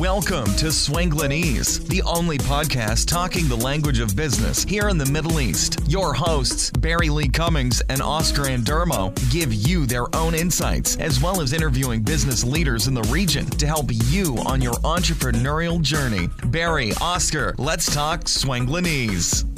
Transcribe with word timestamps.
Welcome 0.00 0.46
to 0.56 0.68
Swanglinese, 0.68 1.86
the 1.88 2.00
only 2.04 2.38
podcast 2.38 3.06
talking 3.06 3.48
the 3.48 3.56
language 3.56 4.00
of 4.00 4.16
business 4.16 4.64
here 4.64 4.88
in 4.88 4.96
the 4.96 5.04
Middle 5.04 5.40
East. 5.40 5.78
Your 5.88 6.14
hosts, 6.14 6.70
Barry 6.70 7.10
Lee 7.10 7.28
Cummings 7.28 7.82
and 7.90 8.00
Oscar 8.00 8.44
Andermo, 8.44 9.12
give 9.30 9.52
you 9.52 9.84
their 9.84 10.06
own 10.16 10.34
insights, 10.34 10.96
as 10.96 11.22
well 11.22 11.42
as 11.42 11.52
interviewing 11.52 12.00
business 12.00 12.44
leaders 12.44 12.86
in 12.86 12.94
the 12.94 13.02
region 13.12 13.44
to 13.44 13.66
help 13.66 13.90
you 13.90 14.38
on 14.46 14.62
your 14.62 14.72
entrepreneurial 14.76 15.82
journey. 15.82 16.30
Barry, 16.46 16.94
Oscar, 17.02 17.54
let's 17.58 17.94
talk 17.94 18.20
Swanglinese. 18.20 19.49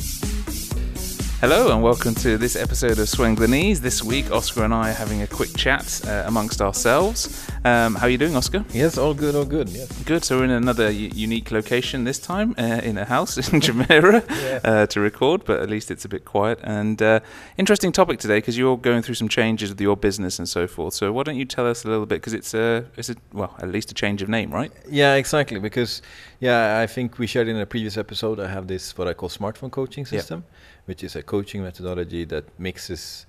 Hello 1.43 1.73
and 1.73 1.83
welcome 1.83 2.15
to 2.15 2.39
this 2.39 2.55
episode 2.55 3.01
of 3.01 3.09
Swanglinese. 3.09 3.79
This 3.81 4.01
week, 4.01 4.31
Oscar 4.31 4.63
and 4.63 4.73
I 4.73 4.91
are 4.91 4.95
having 4.95 5.23
a 5.23 5.27
quick 5.27 5.51
chat 5.57 6.01
uh, 6.07 6.23
amongst 6.27 6.63
ourselves. 6.63 7.51
Um, 7.65 7.97
how 7.97 8.07
are 8.07 8.11
you 8.11 8.17
doing, 8.17 8.37
Oscar? 8.37 8.65
Yes, 8.73 8.97
all 8.97 9.13
good, 9.13 9.35
all 9.35 9.45
good. 9.45 9.69
Yes. 9.69 9.91
Good. 10.05 10.23
So 10.25 10.39
we're 10.39 10.45
in 10.45 10.51
another 10.51 10.89
u- 10.93 11.11
unique 11.13 11.51
location 11.51 12.05
this 12.05 12.21
time, 12.21 12.55
uh, 12.57 12.81
in 12.85 12.97
a 12.97 13.05
house 13.05 13.39
in 13.39 13.61
Jumeirah 13.67 14.25
Yeah. 14.31 14.61
uh, 14.63 14.87
to 14.87 15.01
record, 15.01 15.45
but 15.45 15.59
at 15.61 15.69
least 15.69 15.91
it's 15.91 16.05
a 16.05 16.09
bit 16.09 16.25
quiet. 16.25 16.61
And 16.63 17.03
uh, 17.03 17.19
interesting 17.59 17.91
topic 17.91 18.21
today 18.21 18.39
because 18.39 18.57
you're 18.57 18.77
going 18.79 19.03
through 19.03 19.17
some 19.17 19.29
changes 19.29 19.71
with 19.71 19.81
your 19.81 19.97
business 19.97 20.39
and 20.39 20.49
so 20.49 20.69
forth. 20.69 20.95
So 20.95 21.13
why 21.13 21.25
don't 21.25 21.37
you 21.37 21.45
tell 21.45 21.67
us 21.67 21.85
a 21.85 21.89
little 21.89 22.07
bit? 22.07 22.21
Because 22.21 22.35
it's 22.35 22.55
a, 22.55 22.87
it's 22.97 23.11
a, 23.11 23.17
well, 23.33 23.53
at 23.59 23.69
least 23.69 23.91
a 23.91 23.95
change 23.95 24.23
of 24.23 24.29
name, 24.29 24.53
right? 24.53 24.71
Yeah, 24.89 25.15
exactly. 25.17 25.59
Because 25.59 26.03
yeah, 26.39 26.79
I 26.81 26.87
think 26.87 27.19
we 27.19 27.27
shared 27.27 27.49
in 27.49 27.57
a 27.57 27.67
previous 27.67 27.97
episode. 27.97 28.39
I 28.39 28.47
have 28.47 28.69
this 28.69 28.97
what 28.97 29.09
I 29.09 29.13
call 29.13 29.29
smartphone 29.29 29.73
coaching 29.73 30.07
system, 30.07 30.45
which 30.87 31.03
is 31.05 31.17
a 31.17 31.23
coaching 31.23 31.63
methodology 31.63 32.25
that 32.27 32.45
mixes, 32.59 33.27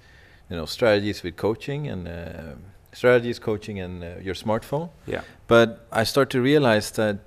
you 0.50 0.56
know, 0.56 0.66
strategies 0.66 1.24
with 1.24 1.36
coaching 1.36 1.88
and 1.88 2.08
uh, 2.08 2.56
strategies, 2.94 3.40
coaching, 3.40 3.80
and 3.80 4.04
uh, 4.04 4.08
your 4.22 4.36
smartphone. 4.36 4.90
Yeah. 5.06 5.22
But 5.48 5.88
I 5.92 6.04
start 6.04 6.30
to 6.32 6.42
realize 6.42 6.92
that 6.92 7.20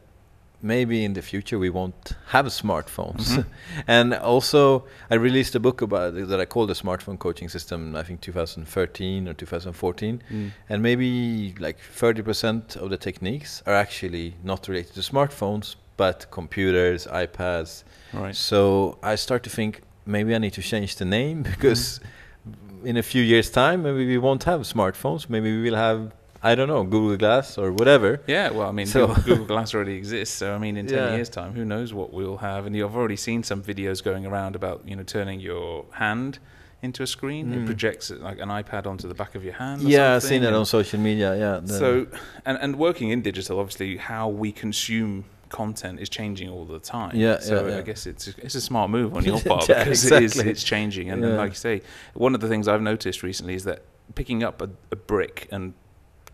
maybe 0.62 1.04
in 1.04 1.12
the 1.12 1.22
future 1.22 1.58
we 1.58 1.70
won't 1.70 2.12
have 2.28 2.46
smartphones. 2.46 3.26
Mhm. 3.36 3.44
and 3.86 4.14
also, 4.14 4.84
I 5.10 5.14
released 5.14 5.54
a 5.54 5.60
book 5.60 5.82
about 5.82 6.14
it 6.14 6.28
that 6.28 6.40
I 6.40 6.44
called 6.46 6.70
the 6.70 6.74
smartphone 6.74 7.18
coaching 7.18 7.48
system. 7.48 7.94
I 7.94 8.02
think 8.02 8.20
2013 8.20 9.28
or 9.28 9.34
2014. 9.34 10.22
Mm. 10.30 10.50
And 10.68 10.82
maybe 10.82 11.54
like 11.58 11.78
30% 11.78 12.76
of 12.76 12.90
the 12.90 12.96
techniques 12.96 13.62
are 13.66 13.74
actually 13.74 14.34
not 14.42 14.66
related 14.68 14.94
to 14.94 15.00
smartphones, 15.00 15.76
but 15.96 16.26
computers, 16.30 17.06
iPads. 17.06 17.84
Right. 18.12 18.34
So 18.34 18.98
I 19.02 19.14
start 19.16 19.42
to 19.44 19.50
think 19.50 19.82
maybe 20.06 20.34
I 20.34 20.38
need 20.38 20.52
to 20.54 20.62
change 20.62 20.96
the 20.96 21.04
name 21.04 21.42
because 21.52 22.00
Mm-hmm. 22.48 22.86
in 22.86 22.96
a 22.96 23.02
few 23.02 23.22
years' 23.22 23.50
time, 23.50 23.82
maybe 23.82 24.06
we 24.06 24.18
won't 24.18 24.44
have 24.44 24.60
smartphones. 24.60 25.28
Maybe 25.28 25.50
we 25.56 25.62
will 25.68 25.76
have, 25.76 26.12
I 26.44 26.54
don't 26.54 26.68
know, 26.68 26.84
Google 26.84 27.16
Glass 27.16 27.58
or 27.58 27.72
whatever. 27.72 28.20
Yeah, 28.28 28.50
well, 28.50 28.68
I 28.68 28.72
mean, 28.72 28.86
So- 28.86 29.08
Google, 29.08 29.22
Google 29.24 29.46
Glass 29.52 29.74
already 29.74 29.94
exists, 29.96 30.36
so 30.36 30.54
I 30.54 30.58
mean, 30.58 30.76
in 30.76 30.86
ten 30.86 30.98
Yeah. 30.98 31.14
years' 31.16 31.28
time, 31.28 31.52
who 31.54 31.64
knows 31.64 31.92
what 31.92 32.12
we'll 32.12 32.36
have? 32.36 32.66
And 32.66 32.76
you've 32.76 32.94
already 32.96 33.16
seen 33.16 33.42
some 33.42 33.62
videos 33.64 33.98
going 34.04 34.24
around 34.26 34.54
about 34.54 34.82
you 34.88 34.94
know 34.94 35.02
turning 35.02 35.40
your 35.40 35.86
hand 35.92 36.38
into 36.82 37.02
a 37.02 37.06
screen. 37.06 37.52
It 37.52 37.60
Mm. 37.60 37.66
projects 37.66 38.10
it 38.12 38.20
like 38.20 38.38
an 38.38 38.50
iPad 38.60 38.86
onto 38.86 39.08
the 39.08 39.14
back 39.14 39.34
of 39.34 39.42
your 39.42 39.54
hand. 39.54 39.82
or 39.82 39.88
Yeah, 39.88 40.14
I've 40.14 40.22
seen 40.22 40.42
that 40.42 40.52
on 40.52 40.66
social 40.66 41.00
media. 41.00 41.34
Yeah. 41.44 41.60
So, 41.66 42.06
and 42.44 42.56
and 42.60 42.76
working 42.76 43.08
in 43.10 43.22
digital, 43.22 43.58
obviously, 43.58 43.96
how 43.96 44.28
we 44.28 44.52
consume 44.52 45.24
content 45.48 46.00
is 46.00 46.08
changing 46.08 46.48
all 46.48 46.64
the 46.64 46.78
time. 46.78 47.14
Yeah, 47.16 47.38
So 47.40 47.66
yeah, 47.68 47.78
I 47.78 47.82
guess 47.82 48.06
it's 48.06 48.28
it's 48.28 48.54
a 48.54 48.60
smart 48.60 48.90
move 48.90 49.14
on 49.16 49.24
your 49.30 49.40
part 49.40 49.68
Yeah, 49.68 49.84
because 49.84 50.04
it 50.04 50.22
is 50.22 50.32
exactly. 50.32 50.50
it's 50.52 50.62
changing. 50.64 51.10
And, 51.10 51.22
Yeah. 51.22 51.36
like 51.36 51.50
you 51.50 51.56
say, 51.56 51.82
one 52.14 52.34
of 52.34 52.40
the 52.40 52.48
things 52.48 52.68
I've 52.68 52.82
noticed 52.82 53.22
recently 53.22 53.54
is 53.54 53.64
that 53.64 53.82
picking 54.14 54.42
up 54.42 54.60
a, 54.62 54.68
a 54.92 54.96
brick 54.96 55.48
and 55.50 55.74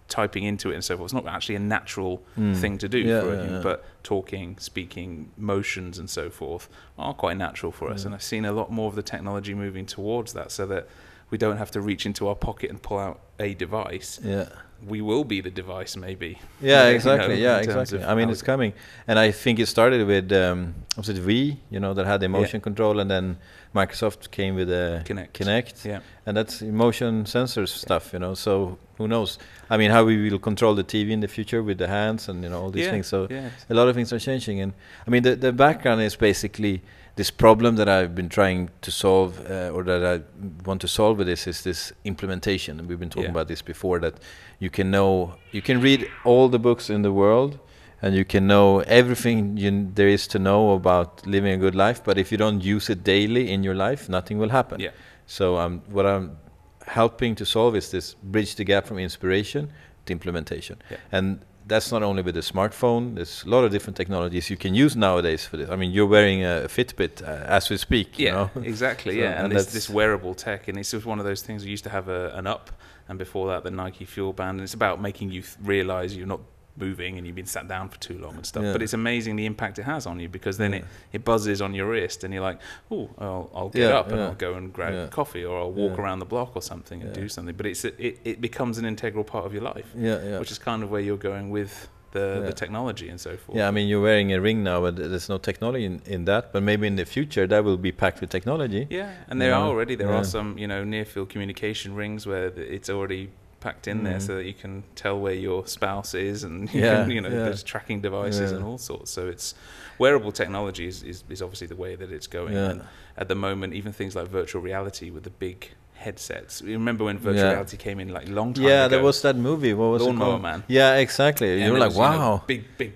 typing 0.09 0.45
into 0.45 0.71
it 0.71 0.75
and 0.75 0.85
so 0.85 0.95
forth 0.97 1.07
it's 1.07 1.15
not 1.15 1.27
actually 1.27 1.55
a 1.55 1.59
natural 1.59 2.23
Mm. 2.39 2.55
thing 2.57 2.77
to 2.79 2.89
do 2.89 2.99
Yeah, 2.99 3.21
for 3.23 3.35
yeah, 3.35 3.51
yeah. 3.51 3.61
but 3.63 3.85
talking, 4.03 4.59
speaking, 4.59 5.31
motions, 5.39 5.99
and 5.99 6.11
so 6.11 6.29
forth 6.29 6.69
are 6.99 7.15
quite 7.15 7.37
natural 7.39 7.73
for 7.73 7.89
us. 7.91 8.01
Yeah. 8.03 8.07
And 8.09 8.15
I've 8.17 8.23
seen 8.23 8.45
a 8.45 8.53
lot 8.53 8.71
more 8.71 8.89
of 8.89 8.95
the 8.95 9.03
technology 9.03 9.55
moving 9.55 9.87
towards 9.87 10.33
that, 10.35 10.51
so 10.53 10.67
that 10.67 10.87
we 11.31 11.39
don't 11.39 11.57
have 11.57 11.71
to 11.71 11.81
reach 11.81 12.05
into 12.05 12.29
our 12.29 12.35
pocket 12.35 12.69
and 12.69 12.83
pull 12.83 12.99
out 12.99 13.21
a 13.41 13.55
device. 13.55 14.21
Yeah. 14.23 14.49
We 14.87 15.01
will 15.01 15.25
be 15.25 15.41
the 15.41 15.51
device, 15.51 15.97
maybe. 15.97 16.39
Yeah, 16.61 16.85
You 16.87 16.91
know, 16.91 16.95
exactly. 16.97 17.43
yeah, 17.43 17.59
exactly. 17.59 18.03
I 18.03 18.15
mean, 18.15 18.31
it's 18.31 18.43
coming, 18.43 18.73
and 19.07 19.19
I 19.19 19.31
think 19.31 19.59
it 19.59 19.67
started 19.67 20.07
with 20.07 20.33
um, 20.33 20.75
was 20.97 21.09
it 21.09 21.17
Wii, 21.19 21.57
you 21.71 21.81
know, 21.81 21.95
that 21.95 22.07
had 22.07 22.21
the 22.21 22.29
motion 22.29 22.61
control, 22.61 22.99
and 23.01 23.11
then 23.11 23.37
Microsoft 23.75 24.31
came 24.31 24.55
with 24.55 24.69
the 24.69 25.03
Kinect. 25.05 25.33
Kinect, 25.33 25.85
Yeah. 25.85 26.01
and 26.27 26.37
that's 26.37 26.63
motion 26.63 27.25
sensors 27.25 27.69
stuff, 27.69 28.13
you 28.13 28.19
know. 28.19 28.35
So 28.35 28.79
who 28.99 29.07
knows? 29.09 29.39
I 29.71 29.77
mean, 29.77 29.91
how 29.91 30.05
we 30.05 30.31
will 30.31 30.39
control 30.39 30.75
the 30.75 30.85
TV 30.85 31.11
in 31.11 31.21
the 31.21 31.29
future 31.29 31.63
with 31.63 31.79
the 31.79 31.89
hands 31.89 32.29
and 32.29 32.43
you 32.43 32.51
know 32.51 32.61
all 32.61 32.71
these 32.71 32.85
yeah, 32.87 32.91
things. 32.93 33.07
So 33.07 33.27
yeah. 33.31 33.51
a 33.71 33.75
lot 33.75 33.89
of 33.89 33.95
things 33.95 34.13
are 34.13 34.19
changing, 34.19 34.61
and 34.61 34.73
I 35.07 35.11
mean, 35.11 35.23
the 35.23 35.37
the 35.37 35.53
background 35.53 36.03
is 36.03 36.17
basically 36.17 36.83
this 37.17 37.31
problem 37.31 37.77
that 37.77 37.89
I've 37.89 38.15
been 38.15 38.29
trying 38.29 38.71
to 38.81 38.91
solve, 38.91 39.39
uh, 39.51 39.71
or 39.75 39.83
that 39.85 40.05
I 40.05 40.23
want 40.65 40.81
to 40.81 40.89
solve 40.89 41.19
with 41.19 41.27
this, 41.27 41.47
is 41.47 41.63
this 41.63 41.93
implementation. 42.05 42.79
And 42.79 42.89
we've 42.89 42.99
been 42.99 43.11
talking 43.11 43.25
Yeah. 43.25 43.31
about 43.31 43.49
this 43.49 43.63
before. 43.63 44.01
That 44.01 44.15
you 44.59 44.71
can 44.71 44.91
know, 44.91 45.35
you 45.51 45.63
can 45.63 45.81
read 45.81 46.09
all 46.25 46.49
the 46.49 46.59
books 46.59 46.89
in 46.89 47.03
the 47.03 47.13
world, 47.13 47.59
and 48.01 48.15
you 48.15 48.25
can 48.25 48.47
know 48.47 48.81
everything 48.81 49.57
you, 49.57 49.91
there 49.95 50.09
is 50.09 50.27
to 50.29 50.39
know 50.39 50.73
about 50.73 51.27
living 51.27 51.53
a 51.53 51.57
good 51.59 51.75
life. 51.75 52.03
But 52.03 52.19
if 52.19 52.33
you 52.33 52.39
don't 52.39 52.65
use 52.65 52.89
it 52.93 53.05
daily 53.05 53.51
in 53.53 53.63
your 53.63 53.75
life, 53.75 54.09
nothing 54.09 54.39
will 54.39 54.51
happen. 54.51 54.81
Yeah. 54.81 54.91
So 55.27 55.57
um, 55.59 55.83
what 55.89 56.07
I'm 56.07 56.39
helping 56.87 57.37
to 57.37 57.45
solve 57.45 57.77
is 57.77 57.91
this 57.91 58.15
bridge 58.15 58.57
the 58.57 58.65
gap 58.65 58.87
from 58.87 58.99
inspiration 58.99 59.71
to 60.07 60.13
implementation. 60.13 60.77
Yeah. 60.91 60.97
And 61.13 61.41
that's 61.67 61.91
not 61.93 62.03
only 62.03 62.23
with 62.23 62.35
the 62.35 62.41
smartphone. 62.43 63.15
There's 63.15 63.45
a 63.45 63.49
lot 63.49 63.65
of 63.65 63.71
different 63.71 63.97
technologies 63.97 64.51
you 64.51 64.57
can 64.57 64.75
use 64.75 64.97
nowadays 64.97 65.45
for 65.47 65.57
this. 65.57 65.71
I 65.71 65.77
mean, 65.77 65.91
you're 65.93 66.07
wearing 66.07 66.45
a 66.45 66.67
Fitbit 66.69 67.23
uh, 67.23 67.45
as 67.47 67.71
we 67.71 67.77
speak. 67.77 68.19
you 68.19 68.27
Yeah, 68.27 68.33
know? 68.33 68.51
exactly. 68.63 69.15
So- 69.15 69.21
yeah, 69.21 69.33
and, 69.33 69.45
and 69.47 69.53
this, 69.53 69.67
this 69.73 69.89
wearable 69.91 70.35
tech, 70.35 70.69
and 70.69 70.79
it's 70.79 70.91
just 70.91 71.07
one 71.07 71.19
of 71.19 71.25
those 71.25 71.43
things. 71.43 71.65
We 71.65 71.71
used 71.71 71.85
to 71.85 71.91
have 71.91 72.09
a, 72.09 72.31
an 72.35 72.47
up, 72.47 72.71
and 73.09 73.19
before 73.19 73.49
that, 73.49 73.63
the 73.65 73.71
Nike 73.71 74.05
Fuel 74.05 74.33
Band. 74.33 74.57
And 74.59 74.61
it's 74.63 74.75
about 74.75 75.01
making 75.01 75.31
you 75.31 75.43
th- 75.43 75.57
realize 75.63 76.17
you're 76.17 76.27
not 76.27 76.41
moving 76.77 77.19
and 77.19 77.27
you've 77.27 77.37
been 77.37 77.47
sat 77.47 77.69
down 77.69 77.89
for 77.89 77.99
too 77.99 78.19
long 78.19 78.35
and 78.35 78.47
stuff. 78.47 78.63
Yeah. 78.65 78.73
But 78.73 78.83
it's 78.83 78.95
amazing 78.95 79.37
the 79.37 79.45
impact 79.47 79.79
it 79.79 79.83
has 79.83 80.07
on 80.07 80.19
you 80.21 80.29
because 80.29 80.57
then 80.59 80.73
it, 80.75 80.79
Yeah. 80.83 80.89
it 81.19 81.25
buzzes 81.25 81.61
on 81.61 81.75
your 81.75 81.89
wrist, 81.89 82.25
and 82.25 82.33
you're 82.33 82.43
like, 82.43 82.61
oh, 82.91 83.11
I'll, 83.19 83.51
I'll 83.55 83.69
get 83.69 83.83
Yeah, 83.83 83.99
up 83.99 84.11
and. 84.11 84.21
I'll 84.21 84.35
go 84.35 84.55
and 84.55 84.73
grab 84.73 85.11
coffee, 85.11 85.45
or 85.45 85.59
I'll 85.59 85.73
walk 85.73 85.99
around 85.99 86.21
the 86.21 86.25
block 86.27 86.53
or 86.57 86.63
something 86.63 87.03
and 87.03 87.13
do 87.13 87.29
something. 87.29 87.55
But 87.57 87.67
it's 87.67 87.85
it, 87.85 88.19
it 88.25 88.41
becomes 88.41 88.79
an 88.79 88.85
integral 88.85 89.25
part 89.25 89.45
of 89.47 89.53
your 89.53 89.63
life, 89.63 89.87
Yeah, 89.97 90.23
yeah. 90.23 90.39
which 90.39 90.51
is 90.51 90.59
kind 90.59 90.83
of 90.83 90.91
where 90.91 91.01
you're 91.01 91.17
going 91.33 91.51
with 91.51 91.89
the, 92.13 92.43
the 92.47 92.53
technology 92.53 93.09
and 93.09 93.19
so 93.19 93.37
forth. 93.39 93.57
yeah, 93.57 93.69
I 93.69 93.71
mean, 93.71 93.89
you're 93.89 94.03
wearing 94.03 94.33
a 94.35 94.41
ring 94.41 94.63
now, 94.63 94.83
but 94.83 94.97
there's 94.97 95.29
no 95.31 95.39
technology 95.39 95.87
in, 95.87 96.03
in 96.07 96.25
that. 96.27 96.53
But 96.53 96.63
maybe 96.63 96.87
in 96.87 96.97
the 96.97 97.07
future, 97.07 97.47
that 97.47 97.65
will 97.65 97.79
be 97.79 97.91
packed 97.93 98.21
with 98.21 98.29
technology. 98.31 98.87
Yeah, 98.91 99.13
and 99.29 99.41
there 99.41 99.55
are 99.55 99.67
already 99.67 99.95
there 99.95 100.13
are 100.13 100.25
some 100.25 100.57
you 100.59 100.67
know 100.69 100.85
near 100.85 101.05
field 101.07 101.29
communication 101.31 101.95
rings 101.95 102.27
where 102.27 102.47
it's 102.49 102.91
already 102.91 103.31
packed 103.63 103.87
in 103.89 104.03
there 104.05 104.19
Mhm. 104.19 104.27
so 104.27 104.35
that 104.37 104.45
you 104.45 104.55
can 104.55 104.83
tell 104.95 105.17
where 105.19 105.33
your 105.35 105.67
spouse 105.67 106.13
is 106.15 106.43
and 106.45 106.73
you, 106.75 106.81
Yeah, 106.83 107.03
can, 107.03 107.11
you 107.13 107.21
know 107.21 107.29
yeah. 107.29 107.45
there's 107.47 107.63
tracking 107.63 108.01
devices 108.01 108.51
Yeah. 108.51 108.57
and 108.57 108.65
all 108.67 108.79
sorts. 108.79 109.11
So 109.11 109.29
it's 109.29 109.55
wearable 109.99 110.33
technology 110.33 110.87
is, 110.87 111.03
is, 111.03 111.23
is 111.29 111.41
obviously 111.41 111.69
the 111.69 111.77
way 111.77 111.95
that 111.95 112.11
it's 112.13 112.27
going. 112.27 112.55
Yeah. 112.55 112.71
And 112.71 112.83
at 113.17 113.29
the 113.29 113.35
moment, 113.35 113.75
even 113.75 113.93
things 113.93 114.17
like 114.17 114.29
virtual 114.29 114.61
reality 114.63 115.11
with 115.11 115.23
the 115.23 115.31
big 115.31 115.71
headsets. 115.95 116.61
You 116.63 116.73
remember 116.73 117.05
when 117.05 117.19
virtual 117.19 117.45
Yeah. 117.45 117.51
reality 117.53 117.77
came 117.77 118.01
in 118.01 118.09
like 118.09 118.29
long 118.29 118.53
time 118.55 118.65
ago? 118.65 118.73
Yeah, 118.75 118.85
ago? 118.87 118.97
there 118.97 119.05
was 119.05 119.23
that 119.23 119.37
movie. 119.37 119.73
What 119.75 119.91
was 119.93 120.03
Lawnmower 120.03 120.27
it 120.27 120.31
called? 120.31 120.43
Man. 120.43 120.65
Yeah, 120.67 120.97
exactly. 120.97 121.53
And 121.53 121.61
you 121.67 121.73
were 121.73 121.79
like, 121.79 121.91
was, 121.91 121.97
you 121.97 122.03
know, 122.03 122.19
wow. 122.19 122.43
big, 122.47 122.65
big, 122.77 122.93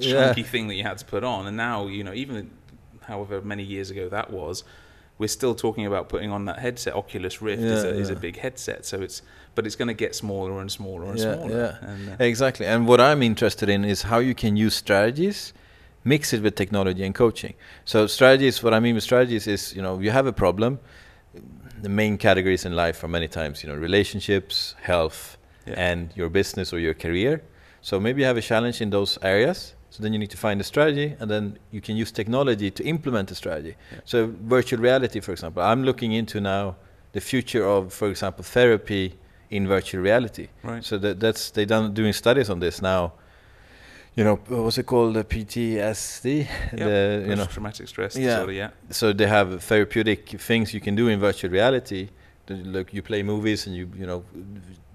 Yeah. 0.00 0.26
chunky 0.26 0.42
thing 0.42 0.66
that 0.68 0.74
you 0.74 0.82
had 0.82 0.98
to 0.98 1.04
put 1.04 1.22
on. 1.24 1.46
And 1.46 1.56
now, 1.56 1.86
you 1.86 2.02
know, 2.04 2.12
even 2.12 2.50
however 3.02 3.40
many 3.40 3.62
years 3.62 3.90
ago 3.90 4.08
that 4.08 4.30
was, 4.32 4.64
we're 5.18 5.26
still 5.40 5.54
talking 5.54 5.84
about 5.86 6.08
putting 6.08 6.30
on 6.30 6.44
that 6.46 6.58
headset. 6.60 6.94
Oculus 6.94 7.40
Rift 7.42 7.62
is, 7.62 7.82
Yeah, 7.84 7.90
a, 7.90 7.94
is 7.94 8.10
a 8.10 8.14
big 8.16 8.36
headset, 8.38 8.84
so 8.86 9.00
it's 9.02 9.22
but 9.58 9.66
it's 9.66 9.74
going 9.74 9.88
to 9.96 10.00
get 10.04 10.14
smaller 10.14 10.60
and 10.60 10.70
smaller 10.70 11.06
and 11.10 11.18
Yeah, 11.18 11.34
smaller. 11.34 11.56
yeah. 11.82 11.90
And, 11.90 12.08
uh, 12.10 12.24
Exactly. 12.24 12.64
And 12.72 12.86
what 12.86 13.00
I'm 13.00 13.22
interested 13.24 13.68
in 13.68 13.84
is 13.84 14.02
how 14.02 14.20
you 14.20 14.32
can 14.42 14.56
use 14.56 14.74
strategies, 14.76 15.52
mix 16.04 16.32
it 16.32 16.40
with 16.44 16.54
technology 16.54 17.02
and 17.04 17.12
coaching. 17.12 17.54
So 17.84 18.06
strategies, 18.06 18.62
what 18.62 18.72
I 18.72 18.78
mean 18.78 18.94
with 18.94 19.02
strategies 19.02 19.48
is, 19.48 19.74
you 19.74 19.82
know, 19.82 19.98
you 19.98 20.12
have 20.12 20.26
a 20.28 20.32
problem. 20.32 20.78
The 21.82 21.88
main 21.88 22.18
categories 22.18 22.64
in 22.64 22.72
life 22.76 23.02
are 23.02 23.08
many 23.08 23.26
times, 23.26 23.64
you 23.64 23.68
know, 23.70 23.74
relationships, 23.88 24.76
health, 24.92 25.36
Yeah. 25.66 25.90
and 25.90 26.00
your 26.20 26.28
business 26.30 26.72
or 26.72 26.78
your 26.78 26.94
career. 26.94 27.42
So 27.82 27.98
maybe 28.00 28.20
you 28.22 28.26
have 28.32 28.38
a 28.44 28.46
challenge 28.52 28.80
in 28.84 28.90
those 28.90 29.18
areas. 29.22 29.74
So 29.90 30.02
then 30.02 30.12
you 30.12 30.18
need 30.20 30.30
to 30.30 30.36
find 30.46 30.60
a 30.60 30.64
strategy, 30.64 31.08
and 31.20 31.28
then 31.34 31.58
you 31.74 31.80
can 31.80 31.94
use 32.02 32.12
technology 32.12 32.70
to 32.70 32.82
implement 32.84 33.28
the 33.28 33.34
strategy. 33.34 33.74
Yeah. 33.92 34.00
So 34.04 34.16
virtual 34.56 34.80
reality, 34.88 35.20
for 35.20 35.32
example, 35.32 35.62
I'm 35.70 35.82
looking 35.82 36.12
into 36.12 36.40
now 36.40 36.76
the 37.12 37.20
future 37.20 37.64
of, 37.76 37.92
for 37.92 38.08
example, 38.10 38.44
therapy 38.44 39.14
in 39.50 39.66
virtual 39.68 40.02
reality. 40.02 40.48
Right. 40.62 40.84
So 40.84 40.98
that, 40.98 41.20
that's 41.20 41.50
they 41.50 41.64
done 41.64 41.94
doing 41.94 42.12
studies 42.12 42.50
on 42.50 42.60
this 42.60 42.80
now. 42.82 43.12
You 44.14 44.24
know, 44.24 44.36
what's 44.48 44.78
it 44.78 44.86
called? 44.86 45.14
The 45.14 45.24
PTSD. 45.24 46.46
The, 46.72 47.24
you 47.28 47.36
know, 47.36 47.44
traumatic 47.46 47.86
stress 47.88 48.16
Yeah. 48.16 48.26
disorder. 48.30 48.52
Yeah. 48.52 48.70
so 48.90 49.12
they 49.12 49.26
have 49.26 49.62
therapeutic 49.62 50.28
things 50.40 50.74
you 50.74 50.80
can 50.80 50.94
do 50.96 51.08
in 51.08 51.20
virtual 51.20 51.50
reality. 51.50 52.08
Like 52.48 52.92
you 52.94 53.02
play 53.02 53.22
movies 53.22 53.66
and 53.66 53.76
you 53.76 53.90
you 53.96 54.06
know 54.06 54.24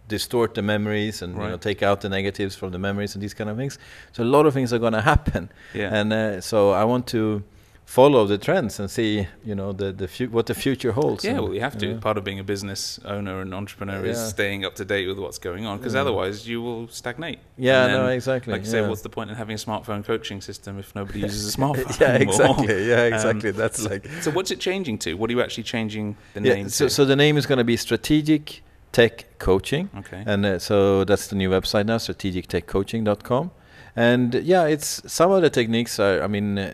distort 0.07 0.53
the 0.53 0.61
memories 0.61 1.21
and 1.21 1.35
you 1.35 1.47
know 1.49 1.57
take 1.57 1.81
out 1.83 2.01
the 2.01 2.09
negatives 2.09 2.55
from 2.55 2.71
the 2.71 2.79
memories 2.79 3.15
and 3.15 3.21
these 3.23 3.33
kind 3.35 3.49
of 3.49 3.57
things. 3.57 3.77
So 4.11 4.23
a 4.23 4.25
lot 4.25 4.45
of 4.45 4.53
things 4.53 4.73
are 4.73 4.79
going 4.79 4.93
to 4.93 5.01
happen, 5.01 5.49
Yeah. 5.73 5.93
and 5.99 6.11
uh, 6.13 6.41
so 6.41 6.71
I 6.71 6.83
want 6.83 7.07
to 7.07 7.43
follow 7.85 8.25
the 8.25 8.37
trends 8.37 8.79
and 8.79 8.89
see 8.89 9.27
you 9.45 9.53
know 9.55 9.71
the 9.73 9.91
the 9.91 10.07
fu- 10.07 10.29
what 10.29 10.45
the 10.45 10.53
future 10.53 10.91
holds. 10.93 11.23
Yeah, 11.23 11.31
and, 11.31 11.41
well, 11.43 11.53
you 11.53 11.59
have 11.61 11.77
to. 11.79 11.93
know. 11.93 11.99
Part 11.99 12.17
of 12.17 12.23
being 12.23 12.39
a 12.39 12.43
business 12.43 12.99
owner 13.05 13.41
and 13.41 13.53
entrepreneur 13.53 14.03
is 14.05 14.17
staying 14.29 14.65
up 14.65 14.75
to 14.75 14.85
date 14.85 15.07
with 15.07 15.19
what's 15.19 15.37
going 15.37 15.65
on, 15.65 15.77
because 15.77 15.93
Yeah. 15.93 16.01
otherwise 16.01 16.47
you 16.47 16.61
will 16.61 16.87
stagnate. 16.87 17.39
Yeah, 17.57 17.85
And 17.85 17.93
no, 17.93 18.07
exactly. 18.07 18.51
Like 18.53 18.63
you 18.63 18.69
say, 18.71 18.81
what's 18.87 19.01
the 19.01 19.09
point 19.09 19.29
in 19.29 19.35
having 19.35 19.53
a 19.55 19.57
smartphone 19.59 20.03
coaching 20.03 20.41
system 20.41 20.79
if 20.79 20.95
nobody 20.95 21.19
uses 21.27 21.53
a 21.53 21.57
smartphone? 21.57 21.99
yeah, 21.99 22.07
anymore? 22.07 22.33
exactly. 22.33 22.87
Yeah, 22.89 23.01
Um, 23.07 23.13
exactly. 23.13 23.51
That's 23.51 23.83
like 23.89 24.07
So 24.21 24.31
what's 24.31 24.51
it 24.51 24.59
changing 24.59 24.97
to? 24.99 25.13
What 25.15 25.29
are 25.29 25.33
you 25.33 25.41
actually 25.41 25.63
changing 25.63 26.15
the 26.33 26.41
yeah. 26.41 26.53
name 26.55 26.69
So, 26.69 26.85
to? 26.85 26.89
so 26.89 27.05
the 27.05 27.15
name 27.15 27.37
is 27.37 27.45
going 27.45 27.57
to 27.59 27.63
be 27.63 27.77
Strategic 27.77 28.61
Tech 28.91 29.25
Coaching. 29.39 29.89
okay. 29.99 30.23
And 30.25 30.45
uh, 30.45 30.59
so 30.59 31.03
that's 31.03 31.27
the 31.27 31.35
new 31.35 31.49
website 31.49 31.85
now, 31.85 31.97
strategictechcoaching.com. 31.97 33.51
And 33.95 34.33
yeah, 34.35 34.65
it's 34.65 35.01
some 35.11 35.31
of 35.31 35.41
the 35.41 35.49
techniques 35.49 35.99
are, 35.99 36.23
I 36.23 36.27
mean, 36.27 36.57
uh, 36.57 36.73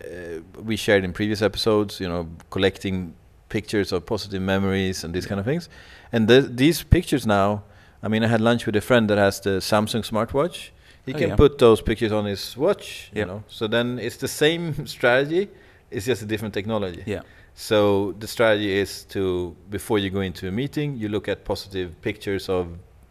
we 0.63 0.75
shared 0.77 1.03
in 1.03 1.11
previous 1.13 1.41
episodes, 1.41 1.99
you 1.99 2.07
know, 2.07 2.27
collecting 2.49 3.13
pictures 3.49 3.91
of 3.91 4.05
positive 4.05 4.41
memories 4.41 5.03
and 5.03 5.13
these 5.13 5.25
kind 5.25 5.39
of 5.39 5.45
things. 5.45 5.67
And 6.11 6.27
th- 6.27 6.45
these 6.51 6.81
pictures 6.83 7.25
now, 7.25 7.63
I 8.01 8.07
mean, 8.07 8.23
I 8.23 8.27
had 8.27 8.39
lunch 8.41 8.65
with 8.65 8.75
a 8.77 8.81
friend 8.81 9.09
that 9.09 9.17
has 9.17 9.39
the 9.41 9.59
Samsung 9.59 10.03
smartwatch. 10.07 10.69
He 11.05 11.13
Oh, 11.13 11.17
can 11.17 11.29
yeah. 11.29 11.35
put 11.35 11.57
those 11.57 11.81
pictures 11.81 12.11
on 12.11 12.25
his 12.25 12.55
watch, 12.55 13.09
you 13.13 13.25
know. 13.25 13.43
So 13.47 13.67
then 13.67 13.99
it's 13.99 14.17
the 14.17 14.27
same 14.27 14.85
strategy, 14.97 15.49
it's 15.91 16.05
just 16.05 16.21
a 16.21 16.25
different 16.25 16.53
technology. 16.53 17.03
yeah. 17.05 17.21
So 17.55 18.13
the 18.19 18.27
strategy 18.27 18.71
is 18.71 19.03
to 19.05 19.53
before 19.69 19.99
you 19.99 20.09
go 20.09 20.21
into 20.21 20.47
a 20.47 20.51
meeting, 20.51 20.95
you 20.95 21.09
look 21.09 21.27
at 21.27 21.43
positive 21.43 21.99
pictures 22.01 22.47
of 22.47 22.67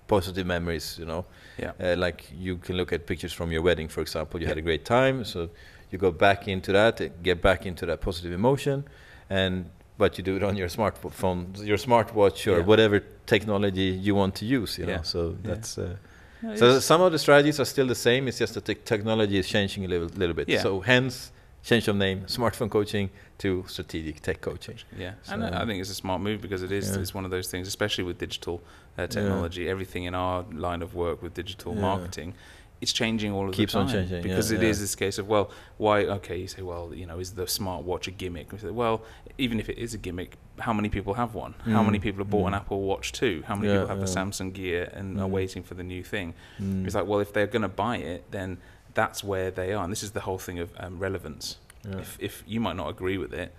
positive 0.06 0.46
memories. 0.46 0.96
You 0.98 1.04
know, 1.04 1.26
Yeah. 1.58 1.72
uh, 1.80 1.96
like 1.96 2.24
you 2.38 2.56
can 2.58 2.76
look 2.76 2.92
at 2.92 3.06
pictures 3.06 3.32
from 3.32 3.50
your 3.52 3.62
wedding, 3.62 3.88
for 3.88 4.00
example. 4.00 4.40
You 4.40 4.46
had 4.46 4.58
a 4.58 4.62
great 4.62 4.84
time, 4.84 5.24
so 5.24 5.48
you 5.90 5.98
go 5.98 6.10
back 6.10 6.46
into 6.48 6.72
that, 6.72 7.00
uh, 7.00 7.08
get 7.22 7.40
back 7.42 7.66
into 7.66 7.86
that 7.86 8.00
positive 8.00 8.32
emotion, 8.32 8.84
and 9.30 9.64
but 9.98 10.16
you 10.16 10.22
do 10.24 10.36
it 10.36 10.42
on 10.44 10.56
your 10.56 10.68
smartphone, 10.68 11.40
your 11.66 11.76
smartwatch, 11.78 12.46
or 12.46 12.58
Yeah. 12.58 12.64
whatever 12.64 13.02
technology 13.26 13.88
you 14.06 14.14
want 14.14 14.34
to 14.36 14.44
use. 14.44 14.78
You 14.78 14.86
know, 14.86 14.92
Yeah. 14.92 15.02
so 15.02 15.20
Yeah. 15.30 15.54
that's. 15.54 15.78
Uh, 15.78 15.96
No, 16.40 16.54
so 16.54 16.78
some 16.78 17.00
of 17.02 17.10
the 17.10 17.18
strategies 17.18 17.58
are 17.58 17.64
still 17.64 17.88
the 17.88 17.96
same. 17.96 18.28
It's 18.28 18.38
just 18.38 18.54
that 18.54 18.64
the 18.64 18.74
technology 18.76 19.38
is 19.38 19.48
changing 19.48 19.84
a 19.84 19.88
little, 19.88 20.06
little 20.16 20.36
bit. 20.36 20.48
Yeah. 20.48 20.62
So 20.62 20.78
hence, 20.80 21.32
change 21.68 21.86
of 21.88 21.96
name, 21.96 22.18
smartphone 22.22 22.70
coaching 22.70 23.10
to 23.38 23.64
strategic 23.68 24.20
tech 24.22 24.40
coaching. 24.40 24.76
Yeah, 24.96 25.12
and 25.30 25.44
I 25.44 25.66
think 25.66 25.80
it's 25.82 25.90
a 25.90 25.94
smart 26.04 26.20
move 26.22 26.40
because 26.40 26.62
it 26.62 26.72
is 26.72 26.86
Yeah. 26.88 27.02
it's 27.02 27.12
one 27.14 27.24
of 27.26 27.30
those 27.30 27.48
things, 27.52 27.68
especially 27.68 28.04
with 28.04 28.16
digital 28.18 28.56
uh, 28.96 29.06
technology. 29.06 29.68
Everything 29.68 30.04
in 30.04 30.14
our 30.14 30.44
line 30.66 30.82
of 30.82 30.94
work 30.94 31.22
with 31.22 31.34
digital 31.34 31.74
Yeah. 31.74 31.80
marketing, 31.88 32.34
it's 32.80 32.92
changing 32.92 33.32
all 33.32 33.46
of 33.48 33.54
Keeps 33.54 33.72
the 33.74 33.80
on 33.80 33.86
time 33.86 33.94
changing, 33.96 34.16
yeah, 34.18 34.22
because 34.28 34.50
it 34.50 34.62
is 34.62 34.78
yeah. 34.78 34.82
this 34.84 34.94
case 34.94 35.18
of 35.18 35.28
well, 35.28 35.50
why? 35.76 35.96
Okay, 36.18 36.38
you 36.42 36.48
say 36.48 36.62
well, 36.62 36.92
you 36.94 37.06
know, 37.06 37.18
is 37.18 37.32
the 37.34 37.44
smartwatch 37.58 38.06
a 38.06 38.12
gimmick? 38.12 38.50
We 38.52 38.58
say, 38.58 38.70
well, 38.70 39.02
even 39.36 39.60
if 39.60 39.68
it 39.68 39.78
is 39.78 39.92
a 39.94 39.98
gimmick, 39.98 40.36
how 40.60 40.72
many 40.72 40.88
people 40.88 41.14
have 41.14 41.34
one? 41.34 41.54
How 41.76 41.82
many 41.82 41.98
Mm, 41.98 42.02
people 42.06 42.20
have 42.24 42.30
bought 42.30 42.46
an 42.46 42.54
mm. 42.54 42.60
Apple 42.62 42.80
Watch 42.82 43.12
too? 43.12 43.42
How 43.46 43.54
many 43.56 43.68
Yeah, 43.68 43.74
people 43.80 43.88
have 43.88 44.00
the. 44.00 44.06
Samsung 44.18 44.52
Gear 44.54 44.90
and 44.94 45.20
are 45.20 45.28
Mm. 45.28 45.38
waiting 45.40 45.62
for 45.68 45.74
the 45.74 45.84
new 45.84 46.02
thing? 46.02 46.34
Mm. 46.60 46.86
It's 46.86 46.94
like, 46.94 47.06
well, 47.06 47.20
if 47.20 47.30
they're 47.34 47.46
going 47.56 47.62
to 47.62 47.68
buy 47.86 47.96
it, 47.98 48.20
then 48.30 48.58
that's 49.00 49.20
where 49.32 49.50
they 49.58 49.68
are, 49.76 49.82
and 49.84 49.90
this 49.94 50.02
is 50.08 50.12
the 50.18 50.24
whole 50.28 50.38
thing 50.46 50.58
of 50.64 50.68
um, 50.82 50.94
relevance 51.06 51.44
Yeah. 51.88 51.98
if, 52.04 52.10
if 52.28 52.34
you 52.52 52.60
might 52.66 52.76
not 52.82 52.88
agree 52.94 53.18
with 53.24 53.32
it 53.42 53.50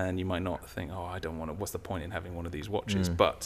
and 0.00 0.12
you 0.20 0.26
might 0.32 0.44
not 0.50 0.60
think 0.74 0.86
oh 0.96 1.06
i 1.16 1.18
don't 1.24 1.38
want 1.40 1.48
to 1.50 1.54
what's 1.60 1.72
the 1.78 1.84
point 1.90 2.02
in 2.06 2.10
having 2.18 2.32
one 2.38 2.46
of 2.48 2.52
these 2.58 2.68
watches 2.76 3.06
Mm. 3.08 3.16
but 3.26 3.40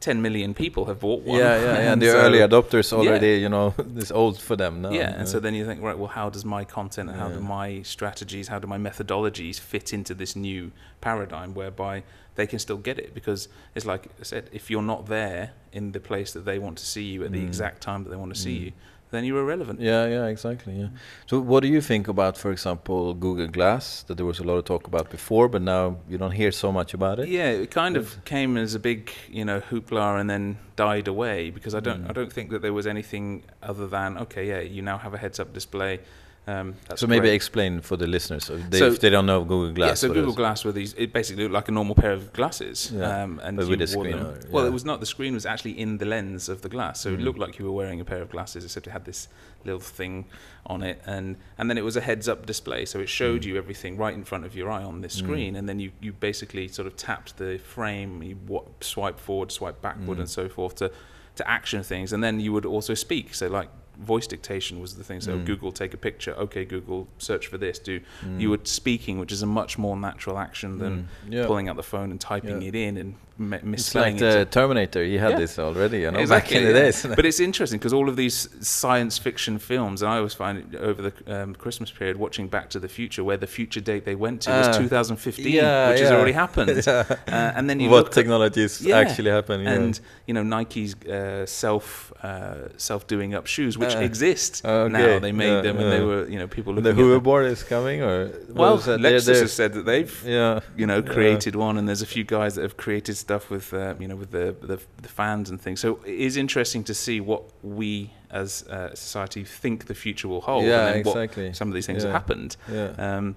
10 0.00 0.22
million 0.26 0.50
people 0.64 0.82
have 0.90 0.98
bought 1.06 1.22
one 1.30 1.38
Yeah, 1.40 1.54
yeah, 1.56 1.64
yeah. 1.82 1.92
And 1.92 1.98
the 2.04 2.10
so- 2.12 2.20
early 2.24 2.38
adopters 2.48 2.88
Yeah. 2.92 2.98
already, 2.98 3.32
you 3.44 3.48
know, 3.54 3.66
it's 4.02 4.12
old 4.22 4.36
for 4.48 4.56
them 4.62 4.74
now. 4.84 4.90
yeah 5.00 5.18
and 5.18 5.26
so 5.32 5.36
then 5.44 5.54
you 5.58 5.64
think 5.68 5.78
right 5.88 5.98
well 6.00 6.12
how 6.20 6.28
does 6.36 6.44
my 6.56 6.62
content 6.78 7.06
and 7.10 7.18
how 7.22 7.28
do 7.36 7.40
my 7.58 7.68
strategies 7.96 8.46
how 8.52 8.58
do 8.62 8.66
my 8.74 8.78
methodologies 8.88 9.56
fit 9.72 9.86
into 9.98 10.12
this 10.22 10.32
new 10.48 10.62
paradigm 11.06 11.50
whereby 11.60 11.94
they 12.36 12.46
can 12.52 12.58
still 12.66 12.80
get 12.88 12.96
it 13.04 13.10
because 13.18 13.40
it's 13.74 13.86
like 13.92 14.02
i 14.22 14.24
said 14.32 14.44
if 14.60 14.64
you're 14.70 14.88
not 14.94 15.02
there 15.18 15.44
in 15.78 15.84
the 15.96 16.02
place 16.10 16.30
that 16.36 16.44
they 16.50 16.58
want 16.66 16.76
to 16.82 16.86
see 16.94 17.06
you 17.14 17.20
at 17.26 17.32
the 17.36 17.42
Mm. 17.42 17.50
exact 17.50 17.78
time 17.88 18.00
that 18.04 18.10
they 18.12 18.20
want 18.24 18.32
to 18.36 18.40
see 18.46 18.56
Mm. 18.58 18.64
you 18.66 18.72
then 19.10 19.24
you're 19.24 19.40
irrelevant 19.40 19.80
Yeah, 19.80 20.06
yeah, 20.06 20.26
exactly. 20.26 20.74
Yeah. 20.74 20.88
So, 21.26 21.40
what 21.40 21.60
do 21.62 21.68
you 21.68 21.80
think 21.80 22.08
about, 22.08 22.36
for 22.36 22.50
example, 22.52 23.14
Google 23.14 23.48
Glass? 23.48 24.02
That 24.04 24.16
there 24.16 24.26
was 24.26 24.38
a 24.38 24.44
lot 24.44 24.56
of 24.56 24.64
talk 24.64 24.86
about 24.86 25.10
before, 25.10 25.48
but 25.48 25.62
now 25.62 25.96
you 26.08 26.18
don't 26.18 26.32
hear 26.32 26.52
so 26.52 26.72
much 26.72 26.94
about 26.94 27.18
it. 27.18 27.28
Yeah, 27.28 27.50
it 27.50 27.70
kind 27.70 27.96
of 27.96 28.22
came 28.24 28.56
as 28.56 28.74
a 28.74 28.78
big, 28.78 29.10
you 29.30 29.44
know, 29.44 29.60
hoopla 29.60 30.20
and 30.20 30.28
then 30.28 30.58
died 30.76 31.08
away 31.08 31.50
because 31.50 31.74
I 31.74 31.80
don't, 31.80 32.04
Mm. 32.04 32.10
I 32.10 32.12
don't 32.12 32.32
think 32.32 32.50
that 32.50 32.62
there 32.62 32.72
was 32.72 32.86
anything 32.86 33.42
other 33.62 33.86
than 33.86 34.18
okay, 34.18 34.46
yeah, 34.46 34.60
you 34.60 34.82
now 34.82 34.98
have 34.98 35.14
a 35.14 35.18
heads-up 35.18 35.52
display. 35.52 36.00
Um, 36.48 36.74
that's 36.88 37.00
so 37.02 37.06
maybe 37.06 37.26
great. 37.28 37.34
explain 37.34 37.80
for 37.82 37.96
the 37.98 38.06
listeners 38.06 38.50
they, 38.70 38.78
So- 38.78 38.86
if 38.86 39.00
they 39.00 39.10
don't 39.10 39.26
know 39.26 39.42
Google 39.44 39.72
Glass. 39.72 39.88
yeah, 39.88 39.94
so 39.94 40.14
Google. 40.14 40.32
Glass 40.34 40.64
were 40.64 40.72
these. 40.72 40.94
It 40.94 41.12
basically 41.12 41.42
looked 41.44 41.52
like 41.60 41.68
a 41.68 41.72
normal 41.72 41.94
pair 41.94 42.12
of 42.12 42.32
glasses, 42.32 42.90
Yeah, 42.94 43.22
um, 43.24 43.40
and 43.44 43.56
but 43.58 43.68
with 43.68 43.82
a 43.82 43.86
screen 43.86 44.16
them- 44.16 44.26
on 44.26 44.34
it, 44.34 44.46
Well, 44.50 44.64
it 44.64 44.72
was 44.72 44.84
not. 44.84 45.00
The 45.00 45.06
screen 45.06 45.34
was 45.34 45.44
actually 45.44 45.78
in 45.78 45.98
the 45.98 46.06
lens 46.06 46.48
of 46.48 46.62
the 46.62 46.70
glass, 46.70 47.00
so 47.02 47.10
it 47.10 47.18
Mm. 47.20 47.24
looked 47.24 47.38
like 47.38 47.58
you 47.58 47.66
were 47.66 47.72
wearing 47.82 48.00
a 48.00 48.04
pair 48.04 48.22
of 48.22 48.30
glasses, 48.30 48.64
except 48.64 48.86
it 48.86 48.90
had 48.90 49.04
this 49.04 49.28
little 49.66 49.80
thing 49.80 50.24
on 50.64 50.82
it, 50.82 51.02
and 51.04 51.36
and 51.58 51.68
then 51.68 51.76
it 51.76 51.84
was 51.84 51.96
a 51.96 52.00
heads-up 52.00 52.46
display, 52.46 52.86
so 52.86 52.98
it 53.00 53.08
showed 53.10 53.42
Mm. 53.42 53.46
you 53.48 53.56
everything 53.58 53.96
right 53.98 54.14
in 54.14 54.24
front 54.24 54.44
of 54.46 54.56
your 54.56 54.70
eye 54.70 54.82
on 54.82 55.02
this 55.02 55.14
screen, 55.14 55.52
Mm. 55.54 55.58
and 55.58 55.68
then 55.68 55.78
you 55.80 55.90
you 56.00 56.12
basically 56.12 56.66
sort 56.68 56.86
of 56.86 56.96
tapped 56.96 57.36
the 57.36 57.58
frame, 57.58 58.22
you 58.22 58.36
swipe 58.80 59.18
forward, 59.20 59.52
swipe 59.52 59.82
backward, 59.82 60.16
Mm. 60.18 60.20
and 60.22 60.30
so 60.30 60.48
forth 60.48 60.76
to 60.76 60.90
to 61.36 61.48
action 61.48 61.82
things, 61.82 62.12
and 62.12 62.24
then 62.24 62.40
you 62.40 62.52
would 62.54 62.64
also 62.66 62.94
speak. 62.94 63.34
So 63.34 63.46
like 63.48 63.68
voice 63.98 64.26
dictation 64.26 64.80
was 64.80 64.94
the 64.96 65.04
thing. 65.04 65.20
So 65.20 65.36
Mm. 65.36 65.44
Google, 65.44 65.72
take 65.72 65.92
a 65.92 65.96
picture. 65.96 66.32
Okay, 66.34 66.64
Google, 66.64 67.08
search 67.18 67.46
for 67.48 67.58
this. 67.58 67.78
Do 67.78 68.00
Mm. 68.22 68.40
you 68.40 68.50
were 68.50 68.60
speaking, 68.64 69.18
which 69.18 69.32
is 69.32 69.42
a 69.42 69.46
much 69.46 69.76
more 69.78 69.96
natural 69.96 70.38
action 70.38 70.78
than 70.78 71.08
Mm. 71.28 71.32
Yeah. 71.32 71.46
pulling 71.46 71.68
out 71.68 71.76
the 71.76 71.82
phone 71.82 72.10
and 72.10 72.20
typing 72.20 72.62
Yeah. 72.62 72.68
it 72.68 72.74
in 72.74 72.96
and 72.96 73.14
It's 73.40 73.94
like 73.94 74.16
it. 74.16 74.18
the 74.20 74.46
Terminator. 74.50 75.04
He 75.04 75.16
had 75.18 75.30
Yeah. 75.32 75.38
this 75.38 75.58
already, 75.58 75.98
you 76.00 76.10
know, 76.10 76.18
exactly, 76.18 76.56
back 76.56 76.62
in 76.62 76.72
the 76.72 76.78
yeah. 76.78 76.84
days. 76.86 77.06
but 77.16 77.24
it's 77.24 77.38
interesting 77.40 77.78
because 77.78 77.92
all 77.92 78.08
of 78.08 78.16
these 78.16 78.48
science 78.60 79.16
fiction 79.16 79.58
films, 79.58 80.02
and 80.02 80.10
I 80.10 80.16
always 80.16 80.34
find 80.34 80.58
it 80.58 80.78
over 80.80 81.02
the 81.10 81.12
um, 81.42 81.54
Christmas 81.54 81.90
period, 81.90 82.16
watching 82.16 82.48
Back 82.48 82.68
to 82.70 82.80
the 82.80 82.88
Future, 82.88 83.22
where 83.22 83.36
the 83.36 83.46
future 83.46 83.80
date 83.80 84.04
they 84.04 84.16
went 84.16 84.42
to 84.42 84.50
was 84.50 84.68
Ah, 84.68 84.78
2015, 84.78 85.52
yeah, 85.52 85.90
which 85.90 86.00
has 86.00 86.10
already 86.10 86.32
happened. 86.32 86.82
Yeah. 86.88 87.04
Uh, 87.28 87.52
and 87.56 87.68
then 87.68 87.78
you 87.80 87.90
what 87.90 88.12
technologies 88.12 88.80
Yeah. 88.80 88.98
actually 88.98 89.30
happen? 89.30 89.60
Yeah. 89.62 89.72
and 89.74 90.00
you 90.26 90.34
know 90.34 90.42
Nike's 90.42 90.94
uh, 91.06 91.46
self 91.46 92.12
uh, 92.22 92.68
self 92.76 93.06
doing 93.06 93.34
up 93.34 93.46
shoes, 93.46 93.78
which 93.78 93.94
Ah, 93.94 94.00
exist 94.00 94.64
okay, 94.64 94.92
now. 94.92 95.18
They 95.20 95.32
made 95.32 95.46
yeah, 95.56 95.60
them, 95.62 95.76
and 95.78 95.92
they 95.92 96.00
were 96.00 96.26
you 96.28 96.38
know 96.38 96.48
people 96.48 96.74
looking. 96.74 96.90
at 96.90 96.96
them. 96.96 97.04
hoverboard 97.04 97.44
is 97.50 97.62
coming, 97.62 98.02
or 98.02 98.30
Well? 98.52 98.78
Lexus 98.78 98.84
They're- 99.02 99.20
they're- 99.20 99.40
has 99.42 99.52
said 99.52 99.72
that 99.74 99.84
they've 99.86 100.14
yeah, 100.26 100.60
you 100.76 100.86
know 100.86 100.96
Yeah. 101.04 101.12
created 101.14 101.54
one, 101.54 101.78
and 101.78 101.86
there's 101.88 102.02
a 102.02 102.06
few 102.16 102.24
guys 102.24 102.54
that 102.56 102.62
have 102.62 102.76
created 102.76 103.16
stuff 103.28 103.50
with 103.50 103.74
uh, 103.74 103.94
you 104.00 104.08
know 104.08 104.16
with 104.16 104.30
the, 104.30 104.46
the 104.72 104.78
the 105.02 105.08
fans 105.08 105.50
and 105.50 105.60
things. 105.60 105.80
So 105.80 105.88
it 106.06 106.18
is 106.28 106.36
interesting 106.36 106.82
to 106.84 106.94
see 106.94 107.20
what 107.20 107.42
we 107.62 108.10
as 108.30 108.62
uh, 108.68 108.94
society 108.94 109.44
think 109.44 109.86
the 109.86 109.94
future 109.94 110.28
will 110.28 110.40
hold. 110.50 110.64
yeah, 110.64 110.86
and 110.86 110.86
then 110.94 111.00
exactly. 111.14 111.46
What 111.48 111.56
some 111.56 111.68
of 111.68 111.74
these 111.74 111.86
things 111.86 112.02
Yeah. 112.02 112.10
have 112.12 112.20
happened, 112.22 112.56
Yeah. 112.72 112.90
um, 113.06 113.36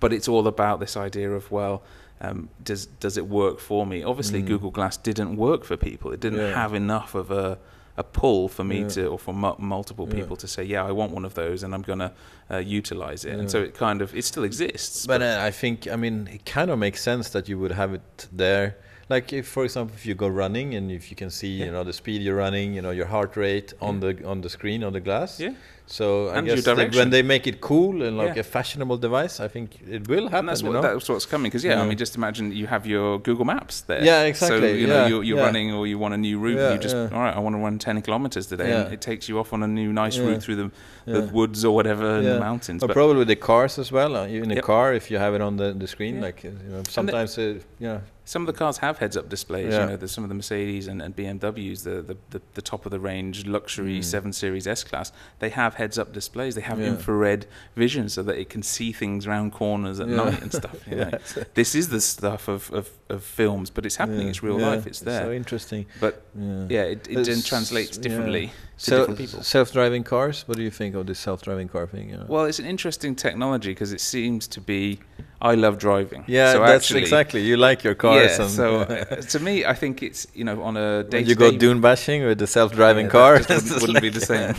but 0.00 0.12
it's 0.12 0.28
all 0.28 0.46
about 0.46 0.80
this 0.80 0.96
idea 0.96 1.30
of 1.40 1.50
well. 1.50 1.76
Um, 2.20 2.48
does 2.68 2.82
does 3.04 3.16
it 3.16 3.26
work 3.42 3.58
for 3.58 3.82
me? 3.92 3.98
Obviously, 4.04 4.40
Mm. 4.42 4.46
Google 4.52 4.70
Glass 4.70 4.96
didn't 5.08 5.32
work 5.36 5.64
for 5.64 5.76
people. 5.76 6.12
It 6.16 6.20
didn't 6.20 6.40
Yeah. 6.46 6.54
have 6.62 6.74
enough 6.76 7.14
of 7.14 7.30
a 7.30 7.58
a 7.96 8.02
pull 8.20 8.48
for 8.48 8.64
me 8.64 8.78
Yeah. 8.80 8.88
to, 8.96 9.02
or 9.12 9.18
for 9.18 9.34
mu- 9.34 9.58
multiple 9.76 10.06
Yeah. 10.08 10.14
people 10.18 10.36
to 10.36 10.48
say, 10.48 10.62
yeah, 10.64 10.88
I 10.90 10.92
want 10.92 11.12
one 11.12 11.26
of 11.26 11.34
those, 11.34 11.58
and 11.64 11.74
I'm 11.74 11.82
gonna 11.82 12.10
uh, 12.50 12.56
utilize 12.80 13.20
it. 13.26 13.32
Yeah. 13.32 13.40
And 13.40 13.50
so 13.50 13.58
it 13.68 13.74
kind 13.86 14.00
of 14.02 14.14
it 14.14 14.24
still 14.24 14.44
exists. 14.44 15.06
But 15.06 15.20
uh, 15.20 15.48
I 15.48 15.50
think, 15.62 15.86
I 15.94 15.96
mean, 15.96 16.16
it 16.36 16.42
kind 16.56 16.70
of 16.70 16.78
makes 16.78 17.00
sense 17.02 17.28
that 17.30 17.48
you 17.50 17.58
would 17.60 17.72
have 17.72 17.92
it 17.98 18.28
there. 18.32 18.68
Like, 19.14 19.32
if, 19.40 19.46
for 19.56 19.62
example, 19.68 19.94
if 20.00 20.04
you 20.08 20.14
go 20.24 20.28
running 20.42 20.68
and 20.76 20.84
if 20.98 21.04
you 21.10 21.16
can 21.22 21.30
see, 21.30 21.52
Yeah. 21.52 21.66
you 21.66 21.72
know, 21.74 21.84
the 21.90 21.92
speed 22.02 22.18
you're 22.26 22.40
running, 22.46 22.68
you 22.76 22.82
know, 22.86 22.92
your 23.00 23.08
heart 23.14 23.32
rate 23.36 23.70
on 23.88 23.94
Yeah. 23.94 24.12
the 24.12 24.12
on 24.32 24.36
the 24.44 24.50
screen 24.56 24.80
on 24.88 24.92
the 24.98 25.00
glass. 25.08 25.30
yeah. 25.46 25.54
So 25.98 26.04
I 26.28 26.38
And 26.38 26.46
your 26.46 26.56
guess 26.56 26.64
that 26.64 26.94
when 27.00 27.10
they 27.10 27.22
make 27.34 27.44
it 27.52 27.56
cool 27.70 27.94
and 28.06 28.14
like 28.22 28.34
Yeah. 28.36 28.44
a 28.46 28.56
fashionable 28.56 28.98
device, 29.06 29.34
I 29.46 29.48
think 29.54 29.66
it 29.96 30.02
will 30.12 30.26
happen. 30.32 30.38
And 30.38 30.48
that's 30.48 30.62
you 30.62 30.68
what 30.68 30.74
know? 30.76 30.82
that's 30.86 31.08
what's 31.12 31.26
coming. 31.32 31.48
Because 31.50 31.64
yeah, 31.68 31.82
I 31.82 31.86
mean, 31.88 31.98
just 32.04 32.14
imagine 32.20 32.44
you 32.60 32.66
have 32.74 32.84
your 32.94 33.08
Google 33.28 33.44
Maps 33.54 33.76
there. 33.90 34.02
Yeah, 34.10 34.22
exactly, 34.32 34.60
So 34.72 34.80
you 34.82 34.86
know 34.92 35.00
yeah, 35.02 35.10
you're, 35.10 35.24
you're 35.28 35.38
yeah. 35.40 35.48
running 35.48 35.66
or 35.76 35.82
you 35.92 35.98
want 36.04 36.14
a 36.18 36.20
new 36.28 36.36
route. 36.44 36.56
Yeah, 36.58 36.66
and 36.70 36.74
you 36.76 36.82
just 36.88 36.96
yeah. 37.00 37.14
all 37.16 37.22
right. 37.26 37.36
I 37.38 37.40
want 37.46 37.54
to 37.56 37.62
run 37.66 37.76
ten 37.88 37.96
kilometers 38.06 38.46
today, 38.52 38.70
and 38.76 38.84
Yeah. 38.86 38.96
it 38.96 39.00
takes 39.10 39.24
you 39.28 39.34
off 39.40 39.52
on 39.56 39.60
a 39.68 39.70
new 39.80 39.90
nice 40.02 40.16
Yeah. 40.16 40.26
route 40.28 40.42
through 40.44 40.58
the, 40.62 40.68
Yeah. 41.06 41.14
the 41.18 41.22
woods 41.38 41.60
or 41.68 41.72
whatever 41.78 42.08
in 42.20 42.24
the 42.24 42.40
mountains. 42.50 42.80
Or 42.82 42.86
But 42.88 42.94
probably 43.00 43.18
with 43.22 43.28
the 43.34 43.40
cars 43.50 43.74
as 43.84 43.88
well. 43.98 44.12
Uh, 44.16 44.26
in 44.46 44.50
a 44.50 44.54
Yep. 44.54 44.64
car, 44.72 44.86
if 45.00 45.04
you 45.10 45.18
have 45.24 45.34
it 45.34 45.42
on 45.48 45.52
the, 45.62 45.68
the 45.82 45.88
screen, 45.94 46.14
Yeah. 46.16 46.26
like 46.28 46.38
you 46.44 46.52
know, 46.72 46.82
sometimes, 46.98 47.36
uh, 47.38 47.54
yeah, 47.86 47.98
some 48.32 48.42
of 48.44 48.46
the 48.52 48.58
cars 48.62 48.78
have 48.78 48.94
heads-up 49.02 49.28
displays. 49.28 49.72
Yeah. 49.72 49.80
You 49.82 49.86
know, 49.90 49.96
there's 50.00 50.14
some 50.18 50.24
of 50.26 50.30
the 50.32 50.38
Mercedes 50.42 50.86
and, 50.90 50.98
and 51.04 51.14
BMWs, 51.14 51.78
the, 51.88 51.96
the 52.10 52.16
the 52.34 52.40
the 52.58 52.62
top 52.70 52.82
of 52.86 52.90
the 52.96 52.98
range 53.10 53.36
luxury 53.56 53.98
Mm. 53.98 54.04
seven 54.14 54.32
series 54.32 54.66
S 54.66 54.82
class. 54.84 55.12
They 55.42 55.50
have 55.50 55.72
heads-up 55.74 56.08
displays. 56.18 56.52
They 56.54 56.62
have 56.72 56.78
Yeah. 56.80 56.92
infrared 56.92 57.42
vision 57.84 58.08
so 58.08 58.20
that 58.28 58.36
it 58.42 58.48
can 58.54 58.62
see 58.62 58.90
things 59.02 59.26
round 59.26 59.52
corners 59.52 59.98
at 60.00 60.08
Yeah. 60.08 60.16
night 60.24 60.40
and 60.44 60.50
stuff. 60.60 60.76
You 60.88 60.96
know. 61.02 61.10
This 61.60 61.74
is 61.80 61.86
the 61.96 62.00
stuff 62.00 62.48
of, 62.48 62.70
of, 62.72 62.84
of 63.14 63.22
films, 63.22 63.68
but 63.74 63.84
it's 63.86 63.96
happening. 64.02 64.28
It's 64.28 64.42
real 64.42 64.58
life. 64.70 64.86
It's 64.90 65.00
there. 65.00 65.24
So 65.24 65.32
interesting. 65.42 65.84
but 66.00 66.14
Yeah. 66.34 66.84
it, 66.94 67.00
it 67.10 67.26
then 67.30 67.42
translates 67.52 67.94
differently 67.98 68.46
to 68.46 68.52
Sel- 68.84 68.98
different 69.00 69.18
people. 69.22 69.42
Self-driving 69.42 70.04
cars. 70.04 70.36
What 70.48 70.56
do 70.56 70.62
you 70.68 70.70
think 70.80 70.94
of 70.94 71.02
this 71.06 71.18
self-driving 71.28 71.68
car 71.74 71.86
thing? 71.86 72.06
you 72.10 72.16
know? 72.16 72.26
Well, 72.34 72.44
it's 72.50 72.58
an 72.64 72.66
interesting 72.74 73.14
technology 73.26 73.72
because 73.72 73.92
it 73.92 74.00
seems 74.00 74.42
to 74.56 74.60
be. 74.60 75.00
I 75.42 75.56
love 75.56 75.76
driving. 75.76 76.22
yeah, 76.28 76.52
so 76.52 76.60
that's 76.60 76.84
actually, 76.84 77.00
exactly. 77.00 77.42
You 77.42 77.56
like 77.56 77.82
your 77.82 77.96
cars. 77.96 78.38
Yeah, 78.38 78.44
and 78.44 78.50
so 78.50 78.76
uh, 78.82 79.16
to 79.16 79.40
me, 79.40 79.64
I 79.64 79.74
think 79.74 80.00
it's 80.00 80.24
you 80.34 80.44
know 80.44 80.62
on 80.62 80.76
a 80.76 81.02
day 81.02 81.18
when 81.18 81.26
you 81.26 81.34
go 81.34 81.50
dune 81.50 81.80
bashing 81.80 82.24
with 82.24 82.38
the 82.38 82.46
self-driving 82.46 83.08
car, 83.08 83.40
just 83.40 83.50
wouldn't, 83.50 83.82
wouldn't 83.82 84.02
be 84.02 84.08
the 84.08 84.20
same. 84.20 84.54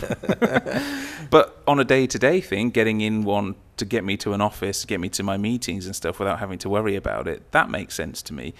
but 1.30 1.62
on 1.66 1.80
a 1.80 1.84
day-to-day 1.84 2.42
thing, 2.42 2.68
getting 2.68 3.00
in 3.00 3.24
one 3.24 3.54
to 3.78 3.86
get 3.86 4.04
me 4.04 4.18
to 4.18 4.34
an 4.34 4.42
office, 4.42 4.84
get 4.84 5.00
me 5.00 5.08
to 5.08 5.22
my 5.22 5.38
meetings 5.38 5.86
and 5.86 5.96
stuff 5.96 6.18
without 6.18 6.38
having 6.38 6.58
to 6.58 6.68
worry 6.68 6.96
about 6.96 7.26
it, 7.26 7.50
that 7.52 7.70
makes 7.70 7.94
sense 7.94 8.20
to 8.22 8.34
me. 8.34 8.52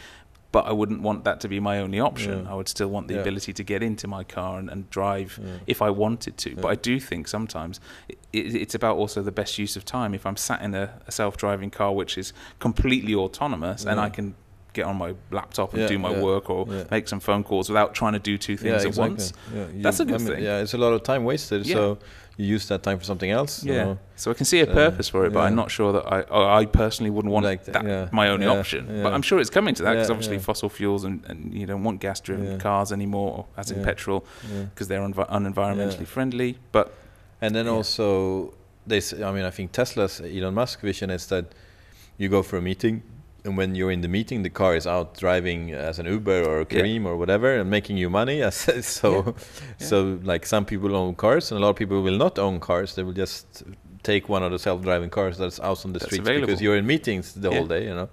But 0.54 0.66
I 0.66 0.72
wouldn't 0.80 1.02
want 1.02 1.24
that 1.24 1.40
to 1.40 1.48
be 1.48 1.58
my 1.58 1.76
only 1.84 1.98
option. 2.10 2.44
Yeah. 2.44 2.52
I 2.52 2.54
would 2.54 2.68
still 2.68 2.86
want 2.96 3.08
the 3.08 3.14
Yeah. 3.14 3.22
ability 3.26 3.52
to 3.54 3.64
get 3.72 3.82
into 3.82 4.06
my 4.06 4.22
car 4.36 4.52
and, 4.60 4.70
and 4.70 4.88
drive 4.98 5.30
Yeah. 5.42 5.48
if 5.66 5.82
I 5.82 5.90
wanted 5.90 6.34
to. 6.44 6.50
But 6.62 6.68
I 6.68 6.76
do 6.76 7.00
think 7.00 7.26
sometimes 7.26 7.80
it, 8.08 8.18
it, 8.32 8.54
it's 8.62 8.74
about 8.80 8.96
also 8.96 9.20
the 9.30 9.32
best 9.32 9.58
use 9.58 9.74
of 9.78 9.84
time. 9.84 10.14
If 10.14 10.24
I'm 10.28 10.36
sat 10.36 10.62
in 10.62 10.72
a, 10.76 10.86
a 11.08 11.12
self-driving 11.20 11.70
car 11.72 11.90
which 12.00 12.16
is 12.16 12.32
completely 12.60 13.14
autonomous 13.16 13.84
and 13.84 13.98
I 13.98 14.10
can 14.10 14.26
get 14.74 14.86
on 14.86 14.96
my 14.96 15.14
laptop 15.38 15.74
and 15.74 15.88
do 15.88 15.98
my 15.98 16.12
work 16.28 16.48
or 16.50 16.66
make 16.90 17.08
some 17.08 17.20
phone 17.20 17.42
calls 17.42 17.68
without 17.68 17.90
trying 18.00 18.12
to 18.12 18.18
do 18.30 18.38
two 18.38 18.56
things 18.56 18.82
yeah, 18.84 18.90
at 18.90 18.96
once. 18.96 19.32
You- 19.52 19.82
That's 19.82 19.98
a 20.00 20.04
good 20.04 20.14
I 20.14 20.18
mean, 20.18 20.26
thing. 20.34 20.44
Yeah, 20.44 20.62
it's 20.64 20.74
a 20.74 20.78
lot 20.78 20.92
of 20.92 21.02
time 21.02 21.24
wasted. 21.24 21.66
So 21.66 21.98
you 22.36 22.46
use 22.54 22.66
that 22.68 22.82
time 22.82 22.98
for 22.98 23.04
something 23.04 23.30
else. 23.30 23.62
you 23.64 23.72
Yeah. 23.74 23.84
know. 23.84 23.98
So 24.16 24.30
I 24.30 24.34
can 24.34 24.44
see 24.44 24.60
a 24.60 24.66
Uh, 24.70 24.74
purpose 24.74 25.08
for 25.10 25.24
it, 25.26 25.32
but 25.32 25.40
I'm 25.40 25.54
not 25.54 25.70
sure 25.70 25.92
that 25.92 26.04
I 26.12 26.60
I 26.62 26.66
personally 26.66 27.10
wouldn't 27.10 27.32
want 27.32 27.46
Like 27.46 27.64
that 27.64 27.72
that, 27.74 27.84
yeah. 27.84 28.08
my 28.12 28.28
only 28.28 28.46
Yeah, 28.46 28.58
option. 28.58 28.86
yeah. 28.90 29.02
But 29.04 29.12
I'm 29.12 29.22
sure 29.22 29.40
it's 29.40 29.50
coming 29.50 29.74
to 29.76 29.82
that 29.84 29.92
because 29.92 30.08
Yeah, 30.08 30.14
obviously 30.16 30.36
yeah. 30.36 30.42
fossil 30.50 30.68
fuels 30.68 31.04
and, 31.04 31.24
and 31.28 31.54
you 31.54 31.66
don't 31.66 31.84
want 31.84 32.00
gas-driven 32.00 32.46
Yeah. 32.46 32.56
cars 32.58 32.90
anymore, 32.92 33.46
as 33.56 33.70
in 33.70 33.78
Yeah. 33.78 33.84
petrol, 33.84 34.24
Yeah. 34.52 34.64
because 34.70 34.88
they're 34.88 35.06
unvi- 35.08 35.28
unenvironmentally 35.30 36.00
Yeah. 36.06 36.14
friendly. 36.16 36.58
But 36.72 36.86
And 37.40 37.54
then 37.54 37.66
Yeah. 37.66 37.72
also, 37.76 38.54
they. 38.86 39.00
I 39.28 39.30
mean, 39.32 39.44
I 39.44 39.50
think 39.50 39.72
Tesla's 39.72 40.20
Elon 40.20 40.54
Musk 40.54 40.80
vision 40.80 41.10
is 41.10 41.26
that 41.26 41.44
you 42.16 42.28
go 42.30 42.42
for 42.42 42.56
a 42.56 42.62
meeting, 42.62 43.02
and 43.44 43.56
when 43.58 43.74
you're 43.74 43.90
in 43.90 44.00
the 44.00 44.08
meeting, 44.08 44.42
the 44.42 44.50
car 44.50 44.74
is 44.74 44.86
out 44.86 45.18
driving 45.18 45.72
as 45.72 45.98
an 45.98 46.06
Uber 46.06 46.44
or 46.44 46.60
a 46.62 46.66
Yeah. 46.70 47.06
Or 47.08 47.16
whatever, 47.16 47.54
and 47.58 47.68
making 47.70 47.96
you 47.98 48.08
money. 48.08 48.40
So, 48.50 49.34
Yeah. 49.78 49.86
so 49.86 50.18
like 50.22 50.46
some 50.46 50.64
people 50.64 50.96
own 50.96 51.14
cars, 51.14 51.50
and 51.50 51.58
a 51.58 51.62
lot 51.62 51.70
of 51.70 51.76
people 51.76 52.00
will 52.02 52.16
not 52.16 52.38
own 52.38 52.58
cars. 52.60 52.94
They 52.94 53.02
will 53.02 53.12
just 53.12 53.62
take 54.02 54.28
one 54.28 54.42
of 54.42 54.50
the 54.50 54.58
self-driving 54.58 55.10
cars 55.10 55.36
that's 55.38 55.60
out 55.60 55.84
on 55.84 55.92
the 55.92 55.98
That's 55.98 56.06
streets 56.06 56.20
available. 56.26 56.46
because 56.46 56.62
you're 56.62 56.76
in 56.76 56.86
meetings 56.86 57.34
the 57.34 57.50
Yeah. 57.50 57.56
whole 57.58 57.66
day. 57.66 57.84
You 57.84 57.94
know. 57.94 58.08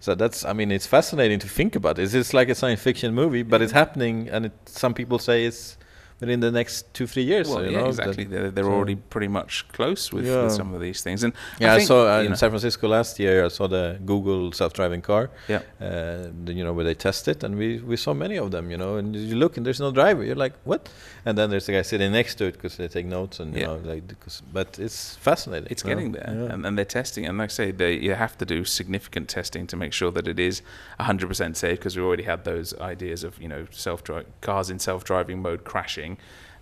So 0.00 0.16
that's, 0.16 0.44
I 0.44 0.52
mean, 0.52 0.72
it's 0.72 0.86
fascinating 0.86 1.38
to 1.40 1.48
think 1.48 1.76
about. 1.76 1.96
It's 2.00 2.10
just 2.12 2.34
like 2.34 2.48
a 2.48 2.56
science 2.56 2.82
fiction 2.82 3.14
movie, 3.14 3.44
but 3.44 3.62
it's 3.62 3.72
happening, 3.72 4.28
and 4.28 4.46
it, 4.46 4.52
some 4.66 4.94
people 4.94 5.20
say 5.20 5.44
it's 5.44 5.76
within 6.22 6.40
the 6.40 6.50
next 6.60 6.76
two, 6.96 7.06
three 7.12 7.24
years. 7.32 7.46
well, 7.48 7.58
so, 7.58 7.64
you 7.64 7.72
yeah, 7.72 7.80
know, 7.82 7.88
exactly. 7.88 8.24
They're, 8.32 8.50
they're 8.54 8.64
so- 8.72 8.72
already 8.78 8.96
pretty 9.14 9.28
much 9.38 9.52
close 9.76 10.02
with, 10.14 10.24
Yeah. 10.26 10.44
with 10.44 10.52
some 10.60 10.70
of 10.76 10.80
these 10.86 11.00
things. 11.06 11.24
And 11.24 11.32
Yeah, 11.60 11.74
I, 11.74 11.76
think, 11.78 11.88
saw 11.88 11.98
uh, 12.16 12.20
in 12.22 12.30
know, 12.30 12.36
San 12.42 12.50
Francisco 12.54 12.86
last 12.88 13.18
year. 13.18 13.44
I 13.44 13.48
saw 13.48 13.66
the 13.78 13.84
Google 14.12 14.52
self-driving 14.52 15.02
car. 15.02 15.24
Yeah. 15.48 15.62
Uh, 15.80 16.28
you 16.58 16.64
know 16.66 16.72
where 16.76 16.84
they 16.90 16.94
test 16.94 17.22
it, 17.32 17.38
and 17.44 17.52
we, 17.62 17.68
we 17.90 17.96
saw 17.96 18.12
many 18.14 18.36
of 18.44 18.48
them. 18.54 18.64
You 18.72 18.78
know, 18.82 18.92
and 19.00 19.14
you 19.30 19.36
look 19.44 19.56
and 19.56 19.66
there's 19.66 19.80
no 19.80 19.90
driver. 19.90 20.22
You're 20.24 20.42
like, 20.46 20.54
what? 20.70 20.82
And 21.26 21.36
then 21.38 21.50
there's 21.50 21.66
the 21.66 21.72
guy 21.72 21.82
sitting 21.82 22.12
next 22.12 22.36
to 22.36 22.44
it 22.46 22.52
because 22.54 22.76
they 22.76 22.88
take 22.88 23.06
notes 23.06 23.40
and 23.40 23.48
you 23.54 23.60
Yeah. 23.62 23.66
know 23.66 23.80
like. 23.92 24.02
But 24.52 24.78
it's 24.78 25.16
fascinating. 25.16 25.68
It's 25.72 25.82
you 25.84 25.90
know? 25.90 25.96
getting 25.96 26.12
there, 26.12 26.30
Yeah. 26.38 26.52
and, 26.54 26.60
and 26.66 26.72
they're 26.78 26.94
testing. 27.00 27.26
And 27.26 27.36
like 27.38 27.50
I 27.50 27.56
say, 27.60 27.70
they 27.72 27.92
you 28.06 28.14
have 28.14 28.34
to 28.38 28.44
do 28.54 28.64
significant 28.64 29.28
testing 29.28 29.66
to 29.66 29.76
make 29.76 29.92
sure 29.92 30.10
that 30.12 30.26
it 30.28 30.38
is 30.38 30.62
100% 31.00 31.56
safe 31.56 31.78
because 31.78 31.96
we 31.96 32.02
already 32.02 32.22
had 32.24 32.44
those 32.44 32.74
ideas 32.80 33.24
of 33.24 33.40
you 33.42 33.48
know 33.48 33.66
self 33.70 34.02
cars 34.40 34.70
in 34.70 34.78
self 34.78 35.04
driving 35.04 35.40
mode 35.42 35.64
crashing. 35.64 36.11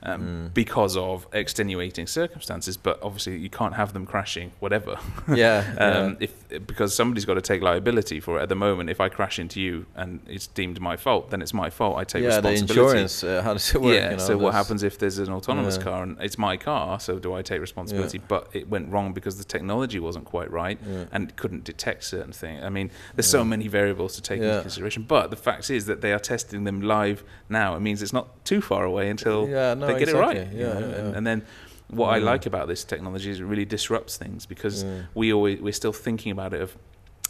Um, 0.03 0.23
Mm. 0.51 0.55
Because 0.55 0.97
of 0.97 1.27
extenuating 1.35 2.07
circumstances, 2.07 2.79
but 2.79 2.99
obviously 3.03 3.37
you 3.37 3.51
can't 3.51 3.75
have 3.75 3.93
them 3.93 4.07
crashing, 4.07 4.51
whatever. 4.59 4.99
yeah. 5.29 5.75
um, 5.79 6.17
if 6.21 6.33
because 6.67 6.95
somebody's 6.95 7.25
got 7.25 7.35
to 7.35 7.41
take 7.41 7.63
liability 7.63 8.21
for 8.21 8.39
it. 8.39 8.43
At 8.43 8.49
the 8.49 8.55
moment, 8.55 8.91
if 8.91 9.01
I 9.01 9.09
crash 9.09 9.39
into 9.39 9.61
you 9.61 9.87
and 9.95 10.21
it's 10.27 10.47
deemed 10.47 10.81
my 10.81 10.97
fault, 10.97 11.31
then 11.31 11.43
it's 11.43 11.55
my 11.55 11.71
fault. 11.71 11.97
I 11.99 12.05
take 12.05 12.23
yeah. 12.23 12.41
The 12.41 12.51
responsibility. 12.51 12.91
insurance. 13.03 13.25
Uh, 13.25 13.43
how 13.43 13.53
does 13.55 13.75
it 13.75 13.81
work? 13.81 13.95
Yeah. 13.95 14.11
you 14.11 14.17
know, 14.17 14.23
so 14.23 14.37
what 14.39 14.55
happens 14.55 14.83
if 14.83 14.99
there's 14.99 15.19
an 15.19 15.33
autonomous 15.33 15.77
Yeah. 15.77 15.83
car 15.85 16.03
and 16.03 16.17
it's 16.21 16.39
my 16.39 16.57
car? 16.57 16.99
So 17.01 17.19
do 17.19 17.35
I 17.35 17.43
take 17.43 17.61
responsibility? 17.61 18.19
But 18.19 18.49
it 18.53 18.69
went 18.69 18.91
wrong 18.91 19.13
because 19.13 19.39
the 19.39 19.45
technology 19.45 19.99
wasn't 20.01 20.25
quite 20.25 20.51
right 20.51 20.79
Yeah. 20.87 21.05
and 21.13 21.35
couldn't 21.37 21.65
detect 21.65 22.05
certain 22.05 22.33
things. 22.33 22.63
I 22.65 22.69
mean, 22.69 22.91
there's 23.15 23.27
so 23.29 23.45
many 23.45 23.69
variables 23.69 24.15
to 24.17 24.23
take 24.23 24.41
into 24.41 24.61
consideration. 24.63 25.05
But 25.05 25.31
the 25.31 25.37
fact 25.37 25.71
is 25.71 25.87
that 25.87 26.01
they 26.01 26.13
are 26.13 26.19
testing 26.19 26.65
them 26.65 26.81
live 26.81 27.23
now. 27.49 27.77
It 27.77 27.81
means 27.81 28.03
it's 28.03 28.13
not 28.13 28.45
too 28.45 28.61
far 28.61 28.85
away 28.85 29.09
until 29.11 29.49
Yeah, 29.49 29.75
no, 29.75 29.87
they 29.87 29.93
get 29.99 30.09
exactly. 30.09 30.37
it 30.39 30.45
right. 30.45 30.53
you 30.53 30.59
know? 30.65 30.73
yeah, 30.73 30.79
And, 30.79 30.91
yeah. 31.13 31.17
and 31.19 31.27
then 31.27 31.43
what 31.91 32.09
I 32.15 32.21
Mm. 32.21 32.25
like 32.25 32.47
about 32.47 32.69
this 32.69 32.85
technology 32.85 33.31
is 33.31 33.41
it 33.41 33.45
really 33.45 33.65
disrupts 33.65 34.17
things 34.17 34.47
because 34.47 34.85
Yeah. 34.85 35.03
we 35.15 35.33
always 35.33 35.61
we're 35.61 35.73
still 35.73 35.93
thinking 35.93 36.33
about 36.33 36.55
it 36.55 36.61
of 36.63 36.77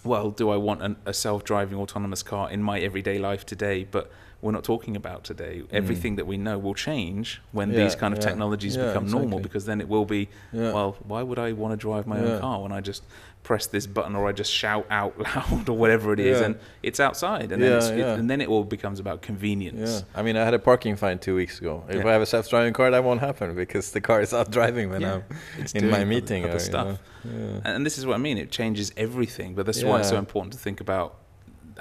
well, 0.03 0.31
do 0.31 0.49
I 0.49 0.57
want 0.57 0.83
an, 0.83 0.97
a 1.05 1.13
self-driving 1.13 1.77
autonomous 1.79 2.23
car 2.23 2.51
in 2.51 2.63
my 2.63 2.81
everyday 2.81 3.19
life 3.19 3.45
today? 3.45 3.85
But 3.91 4.11
we're 4.43 4.53
not 4.53 4.65
talking 4.65 4.97
about 4.97 5.23
today. 5.25 5.63
Everything 5.71 6.17
that 6.17 6.27
we 6.27 6.37
know 6.37 6.59
will 6.59 6.75
change 6.75 7.41
when 7.53 7.71
Mm. 7.71 7.75
Yeah, 7.75 7.85
these 7.85 7.95
kind 7.95 8.15
of 8.15 8.21
yeah, 8.21 8.29
technologies 8.29 8.77
yeah, 8.77 8.87
become 8.89 9.07
normal, 9.11 9.39
because 9.41 9.67
then 9.67 9.81
it 9.81 9.89
will 9.89 10.05
be 10.07 10.29
well, 10.53 10.97
why 11.07 11.23
would 11.23 11.39
I 11.39 11.53
want 11.53 11.73
to 11.73 11.77
drive 11.77 12.07
my 12.07 12.19
own 12.21 12.41
car 12.41 12.63
when 12.63 12.73
I 12.73 12.81
just 12.81 13.03
press 13.43 13.67
this 13.67 13.87
button 13.87 14.15
or 14.17 14.29
I 14.29 14.33
just 14.33 14.53
shout 14.53 14.87
out 14.91 15.19
loud 15.37 15.69
or 15.69 15.77
whatever 15.77 16.13
it 16.13 16.21
is, 16.21 16.41
and 16.41 16.57
it's 16.83 17.01
outside, 17.01 17.53
and 17.53 17.63
then 17.63 17.73
it's, 17.79 17.89
it, 17.89 18.01
and 18.01 18.29
then 18.31 18.41
it 18.41 18.49
all 18.49 18.65
becomes 18.65 19.01
about 19.01 19.23
convenience. 19.23 20.05
I 20.15 20.23
mean, 20.23 20.37
I 20.37 20.45
had 20.45 20.55
a 20.55 20.59
parking 20.59 20.97
fine 20.97 21.19
two 21.19 21.35
weeks 21.37 21.59
ago. 21.59 21.85
If. 21.89 22.05
I 22.05 22.13
have 22.13 22.23
a 22.23 22.27
self-driving 22.27 22.73
car, 22.75 22.91
that 22.91 23.05
won't 23.05 23.21
happen 23.21 23.55
because 23.55 23.93
the 23.93 24.01
car 24.01 24.21
is 24.21 24.33
out 24.35 24.51
driving 24.51 24.91
when 24.91 25.05
I'm 25.05 25.23
It's 25.59 25.73
in 25.73 25.89
my 25.91 26.05
meeting. 26.05 26.45
other 26.45 26.53
or, 26.53 26.57
you 26.57 26.61
stuff. 26.61 26.87
know, 26.87 26.99
yeah. 27.25 27.31
And, 27.65 27.67
and 27.77 27.87
this 27.87 27.99
is 27.99 28.05
what 28.07 28.15
I 28.15 28.19
mean. 28.19 28.37
It 28.39 28.51
changes 28.51 28.93
everything, 28.97 29.55
but 29.55 29.65
that's 29.67 29.83
why 29.83 30.01
it's 30.01 30.09
so 30.09 30.17
important 30.19 30.53
to 30.55 30.59
think 30.59 30.81
about 30.81 31.17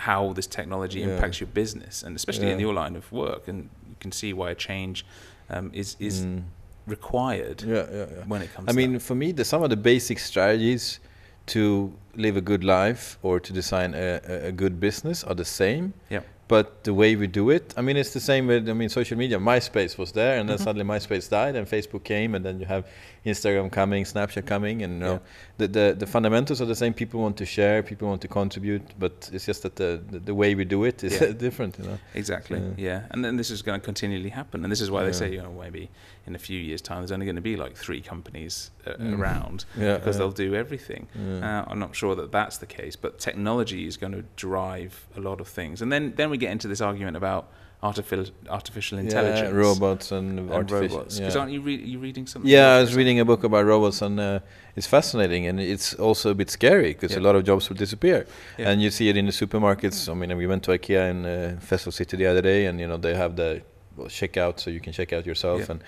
how 0.08 0.34
this 0.34 0.48
technology 0.48 1.00
Yeah. 1.00 1.10
impacts 1.16 1.40
your 1.42 1.50
business, 1.54 2.04
and 2.04 2.16
especially 2.16 2.50
in 2.52 2.60
your 2.60 2.74
line 2.74 2.96
of 2.96 3.12
work. 3.12 3.48
And 3.48 3.70
you 3.90 3.96
can 4.00 4.12
see 4.12 4.34
why 4.34 4.52
a 4.52 4.56
change 4.56 5.06
um, 5.50 5.72
is 5.74 5.96
is 6.00 6.22
Mm. 6.22 6.44
required 6.88 7.62
Yeah, 7.64 7.76
yeah, 7.76 7.98
yeah. 7.98 8.24
when 8.28 8.42
it 8.42 8.50
comes. 8.54 8.68
To 8.68 8.72
I 8.74 8.76
mean, 8.76 8.94
that. 8.94 9.02
for 9.02 9.16
me, 9.16 9.32
the, 9.32 9.44
some 9.46 9.64
of 9.64 9.70
the 9.70 9.78
basic 9.78 10.20
strategies 10.20 11.00
to 11.48 11.92
live 12.16 12.38
a 12.38 12.42
good 12.42 12.64
life 12.64 13.18
or 13.24 13.40
to 13.40 13.54
design 13.54 13.94
a, 13.96 14.20
a, 14.50 14.52
good 14.52 14.80
business 14.80 15.24
are 15.24 15.36
the 15.36 15.46
same. 15.46 15.94
Yep. 16.10 16.24
But 16.48 16.84
the 16.84 16.94
way 16.94 17.16
we 17.16 17.28
do 17.28 17.50
it, 17.52 17.74
I 17.78 17.82
mean, 17.82 17.98
it's 17.98 18.14
the 18.14 18.20
same 18.20 18.48
with, 18.48 18.70
I 18.70 18.74
mean, 18.74 18.90
social 18.90 19.18
media. 19.18 19.38
MySpace 19.40 19.98
was 19.98 20.12
there, 20.12 20.40
and 20.40 20.50
then 20.50 20.58
Mhm. 20.58 20.64
suddenly 20.64 20.86
MySpace 20.86 21.30
died, 21.30 21.56
and 21.56 21.68
Facebook 21.68 22.04
came, 22.04 22.36
and 22.36 22.44
then 22.46 22.60
you 22.60 22.66
have 22.68 22.84
Instagram 23.26 23.70
coming, 23.72 24.04
Snapchat 24.06 24.46
coming, 24.46 24.82
and 24.84 24.94
you 24.94 25.00
know, 25.00 25.14
Yeah. 25.14 25.20
the, 25.58 25.68
the 25.68 25.96
the 26.00 26.08
fundamentals 26.08 26.62
are 26.62 26.66
the 26.68 26.76
same. 26.76 26.94
People 26.94 27.20
want 27.22 27.38
to 27.38 27.46
share, 27.46 27.84
people 27.84 28.08
want 28.08 28.22
to 28.22 28.28
contribute, 28.28 28.82
but 29.00 29.30
it's 29.34 29.46
just 29.46 29.64
that 29.64 29.76
the 29.76 30.00
the, 30.12 30.20
the 30.20 30.34
way 30.36 30.56
we 30.56 30.66
do 30.66 30.84
it 30.86 31.04
is 31.04 31.20
Yeah. 31.20 31.32
different, 31.48 31.78
you 31.80 31.86
know. 31.86 31.98
Exactly. 32.16 32.60
Yeah. 32.60 32.90
Yeah. 32.90 33.02
And 33.12 33.24
then 33.26 33.38
this 33.38 33.50
is 33.52 33.62
going 33.62 33.80
to 33.82 33.86
continually 33.86 34.30
happen. 34.30 34.64
And 34.64 34.72
this 34.72 34.82
is 34.82 34.90
why 34.90 35.04
they 35.04 35.12
say, 35.14 35.32
you 35.32 35.42
know, 35.42 35.52
maybe 35.54 35.90
in 36.28 36.36
a 36.36 36.40
few 36.40 36.60
years' 36.60 36.82
time, 36.82 37.00
there's 37.00 37.12
only 37.12 37.26
going 37.26 37.36
to 37.44 37.50
be 37.54 37.56
like 37.58 37.76
three 37.76 38.02
companies 38.02 38.72
uh, 38.88 38.92
Mm. 39.00 39.20
around 39.20 39.66
Yeah, 39.78 39.98
because 39.98 40.18
they'll 40.18 40.32
do 40.48 40.56
everything. 40.56 41.08
Uh, 41.44 41.64
I'm 41.70 41.80
not 41.80 41.96
sure 41.96 42.16
that 42.16 42.32
that's 42.32 42.58
the 42.58 42.66
case, 42.66 42.96
but 42.96 43.20
technology 43.20 43.86
is 43.88 43.98
going 43.98 44.14
to 44.14 44.24
drive 44.36 44.94
a 45.16 45.20
lot 45.20 45.40
of 45.42 45.48
things. 45.48 45.82
And 45.82 45.92
then, 45.92 46.14
then 46.16 46.30
we 46.30 46.38
get 46.38 46.52
into 46.52 46.68
this 46.68 46.82
argument 46.82 47.18
about 47.18 47.44
artificial 47.82 48.26
artificial 48.50 48.98
intelligence, 49.00 49.50
Yeah, 49.52 49.56
robots 49.68 50.12
and, 50.12 50.40
and 50.52 50.72
robots. 50.72 51.16
yeah. 51.18 51.22
Because 51.22 51.36
aren't 51.38 51.52
you, 51.54 51.62
re- 51.62 51.76
you 51.92 51.98
reading 52.00 52.28
something? 52.28 52.50
Yeah, 52.52 52.76
I 52.78 52.82
was 52.82 52.94
reading 52.96 53.20
a 53.20 53.26
book 53.26 53.44
about 53.44 53.66
robots, 53.66 54.02
and 54.02 54.20
uh, 54.20 54.40
it's 54.76 54.88
fascinating, 54.88 55.48
and 55.48 55.60
it's 55.60 55.94
also 55.94 56.30
a 56.32 56.36
bit 56.36 56.50
scary 56.50 56.94
because 56.94 57.14
Yeah. 57.14 57.20
a 57.20 57.24
lot 57.28 57.36
of 57.36 57.44
jobs 57.46 57.70
will 57.70 57.78
disappear, 57.78 58.26
Yeah. 58.58 58.70
and 58.72 58.82
you 58.82 58.92
see 58.92 59.08
it 59.10 59.16
in 59.16 59.26
the 59.26 59.32
supermarkets. 59.32 60.10
I 60.10 60.14
mean, 60.14 60.36
we 60.38 60.46
went 60.48 60.64
to 60.64 60.72
IKEA 60.72 61.10
in 61.10 61.26
uh, 61.26 61.58
Festival 61.62 61.92
City 61.94 62.18
the 62.18 62.26
other 62.28 62.42
day, 62.42 62.66
and 62.68 62.80
you 62.80 62.88
know 62.88 62.98
they 62.98 63.16
have 63.16 63.36
the 63.36 63.62
checkout, 64.08 64.60
so 64.60 64.70
you 64.70 64.80
can 64.80 64.94
check 64.94 65.12
out 65.14 65.26
yourself, 65.26 65.60
Yeah. 65.62 65.72
and 65.72 65.82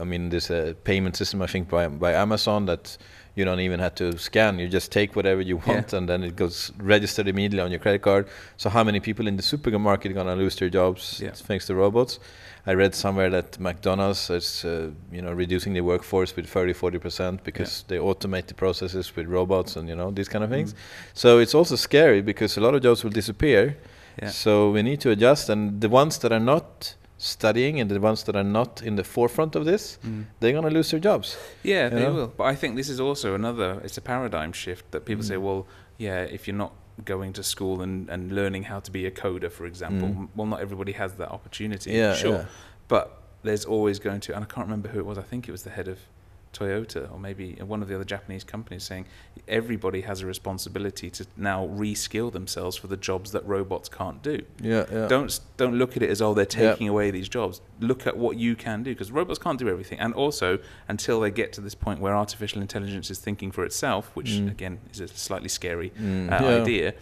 I 0.00 0.04
mean 0.04 0.30
there's 0.30 0.50
a 0.50 0.74
payment 0.84 1.16
system 1.16 1.42
I 1.42 1.46
think 1.46 1.68
by 1.68 1.88
by 1.88 2.12
Amazon 2.12 2.66
that 2.66 2.96
you 3.34 3.44
don't 3.44 3.60
even 3.60 3.80
have 3.80 3.94
to 3.96 4.16
scan. 4.18 4.58
You 4.58 4.68
just 4.68 4.92
take 4.92 5.16
whatever 5.16 5.40
you 5.40 5.60
Yeah. 5.66 5.74
want, 5.74 5.92
and 5.92 6.08
then 6.08 6.22
it 6.22 6.36
goes 6.36 6.70
registered 6.78 7.26
immediately 7.28 7.60
on 7.60 7.70
your 7.70 7.80
credit 7.80 8.02
card. 8.02 8.26
So 8.56 8.70
how 8.70 8.84
many 8.84 9.00
people 9.00 9.26
in 9.26 9.36
the 9.36 9.42
supermarket 9.42 10.10
are 10.12 10.14
gonna 10.14 10.36
lose 10.36 10.56
their 10.56 10.68
jobs 10.70 11.20
Yeah. 11.20 11.32
thanks 11.32 11.66
to 11.66 11.74
robots? 11.74 12.18
I 12.66 12.72
read 12.74 12.94
somewhere 12.94 13.28
that 13.30 13.60
McDonald's 13.60 14.30
is, 14.30 14.64
uh, 14.64 14.90
you 15.12 15.20
know, 15.20 15.32
reducing 15.32 15.74
their 15.74 15.84
workforce 15.84 16.34
with 16.36 16.46
30, 16.46 16.72
40 16.72 16.98
percent 16.98 17.44
because 17.44 17.84
they 17.88 17.98
automate 17.98 18.46
the 18.46 18.54
processes 18.54 19.14
with 19.16 19.26
robots 19.26 19.76
and 19.76 19.88
you 19.88 19.94
know 19.96 20.10
these 20.10 20.28
kind 20.30 20.42
of 20.44 20.50
things. 20.50 20.72
Mm. 20.72 20.76
So 21.12 21.38
it's 21.40 21.54
also 21.54 21.76
scary 21.76 22.22
because 22.22 22.56
a 22.56 22.60
lot 22.60 22.74
of 22.74 22.82
jobs 22.82 23.02
will 23.04 23.10
disappear. 23.12 23.76
Yeah. 24.22 24.30
So 24.30 24.70
we 24.70 24.82
need 24.82 25.00
to 25.00 25.10
adjust, 25.10 25.50
and 25.50 25.80
the 25.80 25.88
ones 25.88 26.18
that 26.18 26.32
are 26.32 26.40
not 26.40 26.94
studying 27.18 27.80
and 27.80 27.90
the 27.90 28.00
ones 28.00 28.24
that 28.24 28.36
are 28.36 28.44
not 28.44 28.82
in 28.82 28.96
the 28.96 29.04
forefront 29.04 29.54
of 29.56 29.64
this, 29.64 29.98
they're 30.40 30.52
going 30.52 30.64
to 30.64 30.70
lose 30.70 30.90
their 30.90 31.00
jobs. 31.00 31.36
Yeah, 31.62 31.88
they 31.88 32.00
know? 32.00 32.12
will. 32.14 32.26
But 32.36 32.44
I 32.44 32.54
think 32.54 32.76
this 32.76 32.88
is 32.88 33.00
also 33.00 33.34
another. 33.34 33.80
It's 33.84 33.96
a 33.98 34.00
paradigm 34.02 34.52
shift 34.52 34.90
that 34.90 35.04
people 35.04 35.24
Mm. 35.24 35.28
say, 35.28 35.36
well, 35.36 35.66
yeah, 35.98 36.22
if 36.22 36.46
you're 36.48 36.56
not 36.56 36.72
going 37.04 37.32
to 37.34 37.42
school 37.42 37.82
and, 37.82 38.08
and 38.08 38.32
learning 38.32 38.64
how 38.64 38.80
to 38.80 38.90
be 38.90 39.06
a 39.06 39.10
coder, 39.10 39.50
for 39.50 39.66
example, 39.66 40.08
Mm. 40.08 40.28
well, 40.36 40.46
not 40.46 40.60
everybody 40.60 40.92
has 40.92 41.14
that 41.14 41.30
opportunity. 41.30 41.92
Yeah, 41.92 42.14
sure. 42.14 42.32
yeah. 42.32 42.44
But 42.88 43.20
there's 43.42 43.64
always 43.64 43.98
going 43.98 44.20
to, 44.20 44.34
and 44.34 44.42
I 44.44 44.46
can't 44.46 44.66
remember 44.66 44.88
who 44.88 44.98
it 44.98 45.06
was. 45.06 45.18
I 45.18 45.22
think 45.22 45.48
it 45.48 45.52
was 45.52 45.62
the 45.62 45.70
head 45.70 45.88
of 45.88 45.98
Toyota 46.54 47.10
or 47.12 47.18
maybe 47.18 47.52
one 47.56 47.82
of 47.82 47.88
the 47.88 47.94
other 47.94 48.04
Japanese 48.04 48.44
companies 48.44 48.82
saying 48.84 49.04
everybody 49.48 50.00
has 50.02 50.22
a 50.22 50.26
responsibility 50.26 51.10
to 51.10 51.26
now 51.36 51.66
reskill 51.66 52.32
themselves 52.32 52.76
for 52.76 52.86
the 52.86 52.96
jobs 52.96 53.32
that 53.32 53.44
robots 53.46 53.88
can't 53.88 54.22
do. 54.22 54.40
Yeah, 54.62 54.86
yeah. 54.90 55.06
Don't 55.08 55.38
don't 55.56 55.74
look 55.76 55.96
at 55.96 56.02
it 56.02 56.10
as 56.10 56.22
oh 56.22 56.32
they're 56.34 56.46
Yeah. 56.50 56.70
taking 56.70 56.88
away 56.88 57.10
these 57.10 57.28
jobs. 57.28 57.60
Look 57.80 58.06
at 58.06 58.16
what 58.16 58.36
you 58.38 58.54
can 58.56 58.82
do 58.82 58.90
because 58.92 59.10
robots 59.12 59.38
can't 59.38 59.58
do 59.58 59.68
everything. 59.68 59.98
And 59.98 60.14
also 60.14 60.58
until 60.88 61.20
they 61.20 61.30
get 61.30 61.52
to 61.54 61.60
this 61.60 61.74
point 61.74 62.00
where 62.00 62.14
artificial 62.14 62.62
intelligence 62.62 63.10
is 63.10 63.18
thinking 63.18 63.50
for 63.50 63.64
itself, 63.64 64.10
which 64.14 64.30
Mm. 64.30 64.50
again 64.50 64.78
is 64.92 65.00
a 65.00 65.08
slightly 65.08 65.48
scary 65.48 65.90
Mm, 65.90 66.32
uh, 66.32 66.44
yeah. 66.44 66.62
idea. 66.62 66.94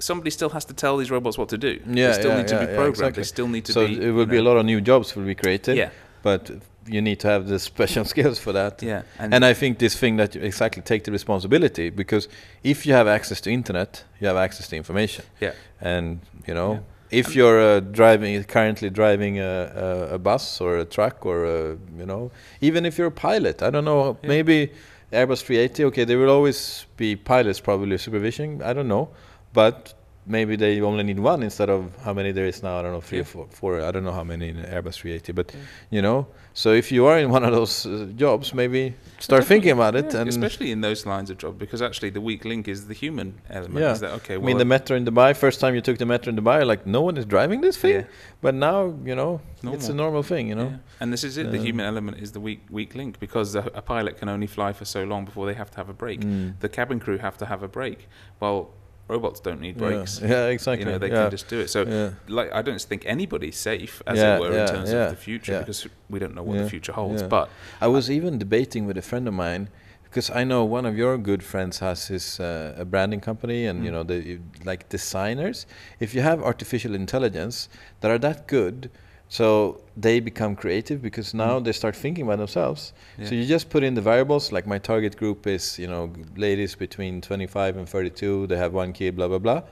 Somebody 0.00 0.30
still 0.30 0.50
has 0.50 0.64
to 0.66 0.74
tell 0.74 0.96
these 0.96 1.10
robots 1.10 1.36
what 1.36 1.48
to 1.48 1.58
do. 1.58 1.80
Yeah, 1.84 2.08
they 2.08 2.12
still 2.12 2.30
yeah, 2.30 2.36
need 2.38 2.48
to 2.48 2.54
yeah, 2.54 2.60
be 2.66 2.70
yeah, 2.70 2.76
programmed. 2.76 2.90
exactly. 3.16 3.20
They 3.22 3.26
still 3.26 3.48
need 3.48 3.64
to 3.64 3.72
so 3.72 3.86
be. 3.86 3.94
it 3.94 4.10
will 4.12 4.20
you 4.20 4.26
be 4.26 4.36
a 4.36 4.42
lot 4.42 4.56
of 4.56 4.64
new 4.64 4.80
jobs 4.80 5.16
will 5.16 5.24
be 5.24 5.34
created. 5.34 5.76
Yeah, 5.76 5.90
But 6.22 6.50
you 6.88 7.00
need 7.02 7.20
to 7.20 7.28
have 7.28 7.46
the 7.48 7.58
special 7.58 8.04
skills 8.14 8.38
for 8.38 8.52
that. 8.52 8.82
yeah, 8.82 9.02
And, 9.18 9.44
I 9.44 9.54
think 9.54 9.78
this 9.78 9.94
thing 9.96 10.16
that 10.16 10.34
you 10.34 10.40
exactly 10.42 10.82
take 10.82 11.04
the 11.04 11.12
responsibility 11.12 11.90
because 11.90 12.28
if 12.62 12.86
you 12.86 12.94
have 12.94 13.06
access 13.08 13.40
to 13.42 13.50
internet, 13.50 14.04
you 14.20 14.26
have 14.28 14.36
access 14.36 14.68
to 14.68 14.76
information. 14.76 15.24
yeah, 15.40 15.52
And 15.80 16.20
you 16.46 16.54
know, 16.54 16.72
Yeah. 16.72 16.80
if 17.20 17.34
you're 17.36 17.60
uh, 17.60 17.80
driving 17.80 18.44
currently 18.44 18.90
driving 18.90 19.38
a, 19.38 20.08
a, 20.10 20.14
a 20.14 20.18
bus 20.18 20.60
or 20.60 20.78
a 20.78 20.84
truck 20.84 21.26
or 21.26 21.44
a, 21.44 21.76
you 21.98 22.06
know, 22.06 22.30
even 22.60 22.84
if 22.86 22.98
you're 22.98 23.08
a 23.08 23.20
pilot, 23.30 23.62
I 23.62 23.70
don't 23.70 23.84
know, 23.84 24.16
Yeah. 24.22 24.28
maybe 24.28 24.72
Airbus 25.12 25.42
380. 25.42 25.84
Okay, 25.84 26.04
there 26.04 26.18
will 26.18 26.30
always 26.30 26.86
be 26.96 27.16
pilots 27.16 27.60
probably 27.60 27.96
supervision. 27.98 28.60
I 28.62 28.72
don't 28.74 28.88
know, 28.88 29.08
but 29.54 29.94
maybe 30.26 30.56
they 30.56 30.82
only 30.82 31.02
need 31.04 31.18
one 31.18 31.42
instead 31.42 31.70
of 31.70 31.96
how 32.04 32.12
many 32.12 32.32
there 32.32 32.44
is 32.46 32.62
now. 32.62 32.78
I 32.78 32.82
don't 32.82 32.92
know, 32.92 33.00
three 33.00 33.18
Yeah. 33.18 33.22
or 33.22 33.24
four, 33.24 33.46
four. 33.50 33.80
I 33.80 33.90
don't 33.90 34.04
know 34.04 34.12
how 34.12 34.24
many 34.24 34.50
in 34.50 34.56
Airbus 34.56 34.96
380, 35.00 35.32
but 35.32 35.52
Yeah. 35.54 35.60
you 35.90 36.02
know. 36.02 36.26
So 36.62 36.72
if 36.72 36.90
you 36.90 37.06
are 37.06 37.16
in 37.24 37.30
one 37.30 37.44
of 37.48 37.52
those 37.52 37.86
uh, 37.86 38.08
jobs, 38.16 38.52
maybe 38.52 38.82
start 39.20 39.44
thinking 39.44 39.70
about 39.70 39.94
it. 40.00 40.06
Yeah, 40.12 40.20
and 40.22 40.28
especially 40.28 40.72
in 40.72 40.80
those 40.80 41.06
lines 41.06 41.30
of 41.30 41.36
job 41.38 41.56
because 41.56 41.80
actually 41.88 42.10
the 42.10 42.20
weak 42.20 42.42
link 42.44 42.66
is 42.66 42.88
the 42.88 42.94
human 43.02 43.28
element. 43.58 43.78
Yeah. 43.84 43.92
Is 43.92 44.00
that 44.00 44.10
okay? 44.18 44.34
I 44.34 44.36
Well, 44.38 44.46
mean, 44.48 44.58
the 44.58 44.64
metro 44.64 44.96
in 44.96 45.04
Dubai. 45.04 45.36
First 45.36 45.60
time 45.60 45.72
you 45.76 45.80
took 45.88 45.98
the 45.98 46.08
metro 46.14 46.28
in 46.32 46.36
Dubai, 46.42 46.66
like 46.66 46.82
no 46.84 47.00
one 47.08 47.16
is 47.16 47.26
driving 47.34 47.60
this 47.60 47.76
thing. 47.76 47.94
Yeah. 48.00 48.04
But 48.40 48.54
now, 48.56 48.78
you 49.04 49.14
know, 49.20 49.40
it's 49.76 49.88
a 49.88 49.94
Normal. 49.94 50.04
normal 50.04 50.22
thing. 50.24 50.48
You 50.48 50.56
know. 50.56 50.70
Yeah. 50.70 50.98
And 51.00 51.12
this 51.12 51.22
is 51.22 51.38
it. 51.40 51.52
The 51.52 51.58
Um, 51.60 51.64
human 51.68 51.86
element 51.92 52.16
is 52.24 52.32
the 52.32 52.40
weak 52.40 52.62
weak 52.78 52.90
link 53.00 53.20
because 53.20 53.48
a, 53.54 53.64
a 53.82 53.82
pilot 53.94 54.12
can 54.20 54.28
only 54.28 54.48
fly 54.56 54.70
for 54.72 54.84
so 54.96 55.00
long 55.12 55.22
before 55.30 55.46
they 55.48 55.54
have 55.62 55.70
to 55.74 55.76
have 55.76 55.88
a 55.88 55.98
break. 56.04 56.20
Mm. 56.22 56.58
The 56.58 56.70
cabin 56.78 56.98
crew 57.04 57.18
have 57.18 57.36
to 57.42 57.46
have 57.52 57.62
a 57.62 57.70
break. 57.78 57.98
Well, 58.40 58.60
robots 59.08 59.40
don't 59.40 59.60
need 59.60 59.76
Yeah. 59.76 59.88
breaks. 59.88 60.20
Yeah, 60.34 60.46
exactly. 60.46 60.84
You 60.86 60.92
know, 60.92 60.98
they 60.98 61.08
yeah. 61.08 61.22
can 61.22 61.30
just 61.30 61.48
do 61.48 61.58
it. 61.60 61.68
So, 61.70 61.82
yeah. 61.82 62.10
like, 62.28 62.52
I 62.52 62.62
don't 62.62 62.80
think 62.80 63.02
anybody's 63.06 63.56
safe, 63.56 64.02
as 64.06 64.18
Yeah, 64.18 64.36
it 64.36 64.40
were, 64.40 64.52
yeah, 64.54 64.60
in 64.68 64.74
terms 64.74 64.90
yeah, 64.92 65.04
of 65.04 65.10
the 65.10 65.16
future 65.16 65.52
yeah. 65.52 65.58
because 65.60 65.86
we 66.10 66.18
don't 66.18 66.34
know 66.34 66.42
what 66.42 66.56
Yeah, 66.56 66.62
the 66.64 66.70
future 66.70 66.92
holds. 66.92 67.22
yeah. 67.22 67.28
But 67.28 67.48
I 67.80 67.86
was 67.88 68.10
even 68.10 68.38
debating 68.38 68.86
with 68.86 68.96
a 68.98 69.02
friend 69.02 69.26
of 69.28 69.34
mine 69.34 69.68
because 70.04 70.30
I 70.30 70.42
know 70.44 70.64
one 70.64 70.86
of 70.86 70.96
your 70.96 71.18
good 71.18 71.42
friends 71.42 71.80
has 71.80 72.08
his 72.08 72.40
uh, 72.40 72.74
a 72.78 72.84
branding 72.84 73.20
company, 73.20 73.66
and 73.66 73.84
you 73.84 73.90
Mm. 73.90 73.94
know, 73.94 74.02
the 74.04 74.38
like 74.64 74.88
designers. 74.88 75.66
If 76.00 76.14
you 76.14 76.22
have 76.22 76.42
artificial 76.42 76.94
intelligence 76.94 77.68
that 78.00 78.10
are 78.10 78.18
that 78.18 78.46
good. 78.48 78.90
So 79.28 79.80
they 80.00 80.20
become 80.20 80.56
creative 80.56 81.02
because 81.02 81.34
now 81.36 81.58
Mm. 81.58 81.64
they 81.64 81.72
start 81.72 81.94
thinking 81.96 82.24
about 82.24 82.38
themselves. 82.38 82.92
yeah. 83.18 83.28
So 83.28 83.34
you 83.34 83.44
just 83.44 83.68
put 83.68 83.82
in 83.82 83.94
the 83.94 84.00
variables, 84.00 84.52
like 84.52 84.66
my 84.66 84.78
target 84.78 85.16
group 85.16 85.46
is, 85.46 85.78
you 85.78 85.86
know, 85.86 86.10
ladies 86.36 86.74
between 86.76 87.20
25 87.20 87.76
and 87.76 87.86
32, 87.88 88.46
they 88.46 88.56
have 88.56 88.72
one 88.72 88.92
kid, 88.92 89.16
blah, 89.16 89.28
blah, 89.28 89.38
blah. 89.38 89.62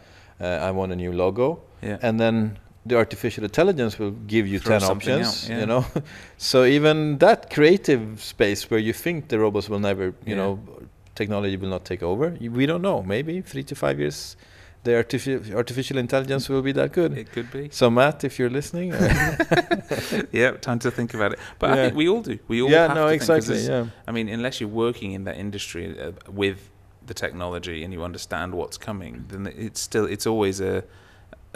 Uh, 0.41 0.69
I 0.69 0.71
want 0.73 0.93
a 0.93 0.97
new 0.97 1.13
logo. 1.13 1.59
yeah. 1.83 1.99
And 2.03 2.19
then 2.21 2.59
the 2.85 2.97
artificial 2.97 3.45
intelligence 3.45 3.99
will 3.99 4.13
give 4.27 4.47
you 4.47 4.59
Throw 4.61 4.79
10 4.79 4.91
options, 4.91 5.49
yeah. 5.49 5.61
you 5.61 5.67
know. 5.67 5.85
so 6.39 6.65
even 6.65 7.19
that 7.19 7.51
creative 7.51 8.23
space 8.23 8.71
where 8.71 8.79
you 8.81 8.93
think 8.93 9.29
the 9.29 9.39
robots 9.39 9.69
will 9.69 9.81
never, 9.81 10.05
you 10.05 10.35
Yeah. 10.35 10.37
know, 10.37 10.59
technology 11.15 11.57
will 11.57 11.71
not 11.71 11.85
take 11.85 12.03
over, 12.03 12.37
we 12.41 12.67
don't 12.67 12.83
know. 12.83 13.03
Maybe 13.03 13.41
three 13.41 13.65
to 13.65 13.75
five 13.75 13.99
years, 13.99 14.37
the 14.87 14.93
artifi- 14.93 15.55
artificial 15.55 15.99
intelligence 15.99 16.49
will 16.49 16.63
be 16.63 16.73
that 16.73 16.93
good. 16.93 17.11
it 17.19 17.29
could 17.33 17.51
be. 17.51 17.69
So 17.71 17.91
Matt, 17.91 18.25
if 18.25 18.39
you're 18.39 18.55
listening, 18.61 18.93
uh, 18.95 19.37
yeah, 20.33 20.53
time 20.69 20.79
to 20.81 20.91
think 20.91 21.13
about 21.15 21.33
it. 21.35 21.39
But 21.59 21.71
I 21.71 21.75
think 21.77 21.95
we 21.97 22.09
all 22.09 22.23
do. 22.23 22.39
We 22.49 22.63
all 22.63 22.71
yeah, 22.71 22.87
have 22.87 22.97
no, 22.97 23.05
to 23.05 23.11
think 23.11 23.23
'cause 23.23 23.51
exactly, 23.51 23.67
yeah. 23.73 23.87
I 24.09 24.13
mean, 24.13 24.29
unless 24.29 24.61
you're 24.61 24.77
working 24.87 25.13
in 25.13 25.25
that 25.25 25.37
industry 25.37 25.85
uh, 26.01 26.13
with 26.43 26.59
the 27.05 27.15
technology 27.15 27.85
and 27.85 27.93
you 27.93 28.03
understand 28.03 28.55
what's 28.55 28.79
coming, 28.79 29.25
then 29.29 29.47
it's 29.67 29.81
still 29.81 30.07
it's 30.15 30.27
always 30.27 30.61
a 30.61 30.85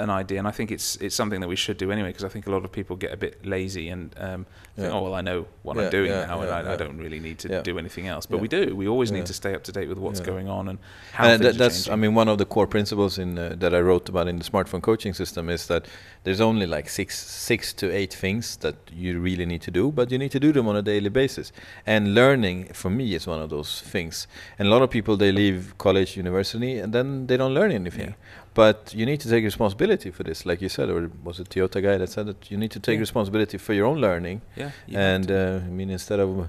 an 0.00 0.10
idea. 0.10 0.38
And 0.38 0.48
I 0.48 0.50
think 0.50 0.70
it's 0.70 0.96
it's 0.96 1.14
something 1.14 1.40
that 1.40 1.48
we 1.48 1.56
should 1.56 1.78
do 1.78 1.90
anyway 1.92 2.08
because 2.10 2.24
I 2.24 2.28
think 2.28 2.46
a 2.46 2.50
lot 2.50 2.64
of 2.64 2.72
people 2.72 2.96
get 2.96 3.12
a 3.12 3.16
bit 3.16 3.34
lazy 3.44 3.88
and 3.88 4.14
um, 4.18 4.46
think, 4.76 4.88
Yeah. 4.88 4.94
oh 4.94 5.02
well, 5.04 5.14
I 5.14 5.22
know 5.22 5.46
what 5.62 5.76
Yeah, 5.76 5.84
I'm 5.84 5.90
doing 5.90 6.10
yeah, 6.10 6.26
now, 6.26 6.40
and 6.40 6.50
I, 6.50 6.72
I 6.74 6.76
don't 6.76 6.98
really 6.98 7.20
need 7.20 7.38
to 7.40 7.62
do 7.62 7.78
anything 7.78 8.06
else. 8.08 8.26
But 8.26 8.40
we 8.40 8.48
do. 8.48 8.74
We 8.74 8.88
always 8.88 9.10
need 9.12 9.26
to 9.26 9.34
stay 9.34 9.54
up 9.54 9.62
to 9.64 9.72
date 9.72 9.88
with 9.88 9.98
what's 9.98 10.20
going 10.20 10.48
on 10.48 10.68
and 10.68 10.78
how 11.12 11.24
and 11.26 11.44
are 11.44 11.52
that's 11.52 11.88
i 11.88 11.96
mean 11.96 12.14
one 12.14 12.28
of 12.32 12.38
the 12.38 12.44
core 12.54 12.66
principles 12.66 13.18
in 13.18 13.38
uh, 13.38 13.54
that 13.62 13.72
i 13.74 13.80
wrote 13.80 14.08
about 14.08 14.26
in 14.28 14.38
the 14.38 14.44
smartphone 14.44 14.82
coaching 14.90 15.14
system 15.14 15.48
is 15.48 15.66
that 15.66 15.82
there's 16.24 16.40
only 16.40 16.66
like 16.66 16.88
six 16.88 17.08
six 17.50 17.72
to 17.72 17.86
eight 18.00 18.14
things 18.14 18.56
that 18.64 18.76
you 18.92 19.20
really 19.20 19.46
need 19.46 19.62
to 19.62 19.70
do 19.70 19.90
but 19.90 20.10
you 20.12 20.18
need 20.18 20.30
to 20.30 20.40
do 20.40 20.52
them 20.52 20.66
on 20.68 20.76
a 20.76 20.82
daily 20.82 21.08
basis 21.10 21.52
and 21.86 22.14
learning 22.14 22.56
for 22.72 22.90
me 22.90 23.14
is 23.14 23.26
one 23.26 23.40
of 23.40 23.50
those 23.50 23.82
things 23.82 24.26
and 24.58 24.68
a 24.68 24.70
lot 24.70 24.82
of 24.82 24.90
people 24.90 25.16
they 25.16 25.32
leave 25.32 25.74
college 25.78 26.16
university 26.16 26.78
and 26.78 26.92
then 26.92 27.26
they 27.26 27.36
don't 27.36 27.54
learn 27.54 27.72
anything. 27.72 28.14
But 28.62 28.78
you 28.98 29.04
need 29.10 29.20
to 29.24 29.28
take 29.34 29.42
responsibility 29.52 30.10
for 30.16 30.22
this 30.28 30.38
like 30.50 30.60
you 30.64 30.70
said 30.76 30.86
or 30.94 30.98
was 31.28 31.36
it 31.42 31.48
toyota 31.54 31.80
guy 31.88 31.96
that 32.02 32.10
said 32.16 32.24
that 32.30 32.40
you 32.50 32.56
need 32.62 32.72
to 32.76 32.80
take 32.86 32.96
Yeah. 32.98 33.06
responsibility 33.08 33.56
for 33.66 33.72
your 33.78 33.86
own 33.90 33.98
learning 34.06 34.38
yeah, 34.62 34.70
and 35.10 35.26
uh, 35.30 35.68
i 35.68 35.70
mean 35.78 35.90
instead 35.98 36.20
of 36.24 36.28
you 36.36 36.48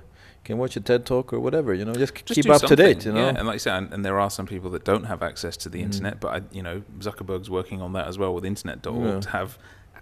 can 0.49 0.57
watch 0.63 0.75
a 0.81 0.83
ted 0.89 1.01
talk 1.11 1.25
or 1.35 1.39
whatever 1.45 1.71
you 1.79 1.85
know 1.87 1.93
just, 2.03 2.13
Just 2.29 2.35
keep 2.37 2.49
up 2.55 2.61
to 2.71 2.75
date 2.85 3.01
you 3.07 3.13
know 3.15 3.25
Yeah, 3.25 3.37
and 3.37 3.45
like 3.47 3.55
you 3.59 3.65
said, 3.67 3.75
and, 3.79 3.87
and 3.93 4.01
there 4.07 4.17
are 4.23 4.31
some 4.37 4.47
people 4.53 4.69
that 4.75 4.83
don't 4.91 5.05
have 5.11 5.21
access 5.31 5.55
to 5.63 5.67
the 5.73 5.79
Mm. 5.81 5.87
internet, 5.87 6.15
but 6.23 6.29
I, 6.37 6.39
you 6.57 6.63
know, 6.67 6.77
Zuckerberg's 7.07 7.49
working 7.59 7.79
on 7.85 7.89
that 7.97 8.05
as 8.11 8.15
well 8.21 8.31
with 8.35 8.45
internet.org 8.53 9.05
Yeah. 9.09 9.19
to 9.27 9.29
have 9.39 9.49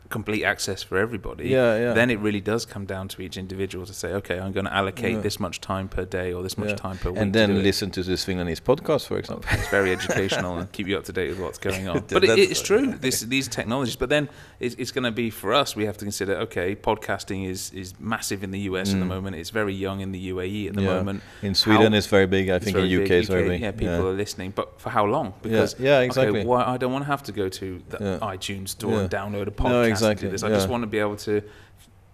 complete 0.10 0.44
access 0.44 0.82
for 0.84 0.98
everybody. 0.98 1.50
yeah 1.50 1.78
yeah 1.78 1.94
Then 1.94 2.10
it 2.10 2.20
really 2.20 2.42
does 2.42 2.66
come 2.66 2.86
down 2.86 3.08
to 3.10 3.22
each 3.22 3.38
individual 3.38 3.86
to 3.86 3.94
say, 3.94 4.10
okay, 4.14 4.40
I'm 4.40 4.52
going 4.52 4.66
to 4.66 4.74
allocate 4.74 5.14
Yeah. 5.18 5.22
this 5.22 5.40
much 5.40 5.62
time 5.62 5.88
per 5.88 6.06
day 6.06 6.34
or 6.34 6.42
this 6.42 6.58
much 6.58 6.70
Yeah. 6.70 6.76
time 6.88 6.98
per 6.98 7.10
week. 7.12 7.20
and 7.22 7.32
to 7.34 7.40
then 7.40 7.52
it. 7.52 7.64
listen 7.64 7.92
to 7.92 8.02
this 8.04 8.26
Swanglinese 8.26 8.62
podcast, 8.62 9.06
for 9.08 9.18
example. 9.20 9.46
It's 9.52 9.70
very 9.70 9.92
educational 9.92 10.58
and 10.58 10.72
keep 10.72 10.88
you 10.88 10.98
up 10.98 11.04
to 11.06 11.14
date 11.14 11.30
with 11.30 11.40
what's 11.40 11.60
going 11.60 11.88
on. 11.92 12.04
But 12.10 12.24
it, 12.24 12.40
it's 12.40 12.62
true. 12.62 12.86
This, 13.06 13.22
these 13.22 13.48
technologies. 13.48 13.96
But 13.98 14.10
then 14.10 14.30
it's, 14.60 14.76
it's 14.82 14.92
going 14.92 15.04
to 15.04 15.12
be 15.12 15.30
for 15.30 15.54
us. 15.54 15.76
We 15.76 15.86
have 15.86 15.98
to 15.98 16.06
consider. 16.06 16.34
Okay, 16.48 16.76
podcasting 16.76 17.48
is 17.54 17.72
is 17.74 17.90
massive 18.00 18.44
in 18.44 18.52
the 18.52 18.62
US 18.72 18.88
at 18.94 19.00
the 19.00 19.06
Mm. 19.06 19.16
moment. 19.16 19.36
It's 19.36 19.52
very 19.62 19.74
young 19.86 20.02
in 20.02 20.12
the 20.12 20.22
UAE 20.34 20.68
at 20.70 20.74
the 20.74 20.82
Yeah. 20.82 20.96
moment. 20.98 21.22
In 21.44 21.54
Sweden, 21.56 21.92
How- 21.92 21.98
it's 22.00 22.08
very 22.08 22.26
big. 22.28 22.50
I 22.50 22.58
think 22.60 22.76
in 22.76 22.82
very 22.84 22.96
UK, 23.04 23.12
it's 23.20 23.30
very 23.30 23.48
big. 23.54 23.62
Yeah, 23.62 23.72
people 23.84 24.08
are 24.08 24.18
listening, 24.24 24.50
but 24.60 24.68
for 24.82 24.90
how 24.98 25.06
long? 25.06 25.34
Because 25.44 25.76
yeah, 25.80 26.00
exactly. 26.08 26.40
okay, 26.40 26.48
why 26.48 26.64
I 26.74 26.78
don't 26.82 26.92
want 26.96 27.04
to 27.06 27.12
have 27.16 27.24
to 27.30 27.32
go 27.42 27.46
to 27.62 27.66
the 27.94 27.98
iTunes 28.34 28.70
store 28.70 28.98
and 29.02 29.10
download 29.20 29.48
a 29.48 29.52
podcast 29.52 29.84
and 29.84 29.86
exactly, 29.86 29.99
do 30.00 30.30
this. 30.30 30.44
I 30.44 30.50
yeah. 30.50 30.56
just 30.56 30.70
want 30.70 30.84
to 30.84 30.88
be 30.88 31.00
able 31.00 31.18
to 31.18 31.42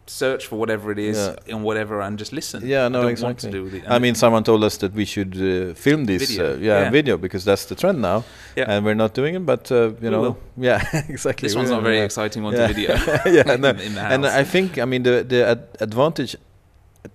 search 0.07 0.45
for 0.47 0.55
whatever 0.57 0.91
it 0.91 0.99
is 0.99 1.17
Yeah. 1.17 1.53
and 1.55 1.63
whatever 1.63 1.99
and 2.01 2.17
just 2.19 2.31
listen. 2.31 2.61
Yeah, 2.65 2.87
no, 2.89 3.07
I 3.07 3.09
exactly. 3.11 3.49
Want 3.49 3.71
to 3.71 3.79
do 3.79 3.81
the, 3.81 3.91
I 3.95 3.97
mean, 3.99 4.13
someone 4.15 4.43
told 4.43 4.63
us 4.63 4.77
that 4.77 4.93
we 4.93 5.05
should 5.05 5.33
uh, 5.35 5.73
film 5.73 6.05
this, 6.05 6.29
Video, 6.29 6.53
uh, 6.53 6.57
yeah, 6.57 6.81
yeah. 6.81 6.89
video 6.91 7.17
because 7.17 7.43
that's 7.43 7.65
the 7.65 7.75
trend 7.75 8.01
now, 8.01 8.23
Yeah. 8.55 8.65
and 8.71 8.85
we're 8.85 8.93
not 9.05 9.13
doing 9.15 9.35
it. 9.35 9.45
But 9.45 9.71
uh, 9.71 9.75
you 9.75 9.95
We 10.01 10.09
know, 10.09 10.21
will. 10.21 10.37
yeah, 10.57 10.81
exactly. 11.09 11.47
this 11.47 11.55
we 11.55 11.59
one's 11.59 11.71
not 11.71 11.81
very 11.83 11.99
exciting 12.01 12.43
one 12.43 12.53
yeah. 12.53 12.67
to 12.67 12.73
video. 12.73 12.89
yeah, 13.25 13.55
no. 13.63 13.69
in, 13.69 13.79
in 13.79 13.93
the 13.95 14.01
house. 14.01 14.13
and 14.13 14.25
I 14.27 14.43
think 14.43 14.77
I 14.77 14.85
mean 14.85 15.03
the 15.03 15.23
the 15.27 15.45
ad- 15.47 15.67
advantage 15.79 16.35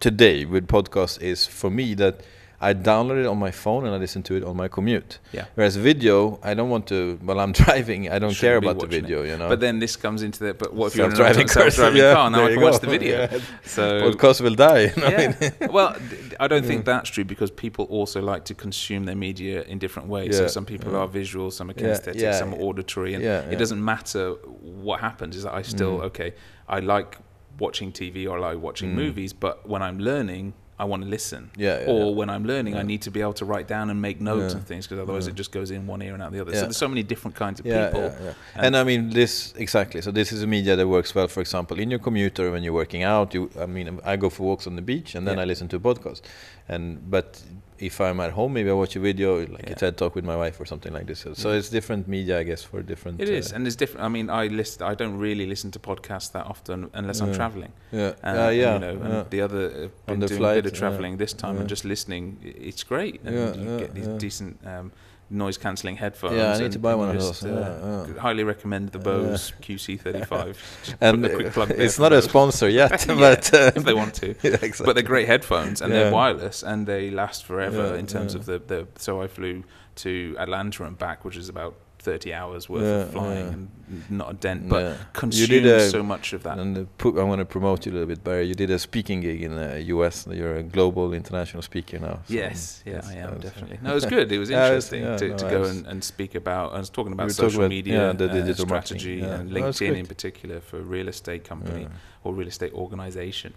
today 0.01 0.45
with 0.45 0.67
podcast 0.67 1.21
is 1.23 1.47
for 1.47 1.71
me 1.71 1.95
that 1.95 2.15
I 2.63 2.75
download 2.75 3.19
it 3.21 3.27
on 3.27 3.39
my 3.39 3.51
phone 3.51 3.87
and 3.87 3.95
I 3.95 3.97
listen 3.99 4.23
to 4.25 4.35
it 4.35 4.45
on 4.45 4.55
my 4.55 4.69
commute. 4.69 5.19
Yeah. 5.33 5.47
Whereas 5.55 5.77
video, 5.77 6.39
I 6.43 6.53
don't 6.53 6.69
want 6.69 6.87
to. 6.89 7.19
While 7.23 7.41
I'm 7.41 7.53
driving, 7.63 8.11
I 8.11 8.19
don't 8.19 8.33
Shouldn't 8.33 8.39
care 8.41 8.57
about 8.59 8.79
the 8.79 8.87
watching 8.87 8.99
it. 8.99 9.03
video. 9.03 9.23
You 9.23 9.39
know. 9.39 9.49
But 9.49 9.61
then 9.61 9.79
this 9.79 9.97
comes 9.97 10.23
into 10.23 10.41
the. 10.45 10.53
But 10.55 10.75
what 10.75 10.89
if 10.89 10.97
you're 10.97 11.07
Self-driving 11.11 11.49
car, 11.49 11.91
yeah, 11.97 12.13
car? 12.15 12.31
Now 12.31 12.45
I 12.45 12.53
can 12.53 12.61
watch 12.61 12.81
the 12.81 12.87
video. 12.87 13.11
Yeah. 13.33 13.39
So 13.65 14.11
podcast 14.11 14.41
will 14.43 14.55
die. 14.55 14.93
You 14.95 14.97
know? 15.03 15.07
I 15.07 15.11
yeah. 15.11 15.35
mean, 15.41 15.73
well, 15.73 15.97
I 16.39 16.47
don't 16.49 16.65
think 16.65 16.85
that's 16.85 17.09
true 17.09 17.25
because 17.25 17.51
people 17.51 17.87
also 17.87 18.21
like 18.21 18.45
to 18.47 18.55
consume 18.55 19.05
their 19.05 19.17
media 19.17 19.63
in 19.63 19.79
different 19.79 20.09
ways. 20.09 20.37
So 20.37 20.47
some 20.47 20.67
people 20.67 20.93
yeah. 20.93 20.99
are 20.99 21.09
visual, 21.09 21.51
some 21.51 21.71
are 21.71 21.75
kinesthetic, 21.75 22.21
yeah, 22.21 22.33
some 22.39 22.53
are 22.55 22.59
auditory, 22.59 23.15
and 23.15 23.25
yeah, 23.25 23.41
it 23.51 23.57
doesn't 23.57 23.83
matter 23.83 24.33
what 24.61 25.01
happens. 25.01 25.35
Is 25.37 25.45
that 25.45 25.55
I 25.55 25.63
still 25.63 25.99
Mm. 26.01 26.05
okay? 26.05 26.35
I 26.69 26.81
like 26.81 27.17
watching 27.59 27.91
TV 27.93 28.27
or 28.29 28.37
I 28.39 28.53
like 28.53 28.63
watching 28.63 28.91
Mm. 28.91 28.97
movies, 29.05 29.33
but 29.33 29.67
when 29.69 29.83
I'm 29.83 29.99
learning. 29.99 30.53
I 30.81 30.85
want 30.85 31.03
to 31.03 31.09
listen. 31.09 31.51
Yeah, 31.57 31.81
yeah, 31.81 31.91
or 31.91 32.07
yeah. 32.07 32.17
when 32.19 32.31
I'm 32.31 32.45
learning, 32.45 32.75
I 32.75 32.83
need 32.83 33.03
to 33.03 33.11
be 33.11 33.21
able 33.21 33.35
to 33.35 33.45
write 33.45 33.69
down 33.69 33.91
and 33.91 34.01
make 34.01 34.19
notes 34.21 34.55
and 34.55 34.67
things 34.67 34.87
because 34.87 35.01
otherwise 35.03 35.27
it 35.27 35.35
just 35.35 35.53
goes 35.53 35.71
in 35.71 35.87
one 35.87 36.01
ear 36.01 36.15
and 36.15 36.23
out 36.23 36.33
the 36.33 36.41
other. 36.41 36.53
So 36.55 36.63
there's 36.63 36.77
so 36.77 36.89
many 36.89 37.03
different 37.03 37.37
kinds 37.37 37.61
of 37.61 37.65
people. 37.65 38.01
yeah. 38.01 38.33
And, 38.55 38.77
I 38.77 38.85
mean 38.85 39.11
this 39.11 39.53
exactly. 39.57 40.01
So 40.01 40.11
this 40.11 40.33
is 40.33 40.43
a 40.43 40.47
media 40.47 40.77
that 40.77 40.89
works 40.89 41.15
well. 41.15 41.29
For 41.29 41.41
example, 41.41 41.79
in 41.79 41.91
your 41.91 42.01
commuter 42.01 42.51
when 42.51 42.63
you're 42.63 42.79
working 42.85 43.03
out. 43.03 43.35
You, 43.35 43.51
I 43.61 43.67
mean, 43.67 44.01
I 44.05 44.17
go 44.17 44.31
for 44.31 44.43
walks 44.45 44.67
on 44.67 44.75
the 44.77 44.83
beach 44.83 45.15
and 45.15 45.27
then. 45.27 45.39
I 45.41 45.45
listen 45.45 45.69
to 45.69 45.77
a 45.77 45.81
podcast. 45.81 46.21
And 46.69 47.11
but 47.11 47.43
if 47.81 48.01
I'm 48.01 48.21
at 48.21 48.33
home, 48.33 48.53
maybe 48.53 48.71
I 48.71 48.73
watch 48.75 48.95
a 48.97 49.01
video 49.01 49.39
like 49.47 49.67
Yeah. 49.67 49.73
a 49.73 49.75
TED 49.75 49.97
talk 49.97 50.15
with 50.15 50.25
my 50.25 50.37
wife 50.37 50.61
or 50.61 50.67
something 50.67 50.93
like 50.93 51.07
this. 51.07 51.21
So, 51.21 51.35
so 51.35 51.51
it's 51.53 51.69
different 51.71 52.07
media, 52.09 52.39
I 52.39 52.43
guess, 52.45 52.63
for 52.63 52.83
different. 52.83 53.21
It 53.21 53.29
is, 53.29 53.53
uh, 53.53 53.57
and 53.57 53.65
there's 53.65 53.77
different. 53.77 54.05
I 54.05 54.09
mean, 54.09 54.29
I 54.31 54.47
listen. 54.49 54.83
I 54.83 54.95
don't 54.95 55.17
really 55.19 55.47
listen 55.47 55.71
to 55.73 55.79
podcasts 55.79 56.31
that 56.33 56.47
often 56.47 56.91
unless 56.95 57.21
I'm 57.21 57.33
traveling. 57.35 57.73
yeah, 57.93 58.13
Uh, 58.23 58.31
yeah, 58.33 58.41
and, 58.45 58.55
You 58.55 58.79
know, 58.81 59.05
and 59.05 59.13
yeah. 59.15 59.25
the 59.31 59.41
other 59.41 59.65
uh, 59.67 59.83
On 59.85 59.91
been 60.07 60.21
the 60.21 60.27
doing 60.29 60.41
flight, 60.41 60.59
a 60.59 60.63
bit 60.63 60.73
of 60.73 60.73
yeah, 60.75 60.79
traveling 60.89 61.17
this 61.19 61.33
time 61.33 61.55
yeah. 61.55 61.61
and 61.61 61.69
just 61.69 61.85
listening. 61.85 62.39
It's 62.43 62.85
great, 62.85 63.21
and 63.25 63.35
Yeah, 63.35 63.55
you 63.55 63.71
yeah, 63.71 63.79
get 63.79 63.95
these 63.95 64.07
yeah. 64.09 64.19
decent 64.19 64.59
um, 64.67 64.93
noise 65.33 65.57
cancelling 65.59 65.97
headphones. 65.97 66.35
Yeah, 66.35 66.55
I 66.55 66.59
need 66.59 66.65
and- 66.65 66.73
to 66.73 66.79
buy 66.81 66.91
and 66.91 66.99
one 67.01 67.09
of 67.17 67.23
those, 67.23 67.45
uh, 67.45 67.49
yeah, 67.49 68.13
yeah. 68.15 68.21
Highly 68.21 68.43
recommend 68.43 68.91
the 68.91 68.99
Yeah. 68.99 69.05
Bose 69.05 69.53
QC35. 69.63 70.57
And 71.01 71.23
put 71.23 71.31
a 71.31 71.35
quick 71.37 71.53
plug 71.53 71.71
it's 71.85 71.99
not 72.01 72.13
a 72.13 72.21
sponsor 72.23 72.69
yet, 72.69 73.07
Yeah, 73.09 73.15
but 73.15 73.55
uh, 73.55 73.71
if 73.77 73.85
they 73.85 73.95
want 73.95 74.15
to. 74.15 74.27
yeah, 74.43 74.55
exactly. 74.61 74.87
But 74.87 74.95
they're 74.95 75.03
great 75.15 75.29
headphones 75.29 75.81
and 75.83 75.93
Yeah. 75.93 75.99
they're 76.05 76.13
wireless 76.13 76.63
and 76.65 76.87
they 76.87 77.11
last 77.11 77.45
forever 77.45 77.70
Yeah, 77.75 77.95
in 77.95 78.07
terms 78.07 78.35
yeah. 78.35 78.41
of 78.41 78.47
the, 78.47 78.59
the. 78.59 78.87
So 78.97 79.21
I 79.23 79.27
flew 79.27 79.65
to 79.97 80.37
Atlanta 80.39 80.85
and 80.85 80.97
back, 80.99 81.25
which 81.25 81.37
is 81.37 81.49
about 81.49 81.75
30 82.01 82.33
hours 82.33 82.69
worth 82.69 82.83
Yeah, 82.83 82.89
of 83.03 83.11
flying 83.13 83.47
yeah. 83.47 83.53
and 83.53 84.11
not 84.11 84.31
a 84.31 84.35
dent, 84.35 84.69
but 84.69 84.97
Yeah. 85.23 85.47
did 85.47 85.67
a- 85.67 85.91
so 85.91 86.03
much 86.03 86.33
of 86.33 86.43
that. 86.43 86.59
And 86.59 86.77
uh, 86.79 87.09
I 87.21 87.23
want 87.25 87.41
to 87.41 87.45
promote 87.45 87.87
you 87.87 87.93
a 87.93 87.95
little 87.95 88.09
bit, 88.09 88.25
Barry. 88.25 88.47
You 88.47 88.55
did 88.55 88.71
a 88.71 88.79
speaking 88.79 89.21
gig 89.21 89.43
in 89.43 89.55
the 89.57 89.83
US. 89.95 90.27
You're 90.31 90.57
a 90.57 90.63
global 90.63 91.13
international 91.13 91.63
speaker 91.63 91.99
now. 91.99 92.21
so 92.27 92.35
Yes, 92.35 92.83
yeah, 92.87 93.03
I 93.05 93.15
am 93.15 93.39
definitely. 93.41 93.79
No, 93.83 93.91
it 93.91 93.95
was 93.95 94.07
good. 94.07 94.33
It 94.33 94.39
was 94.39 94.51
interesting 94.59 95.03
yeah, 95.03 95.17
to, 95.17 95.29
no, 95.29 95.37
to 95.37 95.45
go 95.51 95.65
and, 95.65 95.87
and 95.87 96.03
speak 96.03 96.35
about. 96.35 96.73
I 96.73 96.79
was 96.79 96.91
talking 96.91 97.13
about 97.13 97.31
social 97.33 97.61
about, 97.61 97.71
media, 97.71 98.15
the 98.15 98.31
uh, 98.31 98.33
digital 98.33 98.67
strategy, 98.67 99.21
and 99.21 99.51
No, 99.51 99.61
LinkedIn 99.61 99.97
in 99.97 100.07
particular 100.07 100.61
for 100.61 100.79
a 100.79 100.83
real 100.83 101.09
estate 101.09 101.45
company 101.45 101.89
or 102.25 102.33
real 102.35 102.49
estate 102.49 102.73
organization. 102.73 103.53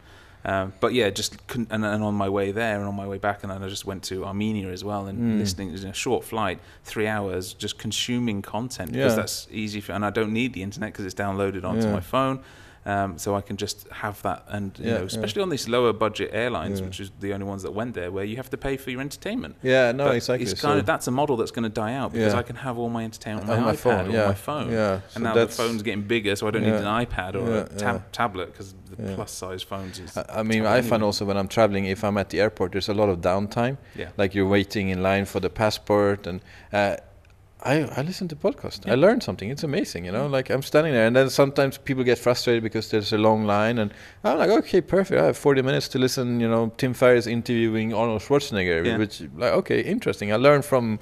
Um, 0.45 0.73
but 0.81 0.93
yeah, 0.93 1.09
just 1.09 1.37
and, 1.53 1.67
and 1.71 1.85
on 1.85 2.15
my 2.15 2.27
way 2.27 2.51
there 2.51 2.77
and 2.77 2.85
on 2.85 2.95
my 2.95 3.07
way 3.07 3.17
back, 3.17 3.43
and 3.43 3.51
then 3.51 3.63
I 3.63 3.69
just 3.69 3.85
went 3.85 4.03
to 4.05 4.25
Armenia 4.25 4.69
as 4.71 4.83
well, 4.83 5.07
and 5.07 5.17
Mm. 5.19 5.39
listening 5.39 5.69
in 5.69 5.75
a 5.87 5.93
short 5.93 6.25
flight, 6.25 6.59
three 6.83 7.07
hours, 7.07 7.53
just 7.53 7.77
consuming 7.77 8.41
content 8.41 8.91
because 8.91 9.15
that's 9.15 9.47
easy 9.51 9.79
for, 9.79 9.93
and 9.93 10.03
I 10.05 10.09
don't 10.09 10.33
need 10.33 10.53
the 10.53 10.61
internet 10.63 10.91
because 10.91 11.05
it's 11.05 11.15
downloaded 11.15 11.63
onto 11.63 11.85
Yeah. 11.87 11.93
my 11.93 12.01
phone. 12.01 12.41
Um, 12.85 13.17
so 13.17 13.33
I 13.33 13.39
can 13.41 13.55
just 13.55 13.87
have 13.89 14.21
that, 14.23 14.43
and 14.49 14.77
you 14.77 14.85
Yeah, 14.85 14.91
know, 14.95 14.99
yeah. 14.99 15.05
especially 15.05 15.41
on 15.41 15.49
these 15.49 15.69
lower 15.69 15.93
budget 15.93 16.31
airlines, 16.33 16.79
Yeah. 16.79 16.87
which 16.87 16.99
is 16.99 17.11
the 17.21 17.33
only 17.33 17.45
ones 17.45 17.63
that 17.63 17.71
went 17.73 17.93
there, 17.93 18.11
where 18.11 18.25
you 18.25 18.35
have 18.35 18.49
to 18.49 18.57
pay 18.57 18.75
for 18.75 18.91
your 18.91 18.99
entertainment. 18.99 19.55
Yeah, 19.63 19.93
no, 19.93 20.05
But 20.07 20.15
exactly. 20.17 20.43
It's 20.51 20.59
So- 20.59 20.67
kind 20.67 20.79
of 20.79 20.85
that's 20.85 21.07
a 21.07 21.11
model 21.11 21.37
that's 21.37 21.51
going 21.51 21.63
to 21.63 21.69
die 21.69 21.93
out 21.93 22.11
because 22.11 22.33
Yeah. 22.33 22.39
I 22.39 22.43
can 22.43 22.57
have 22.57 22.77
all 22.77 22.89
my 22.89 23.03
entertainment 23.05 23.49
on 23.49 23.59
my, 23.61 23.65
my 23.67 23.71
iPad 23.73 23.77
phone, 23.77 24.07
or 24.09 24.11
yeah, 24.11 24.27
my 24.27 24.33
phone. 24.33 24.71
yeah. 24.71 24.97
So 25.07 25.15
And 25.15 25.23
now 25.23 25.33
the 25.33 25.47
phone's 25.47 25.81
getting 25.81 26.01
bigger, 26.03 26.35
so 26.35 26.47
I 26.47 26.51
don't 26.51 26.63
Yeah. 26.63 26.71
need 26.71 26.81
an 26.81 27.05
iPad 27.05 27.35
or 27.35 27.49
Yeah, 27.49 27.55
a 27.61 27.65
tab- 27.69 27.95
yeah. 27.95 28.01
tablet 28.11 28.51
because 28.51 28.75
the 28.97 29.01
Yeah. 29.01 29.15
plus 29.15 29.31
size 29.31 29.63
phones 29.63 29.99
is. 29.99 30.17
I, 30.17 30.25
I 30.39 30.43
mean, 30.43 30.65
I 30.65 30.81
find 30.81 30.93
anyway. 30.95 31.05
also 31.05 31.23
when 31.25 31.37
I'm 31.37 31.47
traveling, 31.47 31.85
if 31.85 32.03
I'm 32.03 32.17
at 32.17 32.29
the 32.31 32.41
airport, 32.41 32.73
there's 32.73 32.89
a 32.89 32.93
lot 32.93 33.07
of 33.09 33.19
downtime. 33.21 33.77
Yeah. 33.95 34.09
Like 34.17 34.35
you're 34.35 34.47
waiting 34.47 34.89
in 34.89 35.01
line 35.01 35.23
for 35.25 35.39
the 35.39 35.49
passport, 35.49 36.27
and 36.27 36.41
uh, 36.73 36.97
I 37.63 37.83
I 37.99 38.01
listen 38.01 38.27
to 38.27 38.35
podcast. 38.35 38.85
Yeah. 38.85 38.93
I 38.93 38.95
learn 38.95 39.21
something. 39.21 39.49
It's 39.49 39.63
amazing, 39.63 40.05
you 40.05 40.11
know. 40.11 40.27
Mm. 40.27 40.31
Like 40.31 40.49
I'm 40.49 40.61
standing 40.61 40.93
there, 40.93 41.07
and 41.07 41.15
then 41.15 41.29
sometimes 41.29 41.77
people 41.77 42.03
get 42.03 42.19
frustrated 42.19 42.61
because 42.63 42.89
there's 42.91 43.13
a 43.13 43.17
long 43.17 43.45
line, 43.45 43.79
and 43.79 43.91
I'm 44.23 44.37
like, 44.37 44.49
okay, 44.49 44.81
perfect. 44.81 45.21
I 45.21 45.25
have 45.25 45.37
40 45.37 45.61
minutes 45.61 45.87
to 45.89 45.99
listen. 45.99 46.39
You 46.39 46.49
know, 46.49 46.71
Tim 46.77 46.93
Ferriss 46.93 47.25
interviewing 47.27 47.93
Arnold 47.93 48.21
Schwarzenegger, 48.21 48.85
Yeah. 48.85 48.97
which 48.97 49.21
like 49.37 49.53
okay, 49.53 49.79
interesting. 49.81 50.31
I 50.33 50.35
learned 50.37 50.65
from. 50.65 50.99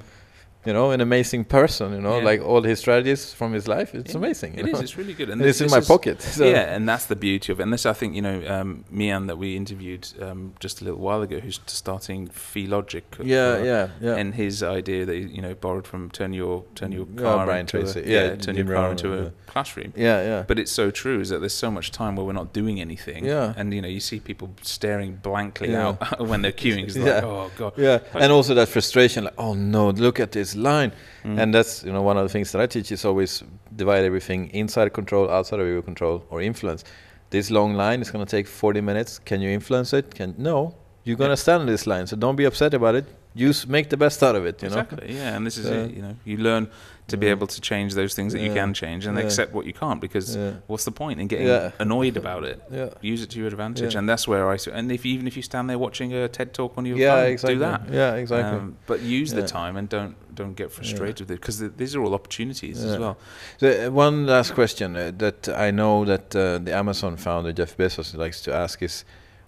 You 0.65 0.73
know, 0.73 0.91
an 0.91 1.01
amazing 1.01 1.45
person. 1.45 1.93
You 1.93 2.01
know, 2.01 2.17
Yeah. 2.19 2.23
like 2.23 2.41
all 2.41 2.61
his 2.61 2.79
strategies 2.79 3.33
from 3.33 3.53
his 3.53 3.67
life. 3.67 3.95
It's 3.95 4.11
Yeah, 4.11 4.17
amazing. 4.17 4.53
It 4.59 4.67
is. 4.67 4.73
know? 4.73 4.79
It's 4.79 4.97
really 4.97 5.13
good, 5.13 5.29
And 5.29 5.41
this- 5.41 5.49
it's 5.55 5.61
in 5.61 5.65
this 5.65 5.71
my 5.71 5.77
is- 5.79 5.87
pocket. 5.87 6.21
So. 6.41 6.45
Yeah, 6.45 6.75
and 6.75 6.87
that's 6.87 7.05
the 7.05 7.15
beauty 7.15 7.51
of 7.51 7.59
it. 7.59 7.63
And 7.63 7.73
this, 7.73 7.85
I 7.85 7.93
think, 7.93 8.15
you 8.15 8.21
know, 8.21 8.41
um, 8.47 8.85
Mian 8.91 9.27
that 9.27 9.37
we 9.37 9.55
interviewed 9.55 10.07
um, 10.21 10.53
just 10.59 10.81
a 10.81 10.83
little 10.85 10.99
while 10.99 11.21
ago, 11.21 11.39
who's 11.39 11.59
starting 11.67 12.27
Fee 12.27 12.67
Logic. 12.67 13.03
Yeah, 13.23 13.37
uh, 13.53 13.63
yeah, 13.63 13.87
yeah. 14.01 14.15
And 14.15 14.35
his 14.35 14.61
idea 14.63 15.05
that 15.05 15.17
you 15.17 15.41
know 15.41 15.53
borrowed 15.55 15.87
from 15.87 16.09
turn 16.11 16.31
your 16.33 16.63
turn 16.75 16.91
your 16.91 17.05
car 17.05 17.45
Brian 17.45 17.61
into 17.61 17.79
a, 17.79 18.03
yeah, 18.03 18.23
Yeah, 18.29 18.35
turn 18.35 18.55
your 18.55 18.65
car 18.65 18.91
into 18.91 19.13
a 19.13 19.31
classroom. 19.47 19.93
yeah, 19.95 20.21
yeah. 20.21 20.43
But 20.47 20.59
it's 20.59 20.71
so 20.71 20.91
true 20.91 21.19
is 21.19 21.29
that 21.29 21.39
there's 21.39 21.53
so 21.53 21.71
much 21.71 21.91
time 21.91 22.15
where 22.15 22.25
we're 22.25 22.33
not 22.43 22.53
doing 22.53 22.79
anything. 22.79 23.25
Yeah. 23.25 23.53
And 23.57 23.73
you 23.73 23.81
know, 23.81 23.87
you 23.87 23.99
see 23.99 24.19
people 24.19 24.51
staring 24.61 25.15
blankly 25.23 25.75
out 25.75 26.19
when 26.29 26.41
they're 26.43 26.51
queuing. 26.51 26.83
It's 26.85 26.95
like, 26.95 27.05
Yeah. 27.23 27.25
oh 27.25 27.51
god. 27.57 27.73
Yeah, 27.77 27.99
and 28.13 28.31
also 28.31 28.53
that 28.53 28.69
frustration, 28.69 29.23
like, 29.25 29.33
oh 29.37 29.53
no, 29.53 29.89
look 29.89 30.19
at 30.19 30.31
this 30.31 30.50
line, 30.55 30.91
Mm. 31.23 31.39
and 31.41 31.53
that's 31.53 31.83
you 31.83 31.91
know 31.93 32.01
one 32.01 32.17
of 32.17 32.23
the 32.23 32.29
things 32.29 32.51
that 32.51 32.61
I 32.61 32.67
teach 32.67 32.91
is 32.91 33.05
always 33.05 33.43
divide 33.75 34.03
everything 34.05 34.49
inside 34.53 34.91
control, 34.93 35.29
outside 35.29 35.59
of 35.59 35.67
your 35.67 35.81
control, 35.81 36.23
or 36.29 36.41
influence. 36.41 36.83
This 37.29 37.49
long 37.49 37.73
line 37.75 38.01
is 38.01 38.11
going 38.11 38.25
to 38.25 38.29
take 38.37 38.47
40 38.47 38.81
minutes. 38.81 39.19
Can 39.19 39.41
you 39.41 39.49
influence 39.49 39.93
it? 39.93 40.13
Can 40.15 40.33
no, 40.37 40.75
you're 41.03 41.17
going 41.17 41.29
to 41.29 41.31
Yeah. 41.39 41.45
stand 41.47 41.61
on 41.61 41.67
this 41.67 41.85
line, 41.87 42.05
so 42.07 42.15
don't 42.17 42.35
be 42.35 42.45
upset 42.45 42.73
about 42.73 42.95
it. 42.95 43.05
Use 43.33 43.65
make 43.67 43.89
the 43.89 43.97
best 43.97 44.21
out 44.23 44.35
of 44.35 44.45
it. 44.45 44.61
You 44.61 44.67
exactly. 44.67 45.15
Yeah, 45.15 45.35
and 45.37 45.45
this 45.47 45.57
is 45.57 45.65
it. 45.65 45.91
You 45.95 46.01
know, 46.01 46.15
you 46.25 46.37
learn 46.37 46.67
to 47.07 47.17
be 47.17 47.27
able 47.27 47.47
to 47.47 47.59
change 47.59 47.93
those 47.95 48.13
things 48.15 48.31
that 48.33 48.39
you 48.39 48.51
can 48.53 48.73
change 48.73 49.05
and 49.05 49.17
accept 49.19 49.53
what 49.53 49.65
you 49.65 49.73
can't 49.73 49.99
because 49.99 50.37
what's 50.67 50.85
the 50.85 50.91
point 50.91 51.19
in 51.19 51.27
getting 51.27 51.71
annoyed 51.79 52.15
about 52.23 52.43
it? 52.43 52.61
Use 53.01 53.21
it 53.23 53.29
to 53.31 53.39
your 53.39 53.47
advantage, 53.47 53.95
and 53.95 54.07
that's 54.07 54.27
where 54.27 54.49
I. 54.49 54.57
And 54.71 54.91
if 54.91 55.05
even 55.05 55.27
if 55.27 55.35
you 55.35 55.41
stand 55.43 55.69
there 55.69 55.77
watching 55.79 56.13
a 56.13 56.27
TED 56.27 56.53
talk 56.53 56.77
on 56.77 56.85
your 56.85 56.97
Yeah, 56.97 57.15
phone, 57.15 57.25
exactly. 57.31 57.55
do 57.55 57.59
that. 57.59 57.81
Yeah, 57.91 58.15
exactly. 58.15 58.59
Um, 58.59 58.77
but 58.87 59.01
use 59.01 59.33
the 59.33 59.43
time 59.47 59.75
and 59.77 59.89
don't 59.89 60.15
don't 60.33 60.55
get 60.55 60.71
frustrated 60.71 61.27
with 61.27 61.31
it 61.31 61.41
because 61.41 61.59
th- 61.59 61.73
these 61.77 61.95
are 61.95 62.01
all 62.03 62.13
opportunities 62.13 62.83
as 62.83 62.97
well. 62.97 63.17
So, 63.57 63.67
uh, 63.87 63.91
one 63.91 64.25
last 64.25 64.53
question 64.53 64.95
uh, 64.95 65.11
that 65.17 65.49
I 65.49 65.71
know 65.71 66.05
that 66.05 66.33
uh, 66.35 66.57
the 66.59 66.73
Amazon 66.73 67.17
founder 67.17 67.51
Jeff 67.51 67.75
Bezos 67.77 68.15
likes 68.15 68.41
to 68.43 68.53
ask 68.53 68.81
is, 68.81 69.03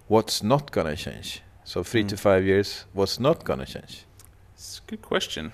what's 0.08 0.42
not 0.42 0.70
gonna 0.72 0.96
change? 0.96 1.40
So 1.64 1.82
three 1.82 2.04
Mm. 2.04 2.08
to 2.08 2.16
five 2.18 2.44
years, 2.44 2.84
what's 2.92 3.18
not 3.18 3.44
gonna 3.44 3.64
change? 3.64 4.04
It's 4.54 4.82
a 4.86 4.90
good 4.90 5.00
question 5.02 5.52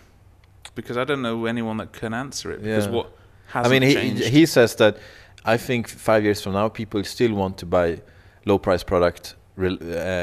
because 0.74 0.96
I 0.96 1.04
don't 1.04 1.22
know 1.22 1.46
anyone 1.46 1.76
that 1.78 1.92
can 1.92 2.14
answer 2.14 2.52
it 2.52 2.62
because 2.62 2.86
Yeah. 2.86 2.92
what 2.92 3.06
I 3.54 3.68
mean, 3.68 3.82
he 3.82 3.94
changed. 3.94 4.24
he 4.24 4.46
says 4.46 4.74
that 4.76 4.96
I 5.44 5.56
think 5.56 5.88
five 5.88 6.22
years 6.24 6.40
from 6.42 6.52
now, 6.52 6.68
people 6.68 7.02
still 7.04 7.34
want 7.34 7.56
to 7.58 7.66
buy 7.66 8.00
low 8.44 8.58
price 8.58 8.84
product 8.84 9.34
uh, 9.58 9.64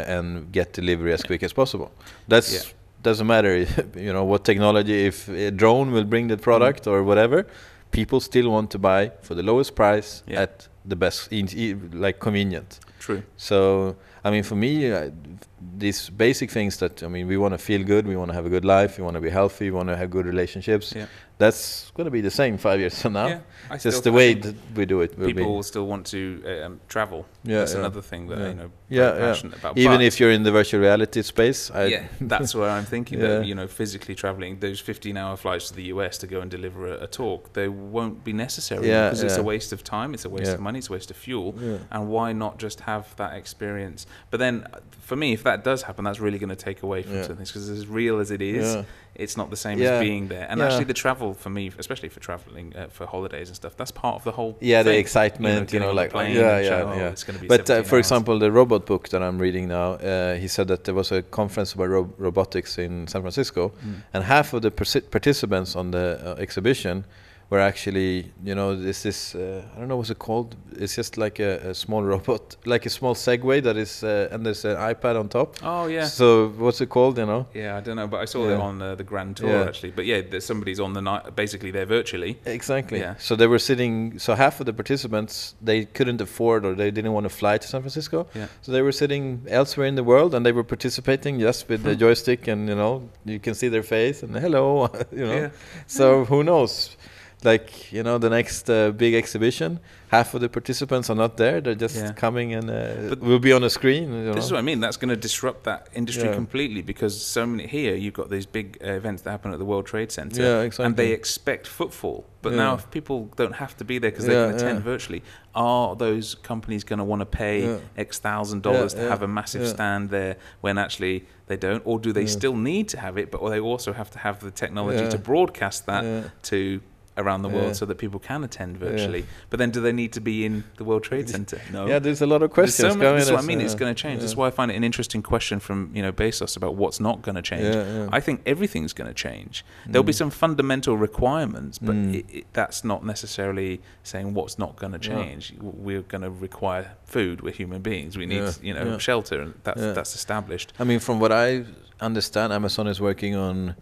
and 0.07 0.51
get 0.51 0.73
delivery 0.73 1.13
as 1.13 1.23
quick 1.23 1.43
as 1.43 1.53
possible. 1.53 1.91
That's 2.27 2.53
Yeah. 2.53 2.61
doesn't 3.03 3.27
matter, 3.27 3.57
you 3.95 4.11
know, 4.13 4.23
what 4.23 4.43
technology. 4.43 5.05
If 5.07 5.27
a 5.29 5.51
drone 5.51 5.91
will 5.91 6.05
bring 6.05 6.27
the 6.29 6.37
product 6.37 6.83
Mm. 6.85 6.91
or 6.91 7.03
whatever, 7.03 7.45
people 7.91 8.19
still 8.19 8.49
want 8.49 8.69
to 8.71 8.79
buy 8.79 9.11
for 9.21 9.35
the 9.35 9.43
lowest 9.43 9.75
price 9.75 10.23
Yeah. 10.27 10.41
at 10.43 10.67
the 10.85 10.95
best, 10.95 11.31
in, 11.31 11.47
like 11.93 12.19
convenient. 12.19 12.79
True. 12.99 13.21
So, 13.37 13.95
I 14.23 14.31
mean, 14.31 14.43
for 14.43 14.55
me, 14.55 14.91
uh, 14.91 15.09
these 15.59 16.09
basic 16.09 16.51
things 16.51 16.77
that 16.77 17.01
I 17.03 17.07
mean, 17.07 17.27
we 17.27 17.37
want 17.37 17.53
to 17.53 17.57
feel 17.57 17.83
good, 17.83 18.05
we 18.07 18.15
want 18.15 18.29
to 18.29 18.35
have 18.35 18.45
a 18.45 18.49
good 18.49 18.65
life, 18.65 18.97
we 18.97 19.03
want 19.03 19.15
to 19.15 19.21
be 19.21 19.29
healthy, 19.29 19.65
we 19.65 19.77
want 19.77 19.89
to 19.89 19.97
have 19.97 20.09
good 20.09 20.25
relationships. 20.25 20.93
Yeah. 20.95 21.07
That's 21.39 21.91
going 21.93 22.05
to 22.05 22.11
be 22.11 22.21
the 22.21 22.31
same 22.31 22.57
five 22.57 22.79
years 22.79 22.99
from 22.99 23.13
now. 23.13 23.27
Yeah, 23.27 23.39
I 23.69 23.75
It's 23.75 23.83
just 23.83 24.03
the 24.03 24.11
way 24.11 24.33
that 24.33 24.55
we 24.75 24.85
do 24.87 25.01
it. 25.01 25.15
will 25.19 25.27
people 25.27 25.43
be. 25.43 25.47
will 25.47 25.61
still 25.61 25.85
want 25.85 26.07
to 26.07 26.41
uh, 26.43 26.65
um, 26.65 26.79
travel. 26.89 27.27
Yeah, 27.43 27.59
that's 27.59 27.73
yeah. 27.73 27.79
another 27.79 28.01
thing 28.01 28.27
that 28.29 28.39
Yeah. 28.39 28.47
you 28.47 28.53
know 28.55 28.71
Yeah, 28.89 29.13
yeah. 29.13 29.19
passionate 29.19 29.57
about. 29.59 29.77
Even 29.77 29.97
But- 29.97 30.05
if 30.05 30.19
you're 30.19 30.31
in 30.31 30.41
the 30.43 30.51
virtual 30.51 30.81
reality 30.81 31.21
space, 31.21 31.69
I, 31.69 31.85
yeah, 31.85 32.03
that's 32.21 32.55
where 32.55 32.71
I'm 32.71 32.85
thinking 32.85 33.19
that 33.19 33.45
you 33.49 33.53
know 33.53 33.67
physically 33.67 34.15
traveling 34.15 34.59
those 34.59 34.81
15-hour 34.81 35.37
flights 35.37 35.67
to 35.69 35.75
the 35.75 35.83
US 35.93 36.17
to 36.19 36.27
go 36.27 36.41
and 36.41 36.49
deliver 36.49 36.87
a, 36.87 37.03
a 37.03 37.07
talk, 37.07 37.53
they 37.53 37.67
won't 37.67 38.23
be 38.23 38.33
necessary 38.33 38.87
Yeah, 38.87 39.09
because 39.09 39.21
it's 39.23 39.37
a 39.37 39.43
waste 39.43 39.71
of 39.73 39.83
time, 39.83 40.15
it's 40.15 40.25
a 40.25 40.29
waste 40.29 40.53
of 40.53 40.59
money, 40.59 40.79
it's 40.79 40.89
a 40.89 40.93
waste 40.93 41.11
of 41.11 41.17
fuel, 41.17 41.53
and 41.91 42.09
why 42.09 42.33
not 42.33 42.57
just 42.57 42.79
have 42.81 43.15
that 43.17 43.33
experience? 43.35 44.07
But 44.31 44.39
then, 44.39 44.65
uh, 44.73 44.79
for 45.01 45.15
me, 45.15 45.33
if 45.33 45.43
that 45.47 45.63
does 45.63 45.81
happen, 45.87 46.05
that's 46.05 46.19
really 46.19 46.39
going 46.43 46.55
to 46.57 46.63
take 46.69 46.79
away 46.83 47.01
from 47.03 47.15
Yeah. 47.15 47.27
some 47.27 47.35
things 47.37 47.49
because 47.51 47.69
as 47.69 47.87
real 47.87 48.19
as 48.19 48.29
it 48.31 48.41
is, 48.41 48.65
Yeah. 48.75 48.83
it's 49.23 49.35
not 49.37 49.49
the 49.49 49.55
same 49.65 49.77
Yeah. 49.79 49.93
as 49.93 49.99
being 50.07 50.27
there. 50.33 50.45
And 50.49 50.61
actually, 50.61 50.85
the 50.93 50.99
travel 51.05 51.33
for 51.33 51.49
me, 51.57 51.63
especially 51.83 52.09
for 52.09 52.19
traveling 52.19 52.67
uh, 52.75 52.87
for 52.95 53.05
holidays 53.15 53.47
and 53.49 53.55
stuff, 53.61 53.73
that's 53.79 53.91
part 53.91 54.15
of 54.19 54.23
the 54.23 54.31
whole. 54.31 54.53
yeah, 54.61 54.83
the 54.83 54.97
excitement, 54.97 55.73
you 55.73 55.79
know, 55.79 55.89
on 55.89 55.95
the 55.95 56.01
like 56.01 56.13
yeah, 56.13 56.59
yeah, 56.59 56.69
show, 56.69 56.93
yeah. 57.27 57.41
be 57.41 57.47
But 57.47 57.69
uh, 57.69 57.83
for 57.83 57.95
hours. 57.95 58.05
example, 58.05 58.39
the 58.39 58.51
robot 58.51 58.85
book 58.85 59.03
that 59.09 59.21
I'm 59.21 59.39
reading 59.45 59.67
now, 59.67 59.87
uh, 59.93 60.35
he 60.35 60.47
said 60.47 60.67
that 60.67 60.83
there 60.85 60.95
was 60.95 61.11
a 61.11 61.21
conference 61.39 61.73
about 61.73 61.89
ro- 61.89 62.13
robotics 62.17 62.77
in 62.77 63.07
San 63.07 63.21
Francisco, 63.21 63.71
Mm. 63.85 64.03
and 64.13 64.23
half 64.23 64.53
of 64.53 64.61
the 64.61 64.71
participants 65.15 65.75
on 65.75 65.91
the 65.91 66.19
uh, 66.23 66.35
exhibition 66.45 67.05
where 67.49 67.61
actually 67.61 68.31
you 68.43 68.53
know 68.55 68.75
this 68.75 69.05
is 69.05 69.33
uh, 69.35 69.63
I 69.75 69.79
don't 69.79 69.87
know 69.87 69.97
what's 69.97 70.09
it 70.09 70.19
called. 70.19 70.55
It's 70.79 70.95
just 70.95 71.17
like 71.17 71.39
a, 71.39 71.69
a 71.69 71.73
small 71.73 72.03
robot, 72.03 72.55
like 72.65 72.85
a 72.85 72.89
small 72.89 73.15
Segway 73.15 73.63
that 73.63 73.77
is, 73.77 74.03
uh, 74.03 74.29
and 74.31 74.45
there's 74.45 74.65
an 74.65 74.75
iPad 74.75 75.17
on 75.19 75.29
top. 75.29 75.55
Oh 75.63 75.87
yeah. 75.87 76.05
So 76.05 76.49
what's 76.57 76.81
it 76.81 76.89
called? 76.89 77.17
You 77.17 77.25
know? 77.25 77.47
Yeah, 77.53 77.77
I 77.77 77.81
don't 77.81 77.95
know, 77.95 78.07
but 78.07 78.19
I 78.21 78.25
saw 78.25 78.45
Yeah. 78.47 78.55
it 78.55 78.59
on 78.61 78.81
uh, 78.81 78.95
the 78.95 79.03
Grand 79.03 79.37
Tour 79.37 79.49
Yeah. 79.49 79.63
actually. 79.67 79.91
But 79.91 80.05
yeah, 80.05 80.21
there's 80.29 80.45
somebody's 80.45 80.79
on 80.79 80.93
the 80.93 81.01
night. 81.01 81.35
Basically, 81.35 81.71
they're 81.71 81.85
virtually. 81.85 82.37
Exactly. 82.45 82.99
Yeah. 82.99 83.15
So 83.17 83.35
they 83.35 83.47
were 83.47 83.59
sitting. 83.59 84.19
So 84.19 84.35
half 84.35 84.59
of 84.59 84.65
the 84.65 84.73
participants 84.73 85.55
they 85.61 85.85
couldn't 85.85 86.21
afford 86.21 86.65
or 86.65 86.75
they 86.75 86.91
didn't 86.91 87.13
want 87.13 87.23
to 87.23 87.29
fly 87.29 87.57
to 87.57 87.67
San 87.67 87.81
Francisco. 87.81 88.27
Yeah. 88.35 88.47
So 88.61 88.71
they 88.71 88.81
were 88.81 88.91
sitting 88.91 89.43
elsewhere 89.47 89.87
in 89.87 89.95
the 89.95 90.03
world 90.03 90.35
and 90.35 90.45
they 90.45 90.51
were 90.51 90.63
participating 90.65 91.39
just 91.39 91.69
with 91.69 91.83
the 91.83 91.93
Hmm. 91.93 91.99
joystick 91.99 92.47
and 92.47 92.67
you 92.69 92.75
know 92.75 93.09
you 93.25 93.39
can 93.39 93.53
see 93.55 93.69
their 93.69 93.83
face 93.83 94.21
and 94.23 94.35
hello, 94.35 94.89
you 95.11 95.25
know. 95.25 95.33
Yeah. 95.41 95.49
So 95.87 96.25
who 96.25 96.43
knows? 96.43 96.96
Like 97.43 97.91
you 97.93 98.01
know, 98.01 98.17
the 98.17 98.29
next 98.31 98.67
uh, 98.67 98.89
big 98.91 99.13
exhibition, 99.13 99.79
half 100.09 100.33
of 100.33 100.41
the 100.41 100.49
participants 100.49 101.07
are 101.11 101.15
not 101.15 101.37
there. 101.37 101.61
They're 101.61 101.75
just 101.75 101.95
Yeah. 101.95 102.11
coming 102.13 102.53
and 102.55 102.67
uh, 102.69 103.09
But 103.09 103.19
will 103.19 103.37
be 103.39 103.53
on 103.53 103.63
a 103.63 103.69
screen. 103.69 104.11
You 104.11 104.23
know? 104.25 104.33
This 104.33 104.45
is 104.45 104.51
what 104.51 104.57
I 104.57 104.63
mean. 104.63 104.79
That's 104.79 104.97
going 104.97 105.09
to 105.09 105.15
disrupt 105.15 105.63
that 105.65 105.87
industry 105.93 106.29
Yeah. 106.29 106.33
completely 106.33 106.81
because 106.81 107.13
so 107.23 107.45
many 107.45 107.67
here 107.67 107.95
you've 107.95 108.15
got 108.15 108.31
these 108.31 108.47
big 108.47 108.79
uh, 108.83 108.89
events 108.93 109.21
that 109.21 109.29
happen 109.31 109.53
at 109.53 109.59
the 109.59 109.65
World 109.65 109.85
Trade 109.85 110.11
Center, 110.11 110.41
Yeah, 110.41 110.83
and 110.83 110.95
they 110.97 111.11
expect 111.11 111.67
footfall. 111.67 112.25
But 112.41 112.53
Yeah. 112.53 112.57
now, 112.57 112.73
if 112.75 112.89
people 112.89 113.29
don't 113.35 113.55
have 113.55 113.77
to 113.77 113.85
be 113.85 113.99
there 113.99 114.09
because 114.09 114.25
they 114.25 114.33
Yeah, 114.33 114.47
can 114.47 114.55
attend 114.55 114.77
yeah. 114.79 114.91
virtually, 114.91 115.21
are 115.53 115.95
those 115.95 116.33
companies 116.41 116.83
going 116.83 116.99
to 116.99 117.05
want 117.05 117.19
to 117.19 117.25
pay 117.27 117.61
Yeah. 117.65 117.77
X 117.97 118.17
thousand 118.17 118.63
dollars 118.63 118.93
Yeah, 118.93 118.99
to 119.01 119.03
yeah, 119.05 119.09
have 119.11 119.21
a 119.21 119.27
massive 119.27 119.61
yeah. 119.61 119.73
stand 119.75 120.09
there 120.09 120.37
when 120.61 120.79
actually 120.79 121.25
they 121.45 121.57
don't, 121.57 121.83
or 121.85 121.99
do 121.99 122.11
they 122.11 122.21
Yeah. 122.21 122.39
still 122.39 122.55
need 122.55 122.87
to 122.89 122.97
have 122.99 123.15
it? 123.19 123.29
But 123.29 123.47
they 123.47 123.59
also 123.59 123.93
have 123.93 124.09
to 124.11 124.19
have 124.19 124.39
the 124.39 124.49
technology 124.51 125.03
Yeah. 125.03 125.09
to 125.09 125.19
broadcast 125.19 125.85
that 125.85 126.03
Yeah. 126.03 126.21
to 126.43 126.81
around 127.17 127.41
the 127.41 127.49
world 127.49 127.67
Yeah. 127.67 127.73
so 127.73 127.85
that 127.85 127.97
people 127.97 128.19
can 128.19 128.43
attend 128.43 128.77
virtually. 128.77 129.25
But 129.49 129.57
then, 129.59 129.71
do 129.71 129.81
they 129.81 129.91
need 129.91 130.13
to 130.13 130.21
be 130.21 130.45
in 130.45 130.63
the 130.77 130.83
World 130.83 131.03
Trade 131.03 131.29
Center? 131.29 131.59
No. 131.71 131.87
Yeah, 131.87 131.99
there's 131.99 132.21
a 132.21 132.27
lot 132.27 132.43
of 132.43 132.51
questions 132.51 132.75
so 132.93 132.99
that's 132.99 133.29
what 133.31 133.39
I 133.43 133.45
mean. 133.45 133.61
It's 133.61 133.73
uh, 133.73 133.77
going 133.77 133.93
to 133.95 134.01
change. 134.01 134.21
That's 134.21 134.35
why 134.35 134.47
I 134.47 134.51
find 134.51 134.71
it 134.71 134.75
an 134.75 134.83
interesting 134.83 135.21
question 135.21 135.59
from 135.59 135.91
you 135.93 136.01
know 136.01 136.11
Bezos 136.11 136.55
about 136.57 136.75
what's 136.75 136.99
not 136.99 137.21
going 137.21 137.35
to 137.35 137.41
change. 137.41 137.75
Yeah, 137.75 137.83
yeah. 138.03 138.09
I 138.11 138.19
think 138.19 138.41
everything's 138.45 138.93
going 138.93 139.07
to 139.07 139.13
change. 139.13 139.65
There'll 139.87 140.03
be 140.03 140.13
Mm. 140.13 140.15
some 140.23 140.29
fundamental 140.31 140.95
requirements, 140.97 141.77
but 141.79 141.95
Mm. 141.95 142.15
it, 142.15 142.25
it, 142.37 142.45
that's 142.53 142.83
not 142.83 143.03
necessarily 143.05 143.81
saying 144.03 144.33
what's 144.33 144.57
not 144.59 144.75
going 144.77 144.93
to 144.93 144.99
change. 144.99 145.53
We're 145.59 146.01
going 146.13 146.21
to 146.23 146.29
require 146.29 146.91
food. 147.05 147.41
We're 147.41 147.53
human 147.53 147.81
beings. 147.81 148.17
We 148.17 148.25
need 148.25 148.43
Yeah, 148.43 148.51
you 148.61 148.73
know 148.73 148.85
yeah. 148.85 148.97
shelter, 148.97 149.41
and 149.41 149.53
that's 149.63 149.81
Yeah. 149.81 149.93
that's 149.93 150.13
established. 150.15 150.73
I 150.79 150.83
mean, 150.83 150.99
from 150.99 151.19
what 151.19 151.31
I 151.31 151.65
understand, 151.99 152.53
Amazon 152.53 152.87
is 152.87 152.99
working 153.01 153.35
on 153.35 153.75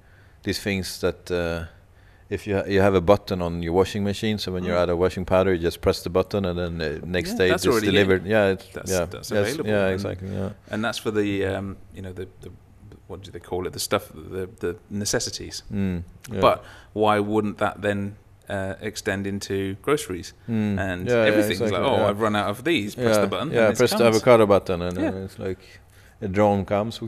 these 0.43 0.59
things 0.61 0.99
that 1.01 1.29
uh, 1.31 1.65
if 2.35 2.41
you 2.47 2.53
ha- 2.57 2.67
you 2.73 2.81
have 2.87 2.95
a 2.95 3.01
button 3.11 3.41
on 3.41 3.53
your 3.65 3.73
washing 3.79 4.03
machine, 4.11 4.37
so 4.37 4.47
when 4.53 4.63
you're 4.65 4.75
Mm. 4.77 4.81
out 4.83 4.89
of 4.93 4.97
washing 5.05 5.25
powder, 5.25 5.51
you 5.55 5.61
just 5.69 5.79
press 5.81 5.99
the 6.03 6.09
button, 6.19 6.41
and 6.49 6.55
then 6.61 6.73
uh, 6.81 6.87
next 7.17 7.31
Yeah, 7.31 7.37
day 7.41 7.49
it's 7.55 7.63
delivered. 7.63 8.23
Yeah, 8.35 8.53
it's, 8.53 8.67
That's- 8.75 8.91
yeah, 8.93 9.05
that's 9.13 9.29
yes, 9.31 9.39
available, 9.47 9.69
Yeah, 9.71 9.85
and- 9.85 9.93
exactly. 9.97 10.29
Yeah, 10.39 10.49
And 10.71 10.79
that's 10.85 10.99
for 11.05 11.11
the 11.19 11.29
um, 11.55 11.67
you 11.95 12.01
know 12.05 12.13
the, 12.13 12.27
the 12.43 12.49
what 13.07 13.21
do 13.25 13.29
they 13.31 13.39
call 13.51 13.61
it? 13.67 13.73
The 13.73 13.79
stuff 13.89 14.03
the 14.35 14.43
the 14.65 14.71
necessities. 14.89 15.63
mm, 15.71 16.03
yeah. 16.31 16.41
But 16.47 16.57
why 16.93 17.15
wouldn't 17.19 17.57
that 17.65 17.75
then 17.81 18.15
uh, 18.49 18.73
extend 18.89 19.25
into 19.27 19.55
groceries? 19.81 20.33
Mm, 20.49 20.79
and 20.79 21.07
yeah, 21.07 21.13
yeah, 21.15 21.29
everything's 21.31 21.61
exactly, 21.61 21.79
like, 21.79 21.91
oh, 21.91 21.97
yeah. 21.97 22.09
I've 22.09 22.19
run 22.25 22.35
out 22.35 22.49
of 22.49 22.63
these. 22.63 22.89
Press 22.95 23.15
yeah, 23.15 23.21
the 23.21 23.27
button. 23.33 23.51
Yeah, 23.51 23.67
and 23.69 23.77
press 23.77 23.93
the 23.93 24.05
avocado 24.05 24.45
button, 24.45 24.81
and 24.81 24.97
Yeah. 24.97 25.25
it's 25.25 25.37
like 25.47 25.59
a 26.25 26.27
drone 26.27 26.65
comes. 26.65 26.99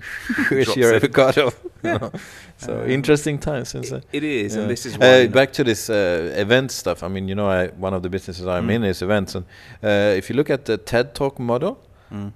Here's 0.49 0.75
your 0.81 0.93
it. 0.95 1.03
avocado. 1.03 1.51
know. 1.83 2.11
So 2.59 2.71
Um, 2.73 2.89
interesting 2.89 3.39
times 3.39 3.69
since. 3.69 3.91
Uh, 3.95 4.01
It 4.11 4.23
is, 4.23 4.53
Yeah. 4.53 4.61
and 4.61 4.69
this 4.71 4.85
is 4.85 4.97
why. 4.97 5.25
Uh, 5.25 5.27
back 5.27 5.51
to 5.53 5.63
this 5.63 5.89
uh, 5.89 6.41
event 6.41 6.71
stuff. 6.71 7.03
I 7.03 7.07
mean, 7.07 7.27
you 7.29 7.35
know, 7.35 7.49
I, 7.49 7.67
one 7.81 7.95
of 7.97 8.01
the 8.01 8.09
businesses 8.09 8.45
I'm 8.45 8.67
Mm. 8.67 8.73
in 8.75 8.83
is 8.83 9.01
events, 9.01 9.35
and 9.35 9.45
uh, 9.83 10.17
if 10.17 10.29
you 10.29 10.35
look 10.35 10.49
at 10.49 10.63
the 10.65 10.77
TED 10.77 11.13
Talk 11.13 11.39
model, 11.39 11.77
Mm, 12.11 12.31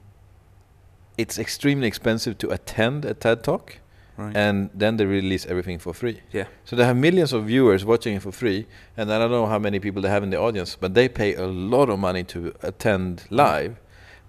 it's 1.17 1.37
extremely 1.39 1.87
expensive 1.87 2.37
to 2.37 2.49
attend 2.49 3.05
a 3.05 3.13
TED 3.13 3.43
Talk, 3.43 3.77
right. 4.17 4.35
and 4.37 4.69
then 4.79 4.97
they 4.97 5.05
release 5.05 5.45
everything 5.49 5.79
for 5.79 5.93
free. 5.93 6.21
yeah. 6.33 6.45
So 6.65 6.75
they 6.75 6.85
have 6.85 6.97
millions 6.97 7.33
of 7.33 7.45
viewers 7.45 7.83
watching 7.85 8.15
it 8.15 8.21
for 8.21 8.31
free, 8.31 8.65
and 8.97 9.09
I 9.11 9.17
don't 9.17 9.31
know 9.31 9.47
how 9.47 9.59
many 9.59 9.79
people 9.79 10.01
they 10.01 10.09
have 10.11 10.23
in 10.23 10.29
the 10.29 10.39
audience, 10.39 10.77
but 10.79 10.93
they 10.93 11.09
pay 11.09 11.35
a 11.35 11.45
lot 11.47 11.89
of 11.89 11.99
money 11.99 12.23
to 12.25 12.53
attend 12.61 13.23
live. 13.29 13.75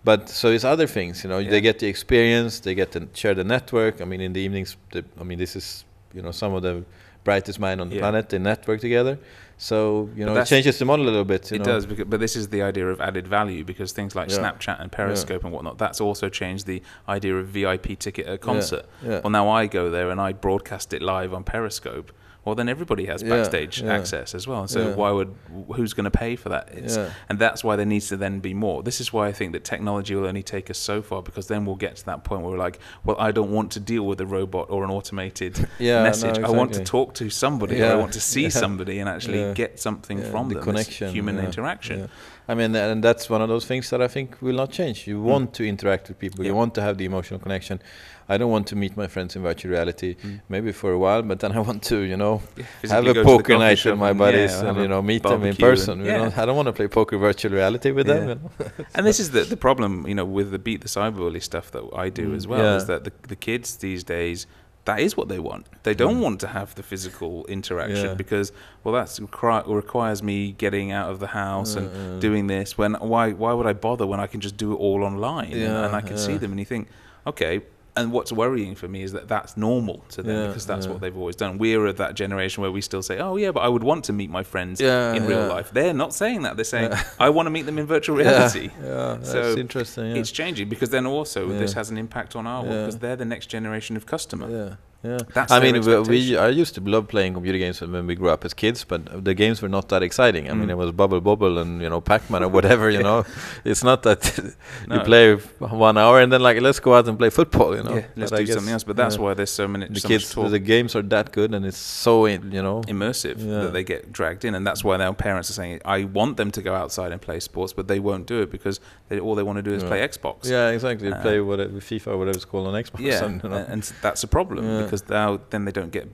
But 0.05 0.29
so 0.29 0.49
it's 0.49 0.65
other 0.65 0.87
things, 0.87 1.23
you 1.23 1.31
know. 1.31 1.39
Yeah. 1.39 1.51
They 1.51 1.61
get 1.61 1.79
the 1.79 1.87
experience, 1.87 2.61
they 2.61 2.75
get 2.75 2.91
to 2.93 3.09
share 3.15 3.35
the 3.35 3.45
network. 3.45 4.01
I 4.01 4.05
mean, 4.05 4.21
in 4.21 4.33
the 4.33 4.41
evenings, 4.41 4.77
the, 4.91 5.05
I 5.21 5.25
mean, 5.25 5.39
this 5.39 5.55
is 5.57 5.85
you 6.15 6.23
know 6.23 6.33
some 6.33 6.55
of 6.55 6.63
the 6.63 6.85
brightest 7.25 7.61
mind 7.61 7.81
on 7.81 7.89
the 7.89 7.95
Yeah. 7.97 8.01
planet. 8.03 8.29
They 8.29 8.39
network 8.39 8.81
together, 8.81 9.17
so 9.59 10.11
you 10.17 10.25
know 10.27 10.37
it 10.37 10.47
changes 10.47 10.79
the 10.81 10.85
model 10.85 11.05
a 11.05 11.11
little 11.11 11.25
bit. 11.25 11.51
You 11.53 11.55
It 11.55 11.59
know. 11.61 11.65
does, 11.67 11.87
because, 11.87 12.07
but 12.07 12.19
this 12.19 12.35
is 12.35 12.49
the 12.49 12.63
idea 12.63 12.89
of 12.89 13.01
added 13.01 13.29
value 13.29 13.65
because 13.65 13.93
things 13.93 14.17
like 14.17 14.29
Yeah. 14.29 14.39
Snapchat 14.39 14.81
and 14.83 14.91
Periscope 14.91 15.45
and 15.45 15.53
whatnot, 15.53 15.79
that's 15.79 16.01
also 16.01 16.29
changed 16.29 16.67
the 16.67 16.83
idea 17.09 17.37
of 17.37 17.47
VIP 17.47 17.95
ticket 17.97 18.27
at 18.27 18.35
a 18.35 18.39
concert. 18.39 18.87
Well, 19.05 19.31
now 19.31 19.49
I 19.49 19.67
go 19.69 19.89
there 19.89 20.11
and 20.11 20.21
I 20.21 20.33
broadcast 20.33 20.93
it 20.93 21.01
live 21.01 21.33
on 21.33 21.45
Periscope. 21.45 22.11
Well, 22.45 22.57
then 22.57 22.69
everybody 22.69 23.07
has 23.07 23.23
backstage 23.23 23.83
yeah. 23.83 23.95
access 23.95 24.35
as 24.35 24.49
well. 24.49 24.67
So 24.67 24.89
Yeah. 24.89 24.95
why 24.95 25.11
would 25.13 25.33
who's 25.77 25.93
going 25.93 26.05
to 26.05 26.11
pay 26.11 26.35
for 26.35 26.49
that? 26.49 26.71
It's, 26.73 26.97
Yeah. 26.97 27.11
And 27.29 27.39
that's 27.39 27.63
why 27.63 27.77
there 27.77 27.87
needs 27.87 28.09
to 28.09 28.17
then 28.17 28.41
be 28.41 28.53
more. 28.53 28.83
This 28.83 29.01
is 29.01 29.13
why 29.13 29.29
I 29.29 29.33
think 29.33 29.53
that 29.53 29.63
technology 29.63 30.15
will 30.17 30.27
only 30.27 30.43
take 30.43 30.69
us 30.69 30.77
so 30.79 31.03
far 31.03 31.23
because 31.23 31.47
then 31.47 31.65
we'll 31.65 31.77
get 31.77 31.97
to 31.97 32.07
that 32.07 32.25
point 32.25 32.43
where 32.43 32.51
we're 32.51 32.59
like, 32.59 32.81
well, 33.05 33.17
I 33.19 33.31
don't 33.31 33.53
want 33.53 33.71
to 33.73 33.81
deal 33.81 34.05
with 34.05 34.21
a 34.21 34.27
robot 34.27 34.67
or 34.71 34.83
an 34.83 34.91
automated 34.91 35.69
Yeah, 35.79 35.99
no, 35.99 36.03
message. 36.05 36.39
I 36.41 36.51
want 36.51 36.73
to 36.75 36.83
talk 36.85 37.15
to 37.15 37.31
somebody. 37.31 37.77
Yeah, 37.77 37.93
I 37.93 37.95
want 37.95 38.13
to 38.15 38.21
see 38.21 38.43
yeah, 38.45 38.49
somebody 38.49 38.99
and 38.99 39.09
actually 39.09 39.41
yeah. 39.41 39.53
get 39.55 39.79
something 39.79 40.19
Yeah, 40.19 40.31
from 40.31 40.49
the 40.49 40.57
them. 40.57 40.65
connection, 40.65 41.13
human 41.13 41.37
yeah, 41.37 41.45
interaction. 41.45 42.09
Yeah. 42.49 42.53
I 42.53 42.55
mean, 42.55 42.75
and 42.77 43.03
that's 43.03 43.31
one 43.31 43.41
of 43.43 43.49
those 43.49 43.67
things 43.67 43.89
that 43.91 44.01
I 44.03 44.09
think 44.09 44.37
will 44.43 44.57
not 44.57 44.71
change. 44.71 45.07
You 45.07 45.21
want 45.23 45.53
to 45.55 45.65
interact 45.65 46.09
with 46.09 46.19
people. 46.19 46.45
You 46.45 46.53
Mm. 46.53 46.57
Want 46.57 46.75
to 46.75 46.83
have 46.83 46.97
the 46.99 47.05
emotional 47.05 47.41
connection. 47.41 47.81
I 48.29 48.39
don't 48.39 48.51
want 48.51 48.67
to 48.69 48.77
meet 48.77 48.97
my 48.97 49.07
friends 49.09 49.37
in 49.37 49.43
virtual 49.43 49.73
reality, 49.73 50.17
Mm. 50.17 50.41
maybe 50.49 50.73
for 50.73 50.93
a 50.93 50.99
while, 50.99 51.23
but 51.23 51.41
then 51.41 51.53
I 51.53 51.61
want 51.61 51.83
to, 51.85 51.97
you 51.97 52.17
know, 52.17 52.41
Yeah, 52.57 52.65
have 52.95 53.05
a 53.05 53.07
go 53.07 53.13
to 53.15 53.21
the 53.21 53.25
poker 53.25 53.59
night 53.59 53.85
with 53.85 53.99
my 53.99 54.11
and, 54.11 54.19
buddies 54.19 54.53
yeah, 54.53 54.69
and 54.69 54.79
you 54.79 54.89
know 54.89 55.03
meet 55.03 55.23
them 55.23 55.43
in 55.43 55.49
and- 55.49 55.59
person. 55.59 56.01
You 56.01 56.07
yeah. 56.07 56.19
know, 56.29 56.33
I 56.43 56.45
don't 56.47 56.57
want 56.57 56.67
to 56.67 56.73
play 56.73 56.89
poker 56.89 57.19
virtual 57.19 57.53
reality 57.53 57.91
with 57.91 58.07
them. 58.07 58.29
You 58.29 58.35
know? 58.37 58.51
and 58.95 59.07
this 59.07 59.19
is 59.21 59.31
the 59.31 59.43
the 59.45 59.57
problem, 59.57 59.91
you 60.07 60.15
know, 60.15 60.25
with 60.25 60.51
the 60.51 60.59
beat 60.59 60.81
the 60.81 60.89
cyberbully 60.89 61.43
stuff 61.43 61.71
that 61.75 61.85
I 62.07 62.09
do 62.21 62.29
Mm, 62.29 62.37
as 62.37 62.47
well, 62.47 62.63
yeah. 62.65 62.77
is 62.77 62.87
that 62.87 63.01
the 63.05 63.13
the 63.29 63.37
kids 63.37 63.77
these 63.77 64.03
days 64.05 64.47
that 64.85 64.99
is 65.01 65.17
what 65.17 65.29
they 65.29 65.39
want. 65.39 65.67
They 65.85 65.95
don't 65.95 66.17
Mm. 66.19 66.23
want 66.27 66.41
to 66.41 66.49
have 66.49 66.75
the 66.75 66.83
physical 66.83 67.45
interaction 67.47 68.07
Yeah. 68.07 68.15
because 68.15 68.51
well, 68.83 68.93
that's 68.95 69.21
requi- 69.21 69.67
requires 69.69 70.23
me 70.23 70.53
getting 70.53 70.91
out 70.91 71.09
of 71.11 71.19
the 71.21 71.29
house 71.29 71.77
and 71.77 71.87
Uh, 71.89 72.19
doing 72.19 72.49
this. 72.49 72.77
When 72.77 72.95
why 72.95 73.31
why 73.33 73.53
would 73.53 73.67
I 73.67 73.75
bother 73.75 74.07
when 74.07 74.19
I 74.21 74.27
can 74.27 74.41
just 74.41 74.57
do 74.57 74.73
it 74.73 74.77
all 74.77 75.05
online 75.05 75.53
and, 75.53 75.61
Yeah, 75.61 75.85
and 75.87 75.95
I 75.95 76.01
can 76.01 76.19
see 76.19 76.37
them 76.37 76.51
and 76.51 76.59
you 76.59 76.67
think, 76.67 76.89
okay. 77.27 77.61
And 77.95 78.11
what's 78.11 78.33
worrying 78.33 78.75
for 78.75 78.89
me 78.89 79.03
is 79.03 79.13
that 79.13 79.29
that's 79.29 79.55
normal 79.55 79.99
to 80.11 80.23
them 80.23 80.35
Yeah, 80.35 80.47
because 80.47 80.65
that's 80.65 80.87
yeah. 80.87 80.93
what 80.93 81.03
they've 81.03 81.17
always 81.17 81.37
done. 81.37 81.59
We're 81.59 81.85
of 81.87 81.99
that 81.99 82.15
generation 82.15 82.63
where 82.63 82.71
we 82.73 82.81
still 82.81 83.03
say, 83.03 83.19
"Oh 83.19 83.37
yeah, 83.37 83.51
but 83.51 83.61
I 83.61 83.69
would 83.69 83.83
want 83.85 84.05
to 84.07 84.15
meet 84.15 84.31
my 84.31 84.43
friends 84.43 84.81
Yeah, 84.81 85.13
in 85.13 85.27
real 85.27 85.47
life." 85.47 85.71
They're 85.73 85.93
not 85.93 86.15
saying 86.15 86.41
that. 86.43 86.57
They're 86.57 86.65
saying. 86.65 86.91
"I 87.21 87.29
want 87.29 87.47
to 87.47 87.51
meet 87.51 87.67
them 87.67 87.79
in 87.79 87.85
virtual 87.87 88.17
reality." 88.17 88.71
Yeah, 88.81 88.87
yeah, 88.87 89.15
that's 89.17 89.31
So 89.31 89.57
interesting. 89.57 90.07
Yeah. 90.13 90.21
It's 90.21 90.31
changing 90.31 90.71
because 90.71 90.89
then 90.89 91.05
also 91.07 91.49
this 91.49 91.75
has 91.75 91.91
an 91.91 91.99
impact 91.99 92.35
on 92.35 92.47
our 92.47 92.63
work 92.63 92.73
Yeah. 92.73 92.81
because 92.81 92.99
they're 92.99 93.17
the 93.17 93.27
next 93.27 93.47
generation 93.47 93.97
of 93.99 94.07
customer. 94.07 94.79
Yeah. 95.05 95.19
That's 95.35 95.51
I 95.51 95.59
mean, 95.61 95.81
we, 95.81 96.01
we. 96.01 96.37
I 96.37 96.49
used 96.49 96.75
to 96.77 96.81
love 96.81 97.09
playing 97.09 97.35
computer 97.35 97.59
games 97.59 97.81
when 97.81 98.07
we 98.07 98.15
grew 98.15 98.31
up 98.31 98.45
as 98.45 98.55
kids, 98.55 98.85
but 98.85 99.25
the 99.25 99.35
games 99.35 99.61
were 99.61 99.69
not 99.69 99.89
that 99.89 100.03
exciting. 100.03 100.49
I 100.51 100.55
mean, 100.55 100.69
Mm. 100.69 100.73
it 100.73 100.77
was 100.77 100.93
Bubble 100.93 101.21
Bobble 101.21 101.59
and 101.59 101.83
you 101.83 101.89
know 101.89 102.01
Pac-Man 102.01 102.43
or 102.45 102.49
whatever. 102.49 102.89
You 102.89 102.99
Yeah. 103.03 103.03
know, 103.03 103.25
it's 103.65 103.83
not 103.83 104.03
that 104.05 104.21
you 104.39 104.97
No. 104.97 105.01
play 105.01 105.35
one 105.59 105.99
hour 105.99 106.21
and 106.21 106.33
then 106.33 106.41
like 106.41 106.61
let's 106.61 106.79
go 106.79 106.95
out 106.95 107.09
and 107.09 107.19
play 107.19 107.31
football. 107.31 107.75
You 107.77 107.83
know, 107.83 107.97
yeah, 107.97 108.07
let's 108.17 108.31
But 108.31 108.47
do 108.47 108.53
something 108.53 108.73
else. 108.73 108.85
But 108.85 108.97
that's 108.97 109.17
yeah, 109.17 109.23
why 109.23 109.35
there's 109.35 109.51
so 109.51 109.67
many 109.67 109.87
the 109.87 110.01
so 110.01 110.09
kids, 110.09 110.35
the 110.35 110.59
games 110.61 110.95
are 110.95 111.03
that 111.03 111.33
good 111.33 111.53
and 111.55 111.67
it's 111.67 111.79
so 111.79 112.27
in, 112.27 112.53
you 112.53 112.63
know. 112.63 112.83
immersive 112.87 113.39
that 113.63 113.73
they 113.73 113.83
get 113.83 114.13
dragged 114.13 114.45
in, 114.45 114.55
and 114.55 114.65
that's 114.67 114.85
why 114.85 114.97
now 114.99 115.13
parents 115.13 115.51
are 115.51 115.55
saying, 115.55 115.81
"I 115.85 116.05
want 116.05 116.37
them 116.37 116.51
to 116.53 116.63
go 116.63 116.75
outside 116.75 117.11
and 117.13 117.21
play 117.21 117.41
sports, 117.41 117.73
but 117.73 117.89
they 117.89 117.99
won't 117.99 118.27
do 118.27 118.41
it 118.43 118.51
because 118.53 118.79
they, 119.09 119.19
all 119.19 119.35
they 119.35 119.43
want 119.43 119.57
to 119.57 119.63
do 119.63 119.73
is 119.75 119.83
play 119.83 120.01
Xbox." 120.07 120.49
Yeah, 120.49 120.69
exactly. 120.69 121.13
Uh, 121.13 121.21
play 121.23 121.41
whatever 121.41 121.73
FIFA, 121.91 122.07
or 122.13 122.19
whatever 122.19 122.37
it's 122.37 122.45
called 122.45 122.69
on 122.69 122.75
Xbox. 122.75 123.01
Yeah, 123.01 123.25
and, 123.27 123.43
you 123.43 123.49
know. 123.49 123.67
and, 123.69 123.83
that's 124.01 124.23
a 124.23 124.29
problem. 124.29 124.63
Because 124.93 125.09
now 125.09 125.41
then 125.51 125.65
they 125.65 125.73
don't 125.73 125.91
get 125.93 126.07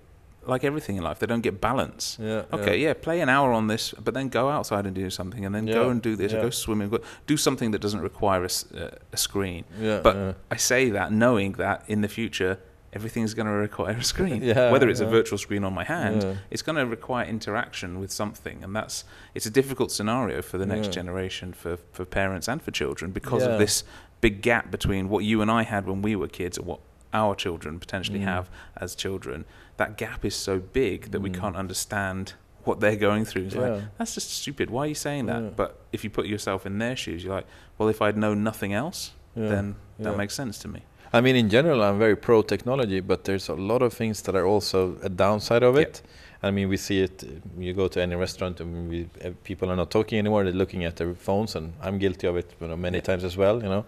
like 0.47 0.65
everything 0.65 0.97
in 0.97 1.03
life, 1.03 1.19
they 1.19 1.27
don't 1.27 1.43
get 1.43 1.61
balance. 1.61 2.17
yeah, 2.19 2.43
Okay, 2.53 2.79
yeah. 2.79 2.95
play 2.95 3.21
an 3.21 3.29
hour 3.29 3.53
on 3.53 3.67
this, 3.67 3.93
but 4.03 4.15
then 4.15 4.29
go 4.31 4.49
outside 4.49 4.87
and 4.87 4.95
do 4.95 5.11
something, 5.11 5.45
and 5.45 5.55
then 5.55 5.67
go 5.67 5.91
and 5.91 6.01
do 6.01 6.17
this, 6.17 6.33
or 6.33 6.37
yeah. 6.37 6.43
go 6.45 6.51
swimming, 6.51 6.89
go, 6.89 7.01
do 7.27 7.37
something 7.37 7.71
that 7.73 7.81
doesn't 7.83 8.01
require 8.01 8.45
a, 8.45 8.49
uh, 8.85 8.91
a 9.13 9.17
screen. 9.19 9.65
yeah, 9.79 10.01
But 10.03 10.17
yeah. 10.17 10.33
I 10.51 10.57
say 10.57 10.89
that 10.91 11.13
knowing 11.13 11.53
that 11.65 11.85
in 11.87 12.01
the 12.01 12.09
future 12.09 12.59
everything's 12.95 13.35
going 13.35 13.47
to 13.47 13.53
require 13.53 13.97
a 13.99 14.03
screen. 14.03 14.43
Yeah, 14.53 14.71
Whether 14.73 14.89
it's 14.89 15.01
a 15.01 15.07
virtual 15.07 15.37
screen 15.37 15.65
on 15.65 15.75
my 15.75 15.85
hand, 15.85 16.23
Yeah. 16.23 16.35
it's 16.51 16.63
going 16.63 16.77
to 16.77 16.87
require 16.87 17.27
interaction 17.27 18.01
with 18.01 18.11
something, 18.11 18.65
and 18.65 18.75
that's 18.75 19.05
it's 19.35 19.45
a 19.45 19.51
difficult 19.51 19.93
scenario 19.93 20.41
for 20.41 20.57
the 20.57 20.65
next 20.65 20.87
Yeah. 20.87 20.93
generation, 21.03 21.53
for 21.53 21.77
for 21.93 22.07
parents 22.07 22.49
and 22.49 22.63
for 22.63 22.71
children, 22.71 23.11
because 23.13 23.43
Yeah. 23.43 23.53
of 23.53 23.59
this 23.59 23.85
big 24.23 24.41
gap 24.41 24.71
between 24.71 25.11
what 25.11 25.25
you 25.25 25.43
and 25.43 25.51
I 25.51 25.63
had 25.65 25.87
when 25.87 26.01
we 26.01 26.17
were 26.17 26.29
kids 26.29 26.57
and 26.59 26.67
what 26.67 26.81
our 27.13 27.35
children 27.35 27.79
potentially 27.79 28.21
Mm. 28.21 28.25
have 28.25 28.51
as 28.77 28.95
children. 28.95 29.45
That 29.77 29.97
gap 29.97 30.25
is 30.25 30.35
so 30.35 30.59
big 30.59 31.11
that 31.13 31.21
we 31.21 31.31
Mm. 31.31 31.41
can't 31.41 31.57
understand 31.57 32.35
what 32.65 32.81
they're 32.81 32.97
going 32.97 33.25
through. 33.25 33.47
It's 33.47 33.55
Yeah. 33.55 33.61
like 33.69 33.83
that's 33.99 34.15
just 34.15 34.31
stupid. 34.31 34.69
Why 34.71 34.85
are 34.85 34.89
you 34.89 34.95
saying 34.95 35.27
that? 35.27 35.43
Yeah. 35.43 35.51
But 35.57 35.81
if 35.93 36.05
you 36.05 36.11
put 36.11 36.27
yourself 36.27 36.67
in 36.67 36.79
their 36.79 36.97
shoes, 36.97 37.25
you're 37.25 37.35
like, 37.35 37.47
well, 37.79 37.89
if 37.89 38.03
I'd 38.03 38.17
known 38.17 38.43
nothing 38.45 38.73
else, 38.75 39.13
Yeah. 39.35 39.49
then 39.49 39.77
that 39.99 40.17
makes 40.17 40.35
sense 40.35 40.59
to 40.61 40.69
me. 40.69 40.83
I 41.13 41.23
mean, 41.23 41.37
in 41.37 41.49
general, 41.49 41.83
I'm 41.83 41.99
very 41.99 42.17
pro 42.17 42.43
technology, 42.43 43.01
but 43.01 43.25
there's 43.25 43.49
a 43.49 43.55
lot 43.55 43.81
of 43.81 43.95
things 43.95 44.21
that 44.23 44.35
are 44.35 44.47
also 44.47 44.99
a 45.03 45.09
downside 45.09 45.63
of 45.63 45.77
it. 45.79 46.03
I 46.43 46.51
mean, 46.51 46.69
we 46.69 46.77
see 46.77 47.01
it. 47.01 47.25
You 47.59 47.73
go 47.73 47.89
to 47.89 48.01
any 48.03 48.15
restaurant, 48.15 48.61
and 48.61 48.89
we, 48.91 49.09
uh, 49.25 49.31
people 49.43 49.71
are 49.71 49.77
not 49.77 49.91
talking 49.91 50.19
anymore; 50.19 50.45
they're 50.45 50.53
looking 50.53 50.85
at 50.85 50.97
their 50.97 51.15
phones, 51.15 51.57
and 51.57 51.73
I'm 51.83 51.99
guilty 51.99 52.27
of 52.29 52.37
it 52.37 52.55
you 52.61 52.69
know, 52.69 52.77
many 52.77 53.01
times 53.01 53.25
as 53.25 53.37
well. 53.39 53.57
You 53.63 53.71
know, 53.71 53.87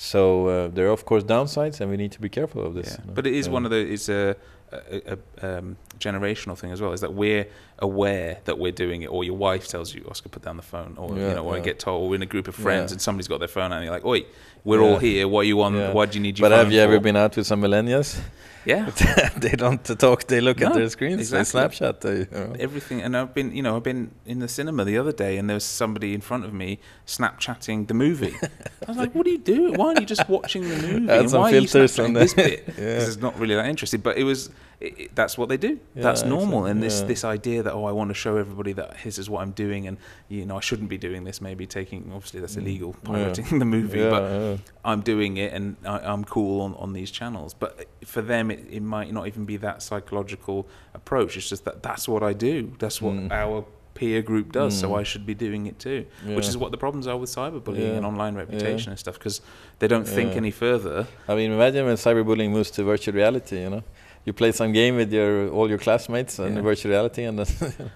so 0.00 0.46
uh, 0.46 0.68
there 0.68 0.86
are 0.88 0.92
of 0.92 1.04
course 1.04 1.24
downsides, 1.24 1.80
and 1.80 1.90
we 1.90 1.96
need 1.96 2.12
to 2.12 2.20
be 2.20 2.28
careful 2.28 2.64
of 2.66 2.72
this. 2.74 2.90
Yeah. 2.98 3.12
But 3.16 3.26
it 3.26 3.34
is 3.34 3.46
Yeah. 3.46 3.52
one 3.52 3.64
of 3.66 3.70
the 3.72 3.80
it's 3.94 4.08
a, 4.08 4.36
a, 4.72 5.18
a 5.42 5.58
um, 5.58 5.76
generational 5.98 6.56
thing 6.56 6.70
as 6.72 6.80
well. 6.80 6.92
Is 6.92 7.00
that 7.00 7.12
we're 7.14 7.46
aware 7.80 8.38
that 8.44 8.56
we're 8.58 8.72
doing 8.84 9.02
it, 9.02 9.08
or 9.14 9.24
your 9.24 9.36
wife 9.36 9.66
tells 9.68 9.94
you, 9.94 10.04
"Oscar, 10.08 10.28
put 10.28 10.42
down 10.42 10.56
the 10.56 10.62
phone," 10.74 10.94
or 10.96 11.08
Yeah, 11.16 11.28
you 11.30 11.34
know, 11.36 11.44
or 11.48 11.56
I 11.56 11.60
get 11.60 11.78
told 11.78 12.08
we're 12.08 12.16
in 12.16 12.22
a 12.22 12.26
group 12.34 12.48
of 12.48 12.54
friends 12.54 12.90
Yeah. 12.90 12.94
and 12.94 13.00
somebody's 13.02 13.28
got 13.28 13.38
their 13.40 13.48
phone 13.48 13.72
out 13.72 13.76
and 13.76 13.84
you're 13.86 13.94
like, 13.98 14.04
"Oi, 14.04 14.20
we're 14.64 14.80
Yeah. 14.80 14.86
all 14.88 14.98
here. 14.98 15.26
What 15.28 15.40
are 15.40 15.50
you 15.52 15.60
on? 15.62 15.74
Yeah. 15.74 15.92
Why 15.92 16.06
do 16.06 16.16
you 16.18 16.22
need 16.22 16.38
your 16.38 16.48
But 16.48 16.56
have 16.56 16.70
you 16.72 16.80
ever 16.80 16.96
for?" 16.96 17.00
been 17.08 17.16
out 17.16 17.36
with 17.36 17.46
some 17.46 17.60
millennials? 17.60 18.20
Yeah. 18.64 18.90
they 19.36 19.50
don't 19.50 19.82
talk; 19.84 20.24
they 20.24 20.40
look 20.40 20.60
at 20.60 20.74
their 20.74 20.88
screens, 20.88 21.20
exactly. 21.32 21.60
they 21.60 21.68
Snapchat. 21.68 22.00
They, 22.00 22.18
you 22.18 22.26
know. 22.30 22.56
everything 22.58 23.02
and 23.02 23.16
i've 23.16 23.34
been 23.34 23.54
you 23.54 23.62
know 23.62 23.76
i've 23.76 23.82
been 23.82 24.10
in 24.26 24.38
the 24.40 24.48
cinema 24.48 24.84
the 24.84 24.98
other 24.98 25.12
day 25.12 25.38
and 25.38 25.48
there 25.48 25.54
was 25.54 25.64
somebody 25.64 26.14
in 26.14 26.20
front 26.20 26.44
of 26.44 26.52
me 26.52 26.78
snapchatting 27.06 27.86
the 27.88 27.94
movie 27.94 28.34
i 28.42 28.86
was 28.86 28.96
like 28.96 29.14
what 29.14 29.26
are 29.26 29.30
you 29.30 29.38
doing 29.38 29.74
why 29.74 29.88
aren't 29.88 30.00
you 30.00 30.06
just 30.06 30.28
watching 30.28 30.68
the 30.68 30.76
movie 30.76 31.08
Add 31.08 31.20
and 31.20 31.30
some 31.30 31.40
why 31.40 31.52
are 31.52 31.54
you 31.54 31.68
filters 31.68 31.98
on 31.98 32.10
Snapchatting 32.10 32.14
this 32.14 32.34
bit 32.34 32.66
because 32.66 32.78
Yeah. 32.84 33.06
it's 33.06 33.16
not 33.16 33.38
really 33.38 33.54
that 33.54 33.66
interesting 33.66 34.00
but 34.00 34.16
it 34.16 34.24
was 34.24 34.50
it, 34.80 34.98
it- 35.00 35.14
that's 35.14 35.36
what 35.36 35.48
they 35.48 35.56
do 35.56 35.78
that's 35.96 36.22
normal 36.22 36.60
exactly, 36.66 36.70
and 36.70 36.82
this 36.82 37.00
yeah. 37.00 37.06
this 37.08 37.24
idea 37.24 37.62
that 37.64 37.72
oh 37.72 37.84
i 37.84 37.92
want 37.92 38.08
to 38.10 38.14
show 38.14 38.36
everybody 38.36 38.72
that 38.72 38.96
this 39.04 39.18
is 39.18 39.28
what 39.28 39.40
i'm 39.42 39.50
doing 39.52 39.86
and 39.88 39.96
you 40.28 40.46
know 40.46 40.56
i 40.56 40.60
shouldn't 40.60 40.88
be 40.88 40.96
doing 40.98 41.24
this 41.24 41.40
maybe 41.40 41.66
taking 41.66 42.10
obviously 42.14 42.38
that's 42.40 42.54
Mm. 42.56 42.62
illegal 42.62 42.96
Yeah. 43.02 43.08
pirating 43.10 43.58
the 43.64 43.64
movie 43.64 43.98
yeah, 44.00 44.10
but 44.10 44.22
yeah. 44.30 44.56
I'm 44.84 45.00
doing 45.02 45.36
it 45.36 45.52
and 45.52 45.76
I, 45.84 45.98
I'm 45.98 46.24
cool 46.24 46.60
on, 46.62 46.74
on 46.76 46.92
these 46.94 47.10
channels. 47.10 47.52
But 47.52 47.86
for 48.06 48.22
them, 48.22 48.50
it, 48.50 48.60
it 48.70 48.80
might 48.80 49.12
not 49.12 49.26
even 49.26 49.44
be 49.44 49.56
that 49.58 49.82
psychological 49.82 50.66
approach. 50.94 51.36
It's 51.36 51.48
just 51.48 51.64
that 51.66 51.82
that's 51.82 52.08
what 52.08 52.22
I 52.22 52.32
do. 52.32 52.72
That's 52.78 53.02
what 53.02 53.14
Mm. 53.14 53.30
our 53.30 53.64
peer 53.94 54.22
group 54.22 54.52
does. 54.52 54.78
So 54.78 54.90
Mm. 54.90 55.00
I 55.00 55.02
should 55.02 55.26
be 55.26 55.34
doing 55.34 55.66
it 55.66 55.78
too. 55.78 56.06
Which 56.24 56.48
is 56.48 56.56
what 56.56 56.70
the 56.70 56.78
problems 56.78 57.06
are 57.06 57.18
with 57.18 57.28
cyberbullying 57.30 57.78
Yeah. 57.90 57.98
and 57.98 58.06
online 58.06 58.34
reputation 58.36 58.86
Yeah. 58.88 58.92
and 58.92 58.98
stuff 58.98 59.18
because 59.18 59.42
they 59.80 59.88
don't 59.88 60.08
think 60.08 60.34
any 60.36 60.50
further. 60.52 61.06
I 61.28 61.34
mean, 61.34 61.50
imagine 61.52 61.84
when 61.84 61.96
cyberbullying 61.96 62.50
moves 62.50 62.70
to 62.72 62.84
virtual 62.84 63.14
reality. 63.14 63.60
You 63.60 63.70
know, 63.70 63.82
you 64.24 64.32
play 64.32 64.52
some 64.52 64.72
game 64.72 64.96
with 64.96 65.12
your 65.12 65.48
all 65.50 65.68
your 65.68 65.78
classmates 65.78 66.38
and 66.38 66.56
Yeah. 66.56 66.62
virtual 66.62 66.90
reality, 66.92 67.24
and 67.24 67.38
then 67.38 67.46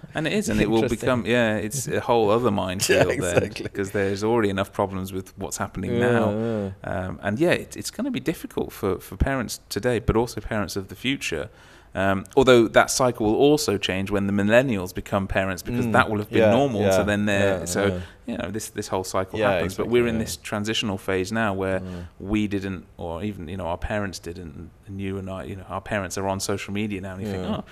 And 0.15 0.27
it 0.27 0.33
is, 0.33 0.49
and 0.49 0.59
it 0.61 0.69
will 0.69 0.87
become, 0.89 1.25
yeah, 1.25 1.57
it's 1.57 1.87
a 1.87 1.99
whole 1.99 2.29
other 2.31 2.51
minefield 2.51 3.07
Yeah, 3.07 3.15
then 3.21 3.43
exactly. 3.43 3.63
because 3.63 3.91
there's 3.91 4.23
already 4.23 4.49
enough 4.49 4.71
problems 4.71 5.11
with 5.13 5.37
what's 5.37 5.57
happening 5.57 5.91
Yeah, 5.91 6.11
now. 6.11 6.29
yeah. 6.31 6.69
Um, 6.83 7.19
and 7.21 7.39
yeah, 7.39 7.51
it, 7.51 7.77
it's 7.77 7.91
going 7.91 8.05
to 8.05 8.11
be 8.11 8.19
difficult 8.19 8.71
for, 8.73 8.99
for 8.99 9.15
parents 9.17 9.59
today, 9.69 9.99
but 9.99 10.15
also 10.15 10.41
parents 10.41 10.75
of 10.75 10.87
the 10.87 10.95
future. 10.95 11.49
Um, 11.95 12.25
although 12.35 12.67
that 12.69 12.89
cycle 12.89 13.27
will 13.27 13.35
also 13.35 13.77
change 13.77 14.09
when 14.09 14.25
the 14.25 14.33
millennials 14.33 14.95
become 14.95 15.27
parents 15.27 15.61
because 15.61 15.85
Mm, 15.85 15.91
that 15.91 16.09
will 16.09 16.17
have 16.17 16.29
been 16.31 16.39
yeah, 16.39 16.49
normal. 16.49 16.81
yeah, 16.81 16.91
so 16.91 17.03
then 17.03 17.25
they're 17.27 17.59
yeah, 17.59 17.65
so 17.65 18.01
you 18.25 18.35
know 18.37 18.49
this 18.49 18.69
this 18.69 18.87
whole 18.87 19.03
cycle 19.03 19.37
happens. 19.39 19.75
but 19.77 19.87
we're 19.87 20.07
in 20.07 20.17
this 20.17 20.35
transitional 20.37 20.97
phase 20.97 21.31
now 21.31 21.53
where 21.53 21.81
Mm. 21.81 22.05
we 22.19 22.47
didn't, 22.47 22.85
or 22.97 23.23
even 23.23 23.47
you 23.47 23.57
know 23.57 23.67
our 23.67 23.77
parents 23.77 24.17
didn't, 24.17 24.71
and 24.87 24.99
you 24.99 25.17
and 25.19 25.29
I, 25.29 25.43
you 25.43 25.55
know, 25.57 25.65
our 25.69 25.81
parents 25.81 26.17
are 26.17 26.27
on 26.27 26.39
social 26.39 26.73
media 26.73 26.99
now, 27.01 27.13
and 27.13 27.21
you 27.21 27.27
think, 27.31 27.43
oh. 27.45 27.63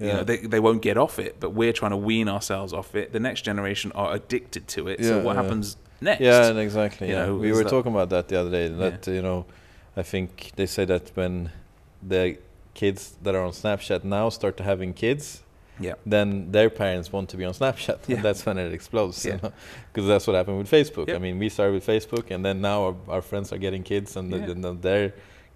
You 0.00 0.08
know, 0.08 0.24
they, 0.24 0.38
they 0.38 0.58
won't 0.58 0.82
get 0.82 0.96
off 0.98 1.20
it, 1.20 1.38
but 1.38 1.50
we're 1.50 1.72
trying 1.72 1.92
to 1.92 1.96
wean 1.96 2.28
ourselves 2.28 2.72
off 2.72 2.96
it. 2.96 3.12
The 3.12 3.20
next 3.20 3.42
generation 3.42 3.92
are 3.94 4.14
addicted 4.14 4.66
to 4.74 4.88
it. 4.88 5.04
so 5.04 5.20
what 5.22 5.36
happens 5.36 5.76
next? 6.00 6.20
Yeah, 6.22 6.50
exactly. 6.68 7.06
You 7.08 7.14
yeah. 7.14 7.26
know, 7.26 7.36
we 7.36 7.52
were 7.52 7.62
that- 7.62 7.70
talking 7.70 7.92
about 7.92 8.10
that 8.10 8.26
the 8.26 8.34
other 8.40 8.50
day. 8.50 8.66
That 8.66 9.06
you 9.06 9.22
know, 9.22 9.46
I 9.96 10.02
think 10.02 10.50
they 10.56 10.66
say 10.66 10.84
that 10.86 11.12
when 11.14 11.50
the 12.02 12.36
kids 12.82 13.00
that 13.24 13.34
are 13.34 13.44
on 13.50 13.52
Snapchat 13.62 14.00
now 14.04 14.26
start 14.38 14.54
to 14.60 14.62
having 14.72 14.92
kids, 15.04 15.24
Yeah. 15.86 15.94
then 16.14 16.28
their 16.56 16.70
parents 16.82 17.06
want 17.14 17.26
to 17.32 17.36
be 17.40 17.44
on 17.50 17.54
Snapchat. 17.60 17.98
Yeah. 18.06 18.16
And 18.16 18.24
that's 18.26 18.42
when 18.46 18.56
it 18.64 18.72
explodes. 18.78 19.24
Yeah. 19.24 19.38
Because 19.92 20.06
that's 20.12 20.26
what 20.26 20.34
happened 20.40 20.58
with 20.62 20.70
Facebook. 20.78 21.06
Yep. 21.08 21.16
I 21.18 21.20
mean, 21.26 21.36
we 21.42 21.48
started 21.56 21.74
with 21.78 21.86
Facebook, 21.94 22.26
and 22.34 22.40
then 22.46 22.56
now 22.70 22.78
our, 22.88 22.96
our 23.14 23.22
friends 23.30 23.46
are 23.52 23.58
getting 23.66 23.82
kids, 23.92 24.16
and, 24.18 24.26
the- 24.32 24.38
Yeah. 24.38 24.50
and 24.68 24.82
their 24.88 25.04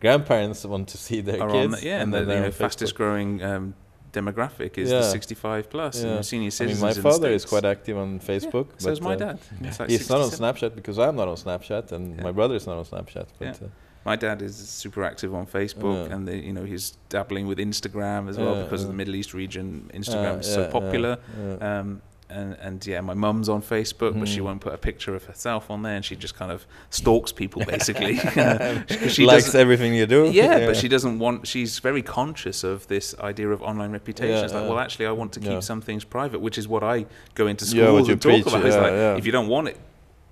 grandparents 0.05 0.65
want 0.73 0.87
to 0.95 0.99
see 1.07 1.19
their 1.29 1.41
are 1.43 1.51
kids. 1.51 1.83
yeah, 1.83 2.03
and, 2.03 2.15
and 2.15 2.29
the 2.31 2.35
you 2.35 2.41
know, 2.41 2.51
fastest 2.65 2.95
growing 3.01 3.31
um, 3.51 3.75
demographic 4.13 4.73
is 4.79 4.89
the 4.91 5.03
65 5.03 5.71
plus. 5.75 5.95
Yeah. 6.03 6.11
And 6.17 6.27
senior 6.27 6.43
I 6.43 6.45
mean, 6.45 6.51
citizens. 6.51 6.83
my 6.89 6.93
the 6.99 7.03
father 7.11 7.31
is 7.39 7.45
quite 7.45 7.65
active 7.75 7.97
on 8.05 8.11
Facebook. 8.21 8.67
Yeah, 8.73 8.85
so 8.85 8.91
is 8.97 9.01
my 9.11 9.15
uh, 9.15 9.25
dad. 9.25 9.39
It's 9.63 9.79
like 9.81 9.91
He's 9.91 10.09
not 10.15 10.21
on 10.27 10.31
Snapchat 10.41 10.73
because 10.75 10.99
I'm 10.99 11.17
not 11.21 11.29
on 11.29 11.37
Snapchat, 11.37 11.93
and 11.93 12.05
Yeah. 12.17 12.23
my 12.29 12.33
brother 12.39 12.57
is 12.61 12.67
not 12.71 12.77
on 12.83 12.85
Snapchat. 12.93 13.27
But 13.39 13.47
Yeah. 13.61 13.67
uh, 13.67 13.71
My 14.05 14.17
dad 14.17 14.41
is 14.43 14.57
super 14.57 15.05
active 15.05 15.35
on 15.35 15.47
Facebook, 15.47 16.09
Yeah. 16.09 16.15
and 16.15 16.27
the, 16.27 16.37
you 16.39 16.53
know 16.53 16.65
he's 16.65 16.97
dabbling 17.11 17.47
with 17.47 17.59
Instagram 17.59 18.29
as 18.31 18.39
well 18.39 18.57
Yeah, 18.57 18.63
because 18.63 18.83
of 18.83 18.89
the 18.89 18.95
Middle 18.95 19.15
East 19.15 19.35
region. 19.35 19.91
Instagram 19.95 20.41
is 20.41 20.47
so 20.53 20.69
popular. 20.69 21.19
yeah, 21.39 21.57
yeah. 21.61 21.79
Um, 21.81 22.03
and, 22.33 22.55
and 22.61 22.87
yeah, 22.87 23.01
my 23.01 23.13
mum's 23.13 23.49
on 23.49 23.61
Facebook, 23.61 24.17
but 24.19 24.29
she 24.29 24.39
Mm. 24.39 24.45
won't 24.45 24.61
put 24.61 24.73
a 24.73 24.79
picture 24.79 25.17
of 25.17 25.25
herself 25.25 25.69
on 25.69 25.83
there, 25.83 25.97
and 25.97 26.05
she 26.05 26.15
just 26.15 26.37
kind 26.37 26.53
of 26.53 26.65
stalks 26.89 27.33
people 27.33 27.65
basically. 27.65 28.15
she 29.09 29.27
likes 29.33 29.53
everything 29.55 29.95
you 29.95 30.07
do. 30.07 30.31
yeah, 30.31 30.65
but 30.67 30.77
she 30.77 30.87
doesn't 30.89 31.19
want. 31.19 31.47
She's 31.49 31.81
very 31.81 32.03
conscious 32.03 32.63
of 32.63 32.87
this 32.87 33.15
idea 33.19 33.49
of 33.51 33.61
online 33.63 33.91
reputation. 33.91 34.37
Yeah, 34.37 34.45
it's 34.45 34.55
like, 34.55 34.63
yeah. 34.63 34.69
well, 34.71 34.79
actually, 34.79 35.07
I 35.07 35.13
want 35.13 35.33
to 35.33 35.41
keep 35.41 35.51
Yeah. 35.51 35.61
some 35.61 35.81
things 35.81 36.05
private, 36.05 36.41
which 36.41 36.57
is 36.57 36.69
what 36.69 36.85
I 36.85 37.07
go 37.35 37.49
into 37.49 37.65
Yeah, 37.65 37.87
schools 37.87 38.09
and 38.09 38.23
talk 38.23 38.31
preach, 38.33 38.47
about. 38.47 38.65
It's 38.65 38.77
like, 38.77 38.93
yeah. 38.93 39.17
if 39.17 39.27
you 39.27 39.33
don't 39.33 39.49
want 39.49 39.67
it 39.69 39.77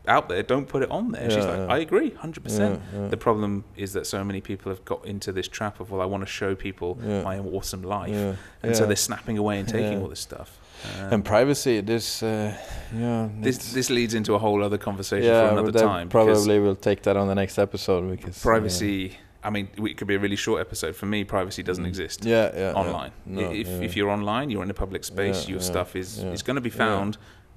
out 0.09 0.29
there, 0.29 0.43
don't 0.43 0.67
put 0.67 0.83
it 0.83 0.91
on 0.91 1.13
there. 1.13 1.29
She's 1.31 1.45
like, 1.45 1.57
yeah. 1.59 1.67
I 1.75 1.79
agree, 1.79 2.11
hundred 2.11 2.43
percent. 2.43 2.81
Yeah, 2.95 3.03
yeah. 3.03 3.09
The 3.09 3.17
problem 3.17 3.65
is 3.77 3.93
that 3.93 4.07
so 4.07 4.25
many 4.25 4.41
people 4.41 4.71
have 4.73 4.85
got 4.85 5.05
into 5.07 5.31
this 5.33 5.47
trap 5.49 5.79
of, 5.81 5.91
well, 5.91 6.01
I 6.01 6.05
want 6.07 6.23
to 6.23 6.27
show 6.27 6.55
people 6.55 6.99
Yeah. 7.05 7.23
my 7.23 7.39
awesome 7.39 7.83
life, 7.83 8.11
Yeah, 8.11 8.35
and 8.63 8.77
so 8.77 8.87
they're 8.87 8.97
snapping 8.97 9.39
away 9.39 9.59
and 9.59 9.69
taking 9.69 9.93
Yeah. 9.93 10.01
all 10.01 10.09
this 10.09 10.21
stuff. 10.21 10.59
Um, 11.01 11.13
and 11.15 11.25
privacy. 11.25 11.81
This, 11.81 12.23
uh, 12.23 12.57
yeah, 12.97 13.29
this 13.41 13.73
this 13.73 13.91
leads 13.91 14.15
into 14.15 14.35
a 14.35 14.39
whole 14.39 14.63
other 14.63 14.79
conversation 14.79 15.27
yeah, 15.29 15.49
for 15.49 15.59
another 15.59 15.73
time. 15.79 16.09
Probably 16.09 16.59
we'll 16.61 16.77
take 16.77 17.03
that 17.03 17.17
on 17.17 17.27
the 17.29 17.35
next 17.35 17.59
episode 17.59 18.09
because 18.11 18.41
privacy. 18.41 19.19
I 19.49 19.51
mean, 19.51 19.67
it 19.91 19.97
could 19.99 20.09
be 20.13 20.15
a 20.21 20.23
really 20.27 20.37
short 20.47 20.61
episode. 20.67 20.95
For 21.01 21.07
me, 21.15 21.19
privacy 21.25 21.63
doesn't 21.63 21.85
Mm. 21.85 21.93
exist. 21.95 22.19
Yeah, 22.25 22.35
yeah, 22.55 22.61
yeah. 22.65 22.81
online. 22.83 23.13
No, 23.25 23.51
if 23.63 23.67
yeah. 23.69 23.87
if 23.87 23.97
you're 23.97 24.11
online, 24.19 24.47
you're 24.51 24.63
in 24.69 24.71
a 24.71 24.81
public 24.85 25.03
space. 25.05 25.39
Yeah, 25.45 25.51
your 25.53 25.61
yeah, 25.61 25.73
stuff 25.73 25.91
is 26.03 26.09
yeah. 26.23 26.33
is 26.37 26.43
going 26.47 26.57
to 26.63 26.67
be 26.71 26.75
Yeah. 26.77 26.87
found 26.87 27.13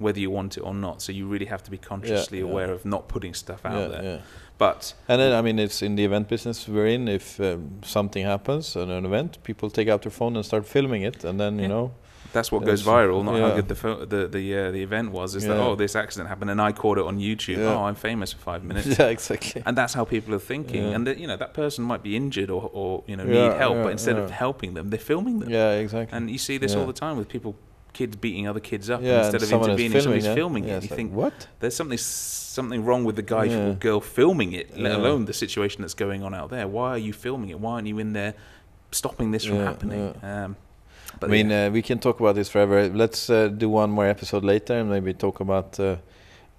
whether 0.06 0.20
you 0.26 0.32
want 0.32 0.52
it 0.58 0.62
or 0.70 0.74
not. 0.74 1.02
So 1.02 1.12
you 1.12 1.24
really 1.34 1.50
have 1.54 1.64
to 1.64 1.72
be 1.72 1.78
consciously 1.78 2.40
yeah. 2.40 2.50
aware 2.50 2.72
of 2.76 2.80
not 2.86 3.04
putting 3.14 3.34
stuff 3.36 3.62
out 3.66 3.82
yeah, 3.82 3.88
there. 3.94 4.04
yeah. 4.04 4.20
But 4.58 4.94
And 5.10 5.20
then 5.22 5.32
I 5.40 5.42
mean, 5.42 5.60
it's 5.60 5.82
in 5.82 5.96
the 5.96 6.06
event 6.06 6.28
business 6.28 6.68
we're 6.68 6.88
in. 6.96 7.08
If 7.08 7.40
um, 7.40 7.80
something 7.84 8.26
happens 8.26 8.76
at 8.78 8.88
an 8.88 9.06
event, 9.06 9.38
people 9.44 9.70
take 9.70 9.90
out 9.94 10.02
their 10.02 10.12
phone 10.20 10.36
and 10.38 10.46
start 10.46 10.66
filming 10.66 11.04
it, 11.04 11.24
and 11.26 11.40
then 11.40 11.56
you 11.56 11.62
Yeah. 11.64 11.68
know, 11.76 11.92
that's 12.34 12.52
what 12.52 12.64
goes 12.66 12.84
viral. 12.84 13.24
Not 13.24 13.40
how 13.40 13.56
good 13.56 13.68
the 13.68 14.06
the 14.06 14.28
the 14.28 14.58
uh, 14.58 14.72
the 14.72 14.82
event 14.82 15.12
was. 15.12 15.36
Is 15.36 15.46
that 15.46 15.58
oh 15.58 15.76
this 15.76 15.96
accident 15.96 16.30
happened 16.30 16.50
and 16.52 16.62
I 16.62 16.72
caught 16.72 16.98
it 16.98 17.06
on 17.06 17.20
YouTube. 17.20 17.58
Yeah. 17.58 17.74
Oh 17.74 17.84
I'm 17.84 17.96
famous 17.96 18.34
for 18.34 18.40
five 18.40 18.64
minutes. 18.64 18.88
yeah, 19.00 19.08
exactly. 19.08 19.62
And 19.66 19.78
that's 19.78 19.94
how 19.94 20.06
people 20.06 20.34
are 20.34 20.40
thinking. 20.40 20.84
Yeah. 20.84 20.96
And 20.96 21.08
that, 21.08 21.18
you 21.18 21.28
know 21.28 21.38
that 21.38 21.54
person 21.54 21.84
might 21.84 22.04
be 22.04 22.16
injured 22.16 22.50
or, 22.50 22.70
or 22.74 23.04
you 23.08 23.16
know 23.16 23.26
Yeah, 23.26 23.50
need 23.50 23.58
help, 23.58 23.76
yeah, 23.76 23.84
but 23.84 23.92
instead 23.92 24.18
of 24.18 24.32
helping 24.32 24.74
them, 24.74 24.90
they're 24.90 25.00
filming 25.00 25.40
them. 25.40 25.50
Yeah, 25.50 25.74
exactly. 25.74 26.16
And 26.16 26.30
you 26.30 26.38
see 26.38 26.58
this 26.58 26.74
Yeah. 26.74 26.80
all 26.80 26.88
the 26.88 26.94
time 26.94 27.18
with 27.18 27.28
people, 27.28 27.56
kids 27.94 28.16
beating 28.16 28.48
other 28.48 28.60
kids 28.62 28.90
up. 28.90 29.02
yeah, 29.02 29.26
instead 29.26 29.44
of 29.44 29.52
intervening, 29.52 30.00
somebody's 30.00 30.26
yeah. 30.26 30.36
filming 30.36 30.64
yeah, 30.66 30.78
it. 30.78 30.84
You 30.84 30.90
like, 30.90 30.98
think 30.98 31.14
what? 31.14 31.48
there's 31.60 31.76
something 31.76 31.98
something 31.98 32.84
wrong 32.86 33.04
with 33.06 33.16
the 33.16 33.22
guy 33.22 33.46
Yeah. 33.46 33.68
or 33.70 33.74
girl 33.74 34.02
filming 34.02 34.54
it, 34.54 34.78
let 34.78 34.92
Yeah. 34.92 34.98
alone 34.98 35.26
the 35.26 35.34
situation 35.34 35.82
that's 35.82 35.94
going 35.94 36.24
on 36.24 36.34
out 36.34 36.50
there. 36.50 36.68
Why 36.68 36.90
are 36.92 36.98
you 36.98 37.14
filming 37.14 37.50
it? 37.50 37.60
Why 37.60 37.74
aren't 37.74 37.88
you 37.88 38.00
in 38.00 38.14
there 38.14 38.34
stopping 38.92 39.32
this 39.32 39.46
from 39.46 39.58
Yeah, 39.58 39.64
happening? 39.66 40.16
Um, 40.24 40.56
I 41.24 41.28
mean, 41.28 41.52
uh, 41.52 41.70
we 41.70 41.82
can 41.82 42.00
talk 42.00 42.20
about 42.20 42.36
this 42.36 42.50
forever. 42.50 42.88
Let's 42.90 43.30
uh, 43.30 43.48
do 43.50 43.70
one 43.70 43.92
more 43.92 44.08
episode 44.08 44.44
later 44.44 44.74
and 44.80 44.90
maybe 44.90 45.14
talk 45.14 45.40
about 45.40 45.80
uh, 45.80 45.98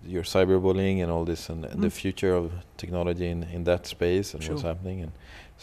your 0.06 0.22
cyberbullying 0.24 1.02
and 1.02 1.10
all 1.10 1.24
this 1.24 1.48
and, 1.48 1.64
and 1.64 1.80
the 1.82 1.88
Mm. 1.88 1.92
future 1.92 2.34
of 2.34 2.52
technology 2.76 3.26
in, 3.28 3.42
in 3.44 3.64
that 3.64 3.86
space 3.86 4.34
and 4.34 4.42
what's 4.48 4.62
happening. 4.62 5.02
And 5.02 5.12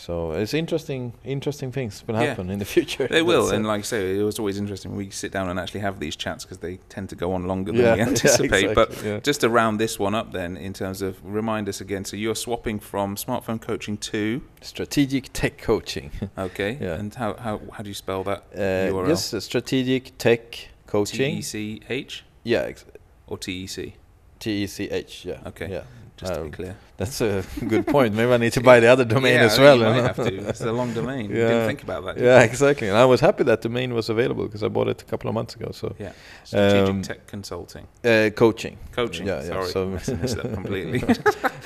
so 0.05 0.31
it's 0.31 0.53
interesting, 0.53 1.12
interesting 1.25 1.71
things 1.73 2.03
will 2.07 2.15
Yeah. 2.15 2.27
happen 2.29 2.49
in 2.49 2.59
the 2.59 2.65
future. 2.75 3.05
they 3.07 3.21
will, 3.21 3.43
That's, 3.47 3.53
and 3.57 3.67
like 3.67 3.79
I 3.79 3.83
say, 3.83 4.17
it 4.17 4.23
was 4.23 4.39
always 4.39 4.57
interesting 4.57 4.91
when 4.91 4.97
we 5.05 5.09
sit 5.09 5.31
down 5.33 5.49
and 5.49 5.59
actually 5.59 5.81
have 5.81 5.99
these 5.99 6.15
chats 6.15 6.45
because 6.45 6.59
they 6.59 6.77
tend 6.88 7.09
to 7.09 7.15
go 7.15 7.33
on 7.33 7.45
longer 7.47 7.71
than 7.73 7.81
yeah, 7.81 7.93
we 7.95 7.99
yeah, 7.99 8.07
anticipate. 8.07 8.73
But 8.73 8.89
exactly, 8.89 9.09
yeah. 9.12 9.19
just 9.19 9.41
to 9.41 9.49
round 9.49 9.77
this 9.79 9.99
one 9.99 10.15
up, 10.15 10.31
then, 10.31 10.55
in 10.55 10.71
terms 10.73 11.01
of 11.01 11.17
remind 11.23 11.67
us 11.67 11.81
again, 11.81 12.05
so 12.05 12.15
you're 12.15 12.35
swapping 12.47 12.79
from 12.79 13.15
smartphone 13.17 13.59
coaching 13.59 13.97
to 14.12 14.41
strategic 14.62 15.33
tech 15.33 15.57
coaching. 15.57 16.12
okay, 16.38 16.77
Yeah. 16.79 16.95
and 16.99 17.13
how 17.15 17.33
how 17.35 17.59
how 17.73 17.83
do 17.83 17.89
you 17.89 17.95
spell 18.05 18.23
that 18.23 18.43
Uh, 18.55 18.91
URL? 18.93 19.09
yes, 19.09 19.43
strategic 19.43 20.17
tech 20.17 20.69
coaching. 20.88 21.33
T 21.33 21.39
E 21.39 21.41
C 21.41 21.81
H. 21.89 22.23
Yeah, 22.43 22.62
ex- 22.71 22.85
or 23.27 23.38
T 23.38 23.51
E 23.63 23.67
C? 23.67 23.95
T 24.39 24.63
E 24.63 24.67
C 24.67 24.89
H. 24.89 25.25
Yeah. 25.25 25.39
Okay. 25.47 25.69
Yeah. 25.69 25.83
Just 26.19 26.34
to 26.34 26.43
be 26.43 26.49
clear. 26.49 26.75
That's 26.97 27.21
a 27.21 27.43
good 27.67 27.88
point. 27.88 28.13
Maybe 28.13 28.29
I 28.34 28.38
need 28.38 28.51
to 28.53 28.62
buy 28.62 28.82
the 28.82 28.88
other 28.88 29.05
domain 29.05 29.36
yeah, 29.36 29.45
as 29.45 29.58
well. 29.58 29.77
You 29.77 29.86
you 29.88 29.93
might 29.93 30.03
have 30.03 30.15
to. 30.17 30.49
It's 30.49 30.60
a 30.62 30.71
long 30.73 30.93
domain. 30.93 31.29
You 31.29 31.38
Yeah. 31.41 31.47
didn't 31.47 31.67
think 31.67 31.84
about 31.84 32.03
that. 32.05 32.17
yeah, 32.17 32.39
you? 32.39 32.45
exactly. 32.51 32.89
And 32.89 32.97
I 32.97 33.05
was 33.05 33.21
happy 33.21 33.43
that 33.45 33.62
domain 33.62 33.93
was 33.93 34.10
available 34.10 34.43
because 34.47 34.62
I 34.62 34.67
bought 34.67 34.89
it 34.89 35.01
a 35.01 35.05
couple 35.05 35.29
of 35.29 35.34
months 35.34 35.55
ago. 35.55 35.69
So 35.71 35.95
Yeah. 35.97 36.12
Strategic 36.43 36.89
Um, 36.89 37.01
tech 37.01 37.25
consulting. 37.27 37.88
uh, 38.03 38.29
coaching. 38.36 38.77
Coaching. 38.91 39.27
yeah, 39.27 39.41
yeah, 39.41 39.47
Sorry. 39.47 39.69
so- 39.71 39.84
I 39.84 40.15
messed 40.15 40.38
it 40.39 40.53
completely. 40.60 40.99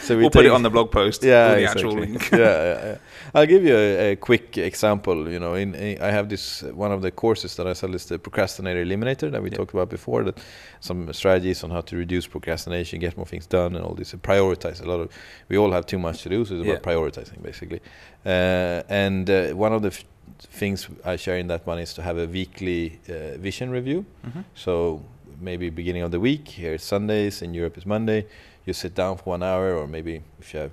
So 0.06 0.18
we'll 0.18 0.30
put 0.30 0.46
it 0.46 0.52
on 0.52 0.62
the 0.62 0.70
blog 0.70 0.92
post. 0.92 1.24
yeah, 1.24 1.56
the 1.56 1.62
exactly. 1.62 1.82
actual 1.84 2.00
link. 2.00 2.32
yeah, 2.32 2.38
yeah, 2.40 2.86
yeah. 2.86 2.98
I'll 3.34 3.48
give 3.48 3.64
you 3.70 3.76
a, 3.76 4.12
a 4.12 4.16
quick 4.18 4.58
example. 4.58 5.18
You 5.32 5.40
know, 5.40 5.56
in, 5.56 5.74
in 5.76 6.00
I 6.02 6.12
have 6.12 6.28
this 6.30 6.62
one 6.86 6.92
of 6.92 7.02
the 7.02 7.12
courses 7.12 7.56
that 7.56 7.66
I 7.66 7.74
sell 7.74 7.96
is 7.96 8.06
the 8.06 8.20
procrastinator 8.20 8.84
eliminator 8.86 9.32
that 9.32 9.42
we 9.42 9.50
Yeah. 9.50 9.58
talked 9.58 9.74
about 9.74 9.90
before. 9.90 10.24
That 10.26 10.38
some 10.80 11.12
strategies 11.14 11.64
on 11.64 11.72
how 11.72 11.82
to 11.82 11.96
reduce 11.98 12.28
procrastination, 12.28 13.00
get 13.00 13.18
more 13.18 13.26
things 13.26 13.48
done, 13.48 13.76
and 13.76 13.84
all 13.86 13.96
this. 13.96 14.14
And 14.14 14.22
prioritize 14.44 14.82
a 14.82 14.86
lot 14.88 15.00
of. 15.00 15.10
We 15.50 15.58
all 15.58 15.72
have 15.72 15.86
too 15.86 16.00
much 16.00 16.24
to 16.24 16.30
do, 16.30 16.46
so 16.46 16.56
it's 16.56 16.64
about 16.64 16.82
Yeah. 16.86 16.94
prioritizing 16.94 17.42
basically. 17.42 17.80
Uh, 18.26 18.84
and 18.90 19.30
uh, 19.30 19.50
one 19.56 19.74
of 19.76 19.82
the 19.82 19.90
f- 19.90 20.04
things 20.60 20.88
I 21.06 21.16
share 21.18 21.38
in 21.38 21.48
that 21.48 21.66
one 21.68 21.80
is 21.82 21.94
to 21.94 22.02
have 22.02 22.18
a 22.18 22.26
weekly 22.28 23.00
uh, 23.10 23.38
vision 23.38 23.70
review. 23.72 24.06
Mhm. 24.26 24.44
So 24.56 25.02
maybe 25.42 25.70
beginning 25.70 26.04
of 26.04 26.12
the 26.12 26.20
week, 26.20 26.48
here 26.48 26.74
it's 26.74 26.86
Sundays, 26.86 27.42
in 27.42 27.54
Europe 27.54 27.78
it's 27.78 27.86
Monday, 27.86 28.26
you 28.66 28.74
sit 28.74 28.96
down 28.96 29.18
for 29.18 29.32
one 29.32 29.44
hour 29.44 29.74
or 29.76 29.88
maybe 29.88 30.22
if 30.40 30.54
you 30.54 30.60
have 30.62 30.72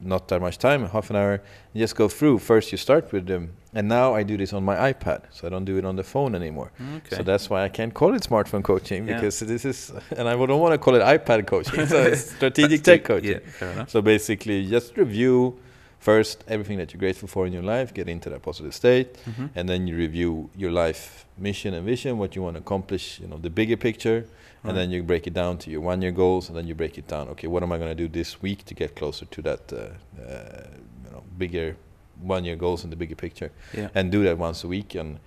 not 0.00 0.28
that 0.28 0.40
much 0.40 0.58
time, 0.58 0.86
half 0.88 1.10
an 1.10 1.16
hour, 1.16 1.42
just 1.74 1.96
go 1.96 2.08
through. 2.08 2.38
First 2.38 2.70
you 2.72 2.78
start 2.78 3.12
with 3.12 3.26
them, 3.26 3.52
and 3.74 3.88
now 3.88 4.14
I 4.14 4.22
do 4.22 4.36
this 4.36 4.52
on 4.52 4.64
my 4.64 4.92
iPad, 4.92 5.22
so 5.30 5.46
I 5.46 5.50
don't 5.50 5.64
do 5.64 5.76
it 5.76 5.84
on 5.84 5.96
the 5.96 6.04
phone 6.04 6.34
anymore. 6.34 6.70
Okay. 6.98 7.16
So 7.16 7.22
that's 7.22 7.50
why 7.50 7.64
I 7.64 7.68
can't 7.68 7.92
call 7.92 8.14
it 8.14 8.22
smartphone 8.22 8.62
coaching 8.62 9.08
Yeah. 9.08 9.14
because 9.16 9.40
this 9.40 9.64
is, 9.64 9.92
and 10.16 10.28
I 10.28 10.34
don't 10.34 10.60
want 10.60 10.72
to 10.74 10.78
call 10.78 10.94
it 10.94 11.02
iPad 11.02 11.46
coaching, 11.46 11.86
so 11.86 12.02
it's 12.02 12.30
strategic 12.36 12.82
tech 12.82 13.04
coaching. 13.04 13.40
Yeah. 13.60 13.86
So 13.86 14.00
basically, 14.02 14.66
just 14.66 14.96
review 14.96 15.58
first 15.98 16.44
everything 16.48 16.78
that 16.78 16.92
you're 16.92 16.98
grateful 17.00 17.28
for 17.28 17.46
in 17.46 17.52
your 17.52 17.62
life, 17.62 17.92
get 17.92 18.08
into 18.08 18.30
that 18.30 18.42
positive 18.42 18.74
state, 18.74 19.14
Mhm. 19.26 19.50
and 19.54 19.68
then 19.68 19.86
you 19.88 19.96
review 19.96 20.48
your 20.56 20.70
life 20.70 21.26
mission 21.36 21.74
and 21.74 21.84
vision, 21.86 22.18
what 22.18 22.34
you 22.36 22.42
want 22.42 22.54
to 22.56 22.60
accomplish, 22.60 23.20
you 23.20 23.26
know, 23.26 23.38
the 23.38 23.50
bigger 23.50 23.76
picture, 23.76 24.24
Right. 24.62 24.70
and 24.70 24.76
then 24.78 24.90
you 24.90 25.02
break 25.02 25.26
it 25.26 25.34
down 25.34 25.58
to 25.58 25.70
your 25.70 25.80
one-year 25.80 26.12
goals, 26.12 26.48
and 26.48 26.56
then 26.56 26.66
you 26.66 26.74
break 26.74 26.98
it 26.98 27.06
down. 27.08 27.28
Okay, 27.28 27.46
what 27.48 27.62
am 27.62 27.72
I 27.72 27.78
going 27.78 27.90
to 27.96 28.02
do 28.06 28.08
this 28.08 28.40
week 28.42 28.64
to 28.66 28.74
get 28.74 28.94
closer 28.94 29.26
to 29.26 29.42
that, 29.42 29.72
uh, 29.72 29.76
uh, 30.22 30.66
you 31.04 31.10
know, 31.12 31.22
bigger 31.36 31.76
one-year 32.20 32.56
goals 32.56 32.82
and 32.84 32.92
the 32.92 32.96
bigger 32.96 33.14
picture, 33.16 33.50
Yeah. 33.76 33.88
and 33.94 34.10
do 34.10 34.22
that 34.24 34.38
once 34.38 34.64
a 34.64 34.68
week. 34.68 34.94
And 34.94 35.18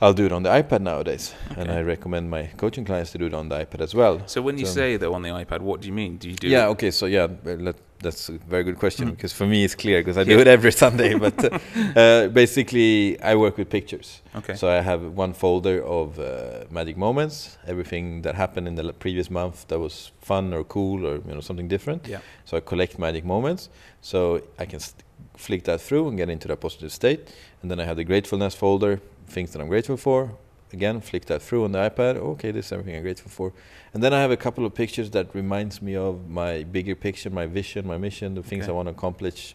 I'll 0.00 0.14
do 0.14 0.26
it 0.26 0.32
on 0.32 0.42
the 0.44 0.50
iPad 0.50 0.80
nowadays, 0.82 1.34
and 1.56 1.70
I 1.70 1.80
recommend 1.82 2.30
my 2.30 2.44
coaching 2.56 2.84
clients 2.84 3.10
to 3.12 3.18
do 3.18 3.26
it 3.26 3.34
on 3.34 3.48
the 3.48 3.56
iPad 3.64 3.80
as 3.80 3.94
well. 3.94 4.22
So 4.26 4.40
when 4.42 4.56
you 4.56 4.66
So- 4.66 4.72
say 4.74 4.96
that 4.96 5.08
on 5.10 5.22
the 5.22 5.30
iPad, 5.30 5.60
what 5.60 5.80
do 5.80 5.88
you 5.88 5.94
mean? 5.94 6.18
Do 6.18 6.28
you 6.28 6.36
do? 6.36 6.46
Yeah. 6.48 6.68
Okay. 6.68 6.92
So 6.92 7.06
yeah, 7.06 7.26
let, 7.44 7.74
that's 8.00 8.28
a 8.28 8.38
very 8.48 8.62
good 8.62 8.78
question 8.78 9.10
because 9.10 9.32
for 9.32 9.44
me 9.44 9.64
it's 9.64 9.74
clear 9.74 10.00
because 10.00 10.16
I 10.16 10.22
do 10.22 10.38
it 10.38 10.46
every 10.46 10.70
Sunday. 10.84 11.14
But 11.18 11.34
uh, 11.44 11.58
uh, 11.98 12.28
basically, 12.28 13.20
I 13.20 13.34
work 13.34 13.56
with 13.58 13.70
pictures. 13.70 14.22
Okay. 14.36 14.54
So 14.54 14.68
I 14.68 14.80
have 14.82 15.02
one 15.18 15.32
folder 15.32 15.82
of 15.84 16.18
uh, 16.20 16.64
magic 16.70 16.96
moments, 16.96 17.58
everything 17.66 18.22
that 18.22 18.36
happened 18.36 18.68
in 18.68 18.76
the 18.76 18.92
previous 18.92 19.30
month 19.30 19.66
that 19.66 19.80
was 19.80 20.12
fun 20.20 20.54
or 20.54 20.62
cool 20.62 21.04
or 21.06 21.14
you 21.16 21.34
know 21.34 21.40
something 21.40 21.66
different. 21.68 22.06
yeah. 22.06 22.20
So 22.44 22.56
I 22.56 22.60
collect 22.60 22.98
magic 23.00 23.24
moments, 23.24 23.68
so 24.00 24.42
I 24.60 24.64
can 24.66 24.78
st- 24.78 25.02
flick 25.36 25.64
that 25.64 25.80
through 25.80 26.06
and 26.08 26.16
get 26.16 26.28
into 26.30 26.46
that 26.48 26.60
positive 26.60 26.92
state. 26.92 27.20
And 27.62 27.70
then 27.70 27.80
I 27.80 27.84
have 27.84 27.96
the 27.96 28.04
gratefulness 28.04 28.54
folder, 28.54 29.00
things 29.28 29.52
that 29.52 29.60
I'm 29.60 29.68
grateful 29.68 29.96
for. 29.96 30.32
Again, 30.72 31.00
flick 31.00 31.24
that 31.26 31.40
through 31.40 31.64
on 31.64 31.72
the 31.72 31.78
iPad. 31.78 32.16
Okay, 32.16 32.50
this 32.50 32.66
is 32.66 32.72
everything 32.72 32.96
I'm 32.96 33.02
grateful 33.02 33.30
for. 33.30 33.52
And 33.94 34.02
then 34.02 34.12
I 34.12 34.20
have 34.20 34.30
a 34.30 34.36
couple 34.36 34.66
of 34.66 34.74
pictures 34.74 35.10
that 35.12 35.34
reminds 35.34 35.80
me 35.80 35.96
of 35.96 36.28
my 36.28 36.64
bigger 36.64 36.94
picture, 36.94 37.30
my 37.30 37.46
vision, 37.46 37.86
my 37.86 37.96
mission, 37.96 38.34
the 38.34 38.42
things 38.42 38.64
Okay. 38.64 38.72
I 38.72 38.74
want 38.74 38.88
to 38.88 38.92
accomplish, 38.92 39.54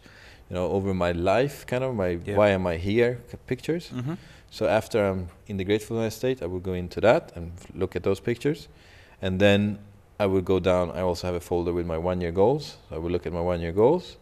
you 0.50 0.54
know, 0.54 0.66
over 0.66 0.92
my 0.92 1.12
life, 1.12 1.66
kind 1.66 1.84
of 1.84 1.94
my 1.94 2.18
Yeah. 2.24 2.36
why 2.36 2.48
am 2.50 2.66
I 2.66 2.76
here 2.78 3.20
pictures. 3.46 3.90
Mm-hmm. 3.94 4.14
So 4.50 4.66
after 4.66 5.04
I'm 5.04 5.28
in 5.46 5.56
the 5.56 5.64
gratefulness 5.64 6.14
state, 6.16 6.42
I 6.42 6.46
will 6.46 6.60
go 6.60 6.74
into 6.74 7.00
that 7.00 7.32
and 7.36 7.52
look 7.74 7.94
at 7.96 8.02
those 8.02 8.20
pictures, 8.20 8.68
and 9.22 9.40
then 9.40 9.78
I 10.18 10.26
will 10.26 10.42
go 10.42 10.60
down. 10.60 10.90
I 10.90 11.00
also 11.00 11.26
have 11.26 11.34
a 11.36 11.40
folder 11.40 11.72
with 11.72 11.86
my 11.86 11.98
one-year 11.98 12.32
goals. 12.32 12.76
I 12.90 12.98
will 12.98 13.10
look 13.10 13.26
at 13.26 13.32
my 13.32 13.40
one-year 13.40 13.72
goals, 13.72 14.16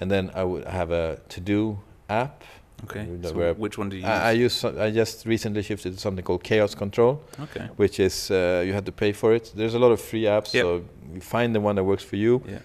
and 0.00 0.10
then 0.10 0.30
I 0.34 0.42
would 0.44 0.64
have 0.64 0.90
a 0.90 1.20
to-do 1.28 1.78
app. 2.08 2.42
Okay. 2.84 3.06
So 3.22 3.54
which 3.54 3.78
one 3.78 3.88
do 3.88 3.96
you 3.96 4.02
use? 4.02 4.10
I, 4.10 4.28
I 4.28 4.32
use. 4.32 4.64
I 4.64 4.90
just 4.90 5.24
recently 5.26 5.62
shifted 5.62 5.94
to 5.94 5.98
something 5.98 6.24
called 6.24 6.44
Chaos 6.44 6.74
Control, 6.74 7.22
okay. 7.40 7.68
which 7.76 7.98
is 8.00 8.30
uh, 8.30 8.62
you 8.66 8.72
have 8.74 8.84
to 8.84 8.92
pay 8.92 9.12
for 9.12 9.32
it. 9.34 9.52
There's 9.56 9.74
a 9.74 9.78
lot 9.78 9.92
of 9.92 10.00
free 10.00 10.24
apps, 10.24 10.52
Yep. 10.52 10.62
so 10.62 10.84
you 11.14 11.20
find 11.20 11.54
the 11.54 11.60
one 11.60 11.76
that 11.76 11.84
works 11.84 12.04
for 12.04 12.16
you. 12.16 12.42
Yeah. 12.46 12.58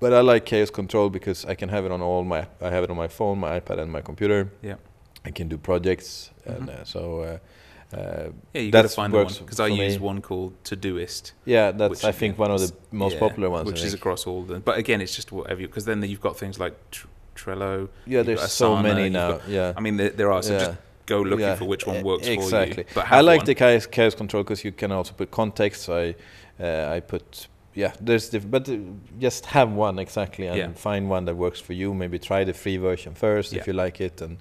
But 0.00 0.12
I 0.12 0.20
like 0.20 0.44
Chaos 0.44 0.70
Control 0.70 1.08
because 1.10 1.44
I 1.44 1.54
can 1.54 1.68
have 1.68 1.84
it 1.86 1.92
on 1.92 2.02
all 2.02 2.24
my. 2.24 2.46
I 2.60 2.70
have 2.70 2.84
it 2.84 2.90
on 2.90 2.96
my 2.96 3.08
phone, 3.08 3.38
my 3.38 3.60
iPad, 3.60 3.78
and 3.78 3.90
my 3.92 4.00
computer. 4.02 4.50
Yeah. 4.62 4.74
I 5.24 5.30
can 5.30 5.48
do 5.48 5.58
projects, 5.58 6.30
and 6.44 6.68
Mhm. 6.68 6.80
uh, 6.80 6.84
so. 6.84 7.20
Uh, 7.20 7.38
uh, 7.96 8.30
Yeah, 8.52 8.60
you 8.62 8.70
got 8.72 8.82
to 8.82 8.82
That's 8.88 8.94
find 8.96 9.12
the 9.12 9.18
one 9.24 9.32
because 9.32 9.60
I 9.60 9.68
use 9.68 9.94
me. 9.98 10.04
one 10.06 10.20
called 10.20 10.52
Todoist, 10.64 11.32
Yeah, 11.44 11.70
that's 11.70 11.90
Which 11.90 12.04
I 12.04 12.10
think 12.12 12.36
one 12.36 12.50
of 12.50 12.60
the 12.60 12.72
most 12.90 13.14
yeah, 13.14 13.20
popular 13.20 13.48
ones. 13.48 13.66
Which 13.66 13.84
is 13.84 13.94
across 13.94 14.26
all 14.26 14.42
the. 14.42 14.58
But 14.58 14.76
again, 14.78 15.00
it's 15.00 15.14
just 15.14 15.30
whatever 15.30 15.60
you 15.60 15.68
because 15.68 15.84
then 15.84 16.02
you've 16.02 16.20
got 16.20 16.36
things 16.36 16.58
like 16.58 16.74
tr- 16.90 17.06
Trello. 17.36 17.88
yeah, 18.06 18.22
there's 18.22 18.50
so 18.52 18.76
many 18.76 19.08
now. 19.08 19.32
got- 19.32 19.48
yeah, 19.48 19.72
I 19.76 19.80
mean, 19.80 19.96
there, 19.96 20.10
there 20.10 20.32
are. 20.32 20.42
So 20.42 20.52
yeah. 20.52 20.58
just 20.58 20.78
go 21.06 21.20
looking 21.22 21.40
yeah, 21.40 21.54
for 21.54 21.66
which 21.66 21.86
one 21.86 22.02
works 22.02 22.26
exactly. 22.26 22.84
for 22.84 22.90
you. 22.90 22.94
But 22.94 23.12
I 23.12 23.20
like 23.20 23.38
one. 23.40 23.46
the 23.46 23.54
chaos, 23.54 23.86
chaos 23.86 24.14
control 24.14 24.42
because 24.42 24.64
you 24.64 24.72
can 24.72 24.92
also 24.92 25.12
put 25.14 25.30
context. 25.30 25.82
So 25.82 25.96
I 25.96 26.14
uh, 26.62 26.96
I 26.96 27.00
put 27.00 27.48
yeah, 27.74 27.92
there's 28.00 28.30
diff- 28.30 28.50
but 28.50 28.68
uh, 28.68 28.76
just 29.18 29.46
have 29.46 29.70
one 29.70 29.98
exactly 29.98 30.46
and 30.46 30.56
Yeah. 30.56 30.72
find 30.72 31.10
one 31.10 31.24
that 31.26 31.36
works 31.36 31.60
for 31.60 31.74
you. 31.74 31.94
Maybe 31.94 32.18
try 32.18 32.44
the 32.44 32.54
free 32.54 32.78
version 32.78 33.14
first 33.14 33.52
Yeah. 33.52 33.60
if 33.60 33.66
you 33.66 33.74
like 33.74 34.00
it, 34.00 34.20
and 34.22 34.38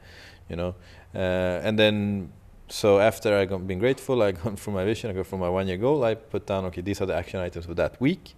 you 0.50 0.56
know, 0.56 0.76
uh, 1.14 1.68
and 1.68 1.78
then. 1.78 2.30
So 2.68 3.00
after 3.00 3.38
I 3.38 3.46
got 3.46 3.68
been 3.68 3.78
grateful, 3.78 4.24
I 4.24 4.32
gone 4.43 4.56
from 4.56 4.74
my 4.74 4.84
vision, 4.86 5.12
I 5.12 5.14
go 5.14 5.24
from 5.24 5.39
my 5.39 5.50
one 5.50 5.68
year 5.68 5.78
goal. 5.78 6.04
I 6.04 6.16
put 6.16 6.48
down 6.48 6.66
okay, 6.66 6.82
these 6.82 7.00
are 7.00 7.06
the 7.06 7.14
action 7.14 7.39
items 7.39 7.66
for 7.68 7.76
that 7.76 8.02
week. 8.02 8.34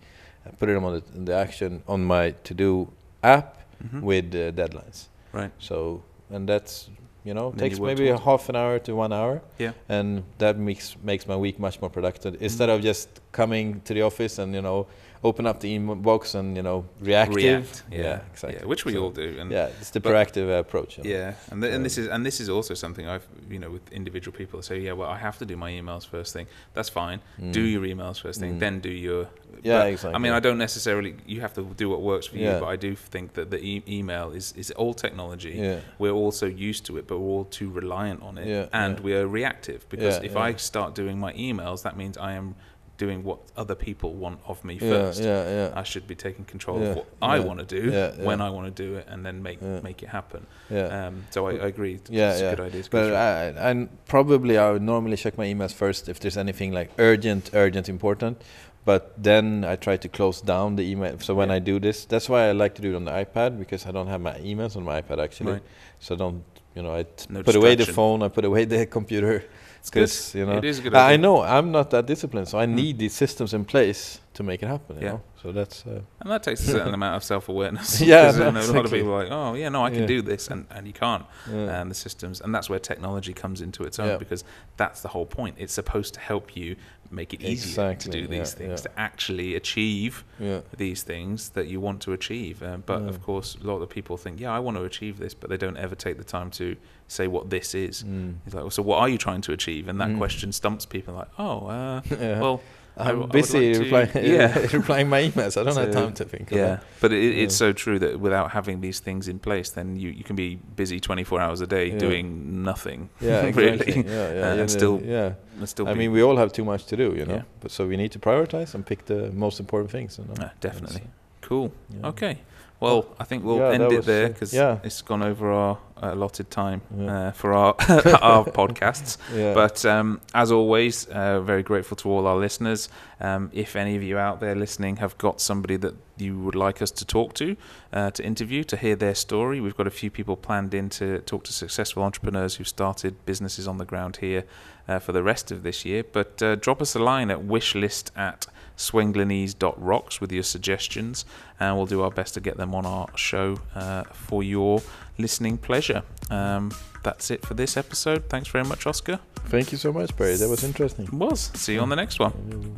I 0.45 0.49
put 0.49 0.65
them 0.67 0.83
on 0.83 0.95
the, 0.95 1.19
the 1.31 1.33
action 1.33 1.81
on 1.87 2.03
my 2.03 2.31
to 2.43 2.53
do 2.53 2.91
app 3.23 3.56
Mhm. 3.83 4.01
with 4.01 4.25
uh, 4.35 4.51
deadlines. 4.51 5.07
right. 5.33 5.51
So 5.59 6.01
and 6.31 6.47
that's 6.49 6.89
you 7.23 7.33
know 7.33 7.49
And 7.49 7.59
takes 7.59 7.77
you 7.79 7.85
maybe 7.85 8.09
a 8.09 8.17
half 8.17 8.49
an 8.49 8.55
hour 8.55 8.79
to 8.79 8.95
one 8.95 9.13
hour. 9.13 9.41
Yeah. 9.59 9.73
And 9.89 10.23
that 10.37 10.57
makes 10.57 10.95
makes 11.03 11.27
my 11.27 11.35
week 11.35 11.59
much 11.59 11.79
more 11.81 11.89
productive 11.91 12.35
instead 12.41 12.69
Mm. 12.69 12.75
of 12.75 12.81
just 12.81 13.07
coming 13.31 13.81
to 13.85 13.93
the 13.93 14.01
office 14.03 14.39
and 14.41 14.53
you 14.55 14.61
know 14.61 14.87
open 15.23 15.45
up 15.47 15.59
the 15.59 15.77
inbox 15.77 16.35
and 16.35 16.55
you 16.55 16.63
know 16.63 16.85
reactive. 16.99 17.35
React. 17.35 17.83
Yeah. 17.91 18.19
exactly. 18.31 18.59
Yeah, 18.59 18.65
which 18.67 18.85
we 18.85 18.93
So, 18.93 19.03
all 19.03 19.09
do. 19.09 19.37
And 19.39 19.51
yeah, 19.51 19.69
it's 19.81 19.89
the 19.91 19.99
but- 19.99 20.13
proactive 20.13 20.59
approach. 20.59 20.97
you 20.97 21.03
know. 21.03 21.09
Yeah, 21.09 21.33
and 21.51 21.61
th- 21.61 21.73
and 21.73 21.83
this 21.85 21.97
Um, 21.97 22.03
is 22.03 22.09
and 22.09 22.25
this 22.25 22.39
is 22.39 22.49
also 22.49 22.73
something 22.75 23.07
I've 23.07 23.27
you 23.49 23.59
know 23.59 23.71
with 23.71 23.91
individual 23.91 24.35
people 24.37 24.61
say 24.61 24.79
yeah 24.79 24.93
well 24.93 25.09
I 25.09 25.17
have 25.17 25.37
to 25.39 25.45
do 25.45 25.55
my 25.57 25.71
emails 25.71 26.05
first 26.07 26.33
thing 26.33 26.47
that's 26.73 26.89
fine 26.89 27.19
do 27.51 27.63
Mm. 27.65 27.71
your 27.73 27.83
emails 27.83 28.19
first 28.21 28.39
thing 28.39 28.55
Mm. 28.55 28.59
then 28.59 28.79
do 28.79 28.89
your 28.89 29.27
Yeah, 29.63 29.79
but, 29.79 29.87
exactly. 29.87 30.15
I 30.15 30.19
mean 30.19 30.33
I 30.33 30.39
don't 30.39 30.57
necessarily 30.57 31.15
you 31.25 31.41
have 31.41 31.53
to 31.53 31.63
do 31.77 31.89
what 31.89 32.01
works 32.01 32.27
for 32.27 32.37
you 32.37 32.51
but 32.59 32.67
I 32.67 32.75
do 32.75 32.95
think 32.95 33.33
that 33.33 33.49
the 33.49 33.59
e- 33.71 33.83
email 33.87 34.31
is 34.31 34.53
is 34.57 34.71
old 34.75 34.97
technology 34.97 35.53
Yeah. 35.57 35.79
we're 36.01 36.11
all 36.21 36.31
so 36.31 36.45
used 36.45 36.85
to 36.87 36.97
it 36.97 37.07
but 37.07 37.17
we're 37.19 37.33
all 37.37 37.45
too 37.59 37.69
reliant 37.81 38.21
on 38.21 38.37
it 38.37 38.47
Yeah, 38.47 38.67
and 38.83 38.97
yeah. 38.97 39.03
we 39.05 39.11
are 39.15 39.27
reactive 39.27 39.79
because 39.89 40.15
Yeah, 40.17 40.25
if 40.29 40.33
yeah. 40.33 40.47
I 40.47 40.55
start 40.57 40.89
doing 40.95 41.17
my 41.19 41.33
emails 41.33 41.81
that 41.83 41.95
means 41.97 42.17
I 42.17 42.33
am 42.33 42.55
doing 42.97 43.23
what 43.23 43.39
other 43.55 43.75
people 43.75 44.13
want 44.13 44.39
of 44.47 44.63
me 44.65 44.77
first 44.79 45.21
yeah, 45.21 45.43
yeah. 45.49 45.73
I 45.75 45.83
should 45.83 46.07
be 46.07 46.15
taking 46.15 46.45
control 46.45 46.79
Yeah, 46.79 46.87
of 46.87 46.95
what 46.97 47.07
I 47.21 47.39
want 47.39 47.59
to 47.59 47.65
do 47.65 47.91
yeah, 47.91 48.11
when. 48.27 48.41
I 48.41 48.49
want 48.49 48.75
to 48.75 48.83
do 48.83 48.95
it 48.95 49.05
and 49.07 49.25
then 49.25 49.41
make 49.43 49.59
Yeah. 49.61 49.79
make 49.81 50.01
it 50.03 50.09
happen 50.09 50.45
yeah. 50.69 51.07
um, 51.07 51.25
so 51.29 51.47
I, 51.47 51.51
I 51.51 51.67
agree. 51.67 51.99
Yeah, 52.09 52.31
it's 52.31 52.41
yeah. 52.41 52.47
a 52.51 52.55
good 52.55 52.65
idea. 52.67 52.83
But. 52.89 53.13
I, 53.13 53.69
I 53.69 53.87
probably 54.07 54.57
I 54.57 54.71
would 54.71 54.81
normally 54.81 55.17
check 55.17 55.37
my 55.37 55.45
emails 55.45 55.73
first 55.73 56.09
if 56.09 56.19
there's 56.19 56.37
anything 56.37 56.71
like 56.73 56.89
urgent, 56.97 57.51
urgent, 57.53 57.87
important. 57.89 58.41
But 58.85 59.21
then 59.21 59.65
I 59.65 59.75
try 59.75 59.97
to 59.97 60.07
close 60.07 60.41
down 60.41 60.75
the 60.77 60.83
email. 60.91 61.19
So 61.19 61.33
when 61.35 61.49
Yeah. 61.49 61.55
I 61.55 61.59
do 61.59 61.79
this, 61.79 62.05
that's 62.05 62.29
why 62.29 62.47
I 62.49 62.51
like 62.53 62.73
to 62.75 62.81
do 62.81 62.93
it 62.93 62.95
on 62.95 63.05
the 63.05 63.11
iPad 63.11 63.59
because 63.59 63.85
I 63.85 63.91
don't 63.91 64.07
have 64.07 64.21
my 64.21 64.35
emails 64.39 64.75
on 64.77 64.83
my 64.83 65.01
iPad 65.01 65.19
actually. 65.23 65.53
Right. 65.53 65.63
So 65.99 66.15
I 66.15 66.17
don't 66.17 66.43
you 66.75 66.81
know 66.83 66.93
I 66.93 67.05
No 67.29 67.43
put 67.43 67.55
away 67.55 67.75
the 67.75 67.85
phone, 67.85 68.23
I 68.23 68.29
put 68.29 68.45
away 68.45 68.65
the 68.65 68.85
computer. 68.97 69.43
It's 69.87 69.91
good. 69.91 70.01
Because 70.01 70.35
you 70.35 70.45
know 70.45 70.57
It 70.57 70.65
is 70.65 70.79
good 70.79 70.93
I 70.93 71.17
know 71.17 71.41
I'm 71.41 71.71
not 71.71 71.89
that 71.91 72.05
disciplined, 72.05 72.47
so 72.47 72.59
I 72.59 72.65
need 72.65 72.99
these 72.99 73.13
systems 73.13 73.53
in 73.53 73.65
place 73.65 74.19
to 74.37 74.43
make 74.43 74.63
it 74.63 74.67
happen. 74.67 74.95
You 74.97 75.03
Yeah. 75.03 75.11
know, 75.13 75.21
so 75.41 75.51
that's 75.51 75.85
uh, 75.85 76.01
And 76.21 76.31
that 76.31 76.41
takes 76.43 76.61
a 76.67 76.71
certain 76.71 76.93
amount 76.93 77.15
of 77.17 77.23
self-awareness. 77.23 78.01
Yeah, 78.01 78.31
Because, 78.31 78.37
you 78.37 78.51
know, 78.51 78.71
a 78.71 78.75
lot 78.77 78.85
of 78.85 78.91
people 78.91 79.13
are 79.13 79.23
like, 79.23 79.31
oh 79.31 79.53
yeah, 79.55 79.69
no, 79.69 79.83
I 79.83 79.89
can 79.89 80.01
Yeah. 80.01 80.07
do 80.15 80.21
this, 80.21 80.47
and, 80.47 80.65
and 80.71 80.87
you 80.87 80.93
can't. 80.93 81.25
yeah. 81.51 81.81
And 81.81 81.91
the 81.91 81.95
systems, 81.95 82.41
and 82.41 82.53
that's 82.55 82.69
where 82.69 82.79
technology 82.79 83.33
comes 83.33 83.61
into 83.61 83.83
its 83.83 83.99
own 83.99 84.07
Yeah. 84.07 84.17
because 84.17 84.43
that's 84.77 85.01
the 85.01 85.09
whole 85.09 85.25
point. 85.25 85.55
It's 85.57 85.73
supposed 85.73 86.13
to 86.15 86.19
help 86.19 86.55
you 86.55 86.75
make 87.09 87.33
it 87.33 87.41
easier 87.41 87.91
Exactly, 87.91 88.11
to 88.11 88.21
do 88.21 88.27
these 88.27 88.51
yeah, 88.53 88.57
things, 88.67 88.81
yeah. 88.81 88.91
to 88.91 88.99
actually 88.99 89.55
achieve 89.55 90.25
yeah. 90.39 90.59
these 90.75 91.03
things 91.03 91.49
that 91.51 91.67
you 91.67 91.79
want 91.79 92.01
to 92.01 92.11
achieve. 92.13 92.61
Uh, 92.61 92.77
but 92.85 93.01
Yeah. 93.01 93.07
of 93.09 93.23
course, 93.23 93.57
a 93.63 93.65
lot 93.65 93.81
of 93.81 93.89
people 93.89 94.17
think, 94.17 94.39
yeah, 94.41 94.51
I 94.53 94.59
want 94.59 94.75
to 94.77 94.83
achieve 94.83 95.17
this, 95.17 95.33
but 95.33 95.49
they 95.49 95.57
don't 95.57 95.77
ever 95.77 95.95
take 95.95 96.17
the 96.17 96.25
time 96.25 96.49
to 96.51 96.75
say 97.07 97.25
what 97.27 97.49
this 97.49 97.73
is. 97.73 98.03
Mm. 98.03 98.35
It's 98.45 98.53
like, 98.53 98.63
well, 98.65 98.69
so 98.79 98.83
what 98.83 98.97
are 98.99 99.07
you 99.09 99.17
trying 99.17 99.39
to 99.47 99.53
achieve? 99.53 99.87
And 99.87 99.99
that 100.01 100.09
Mm. 100.09 100.17
question 100.17 100.51
stumps 100.51 100.85
people 100.85 101.13
like, 101.13 101.29
oh, 101.39 101.67
uh, 101.67 102.01
yeah. 102.19 102.41
well, 102.41 102.61
I'm 102.99 103.19
would 103.19 103.31
busy 103.31 103.73
like 103.73 103.73
to- 103.73 103.83
replying, 103.83 104.25
yeah. 104.33 104.57
replying 104.73 105.09
my 105.09 105.21
emails. 105.23 105.59
I 105.59 105.63
don't 105.63 105.75
have 105.75 105.91
time 105.93 106.13
to 106.13 106.25
think. 106.25 106.51
Yeah, 106.51 106.79
but 106.99 107.11
it, 107.13 107.23
it's 107.37 107.53
Yeah. 107.55 107.67
so 107.67 107.73
true 107.73 107.99
that 107.99 108.19
without 108.19 108.51
having 108.51 108.81
these 108.81 108.99
things 108.99 109.27
in 109.27 109.39
place, 109.39 109.69
then 109.71 109.95
you, 109.95 110.09
you 110.09 110.23
can 110.23 110.35
be 110.35 110.55
busy 110.75 110.99
24 110.99 111.39
hours 111.41 111.61
a 111.61 111.67
day 111.67 111.91
Yeah. 111.91 111.97
doing 111.99 112.63
nothing. 112.63 113.09
Yeah, 113.21 113.41
really. 113.53 113.73
exactly. 113.73 114.03
Yeah, 114.03 114.11
yeah, 114.11 114.21
Uh, 114.51 114.53
yeah, 114.55 114.61
and 114.61 114.69
still, 114.71 115.01
yeah. 115.03 115.33
and 115.59 115.67
still 115.69 115.87
I 115.87 115.93
mean, 115.93 116.11
we 116.11 116.21
all 116.23 116.37
have 116.37 116.51
too 116.51 116.65
much 116.65 116.85
to 116.87 116.95
do, 116.97 117.13
you 117.15 117.25
know. 117.25 117.35
Yeah. 117.35 117.41
But 117.61 117.71
so 117.71 117.87
we 117.87 117.97
need 117.97 118.11
to 118.13 118.19
prioritize 118.19 118.73
and 118.75 118.85
pick 118.85 119.05
the 119.05 119.31
most 119.31 119.59
important 119.59 119.91
things. 119.91 120.17
You 120.17 120.25
know? 120.25 120.45
Uh, 120.45 120.49
definitely. 120.59 121.01
Cool. 121.41 121.71
Okay. 122.03 122.39
Well, 122.79 123.05
I 123.19 123.23
think 123.23 123.43
we'll 123.43 123.57
Yeah, 123.57 123.71
end 123.71 123.83
it 123.91 123.97
was, 123.97 124.05
there 124.05 124.25
uh, 124.25 124.29
because 124.29 124.53
yeah. 124.53 124.77
it's 124.83 125.01
gone 125.01 125.23
over 125.23 125.51
our 125.51 125.79
allotted 125.99 126.51
time 126.51 126.81
Yeah. 126.95 127.29
uh, 127.29 127.31
for 127.31 127.53
our 127.53 127.73
our 128.21 128.45
podcasts. 128.45 129.17
But 129.55 129.83
um, 129.85 130.21
as 130.33 130.51
always, 130.51 131.07
uh, 131.07 131.41
very 131.41 131.63
grateful 131.63 131.97
to 131.97 132.09
all 132.09 132.27
our 132.27 132.37
listeners. 132.37 132.87
Um, 133.19 133.49
if 133.51 133.75
any 133.75 133.95
of 133.95 134.03
you 134.03 134.19
out 134.19 134.39
there 134.39 134.53
listening 134.53 134.97
have 134.97 135.17
got 135.17 135.41
somebody 135.41 135.75
that 135.77 135.95
you 136.17 136.37
would 136.39 136.53
like 136.55 136.81
us 136.83 136.91
to 136.91 137.05
talk 137.05 137.33
to, 137.35 137.55
uh, 137.93 138.11
to 138.11 138.23
interview, 138.23 138.63
to 138.65 138.77
hear 138.77 138.95
their 138.95 139.15
story, 139.15 139.59
we've 139.59 139.75
got 139.77 139.87
a 139.87 139.91
few 140.01 140.11
people 140.11 140.35
planned 140.35 140.73
in 140.75 140.89
to 140.89 141.19
talk 141.21 141.43
to 141.45 141.53
successful 141.53 142.03
entrepreneurs 142.03 142.57
who 142.57 142.63
started 142.63 143.13
businesses 143.25 143.67
on 143.67 143.77
the 143.79 143.85
ground 143.85 144.17
here 144.17 144.43
uh, 144.87 144.99
for 144.99 145.13
the 145.13 145.23
rest 145.23 145.51
of 145.51 145.63
this 145.63 145.83
year. 145.83 146.03
But 146.03 146.41
uh, 146.43 146.55
drop 146.55 146.79
us 146.81 146.95
a 146.95 146.99
line 146.99 147.31
at 147.31 147.39
wishlist 147.39 148.11
at 148.15 148.45
swanglinese.rocks 148.77 150.21
with 150.21 150.31
your 150.31 150.43
suggestions, 150.43 151.25
and 151.59 151.75
we'll 151.75 151.85
do 151.85 152.01
our 152.01 152.11
best 152.11 152.33
to 152.35 152.41
get 152.41 152.57
them 152.57 152.73
on 152.73 152.85
our 152.85 153.07
show 153.17 153.59
uh, 153.75 154.03
for 154.03 154.43
your 154.43 154.81
listening 155.17 155.57
pleasure. 155.57 156.03
Um, 156.29 156.71
that's 157.03 157.31
it 157.31 157.45
for 157.45 157.53
this 157.53 157.77
episode. 157.77 158.29
Thanks 158.29 158.49
very 158.49 158.63
much, 158.65 158.85
Oscar. 158.85 159.19
Thank 159.47 159.71
you 159.71 159.77
so 159.77 159.91
much, 159.91 160.15
Barry. 160.15 160.35
That 160.35 160.49
was 160.49 160.63
interesting. 160.63 161.07
Was. 161.17 161.51
See 161.55 161.73
you 161.73 161.79
on 161.79 161.89
the 161.89 161.95
next 161.95 162.19
one. 162.19 162.77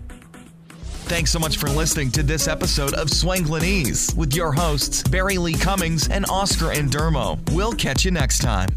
Thanks 1.10 1.32
so 1.32 1.39
much 1.39 1.58
for 1.58 1.68
listening 1.70 2.12
to 2.12 2.22
this 2.22 2.47
episode 2.47 2.93
of 2.93 3.08
Swanglinese 3.08 4.16
with 4.16 4.36
your 4.36 4.52
hosts, 4.52 5.02
Barry 5.02 5.39
Lee 5.39 5.56
Cummings 5.56 6.08
and 6.08 6.24
Oscar 6.30 6.66
Endermo. 6.68 7.39
We'll 7.52 7.74
catch 7.74 8.06
you 8.06 8.12
next 8.12 8.39
time. 8.39 8.70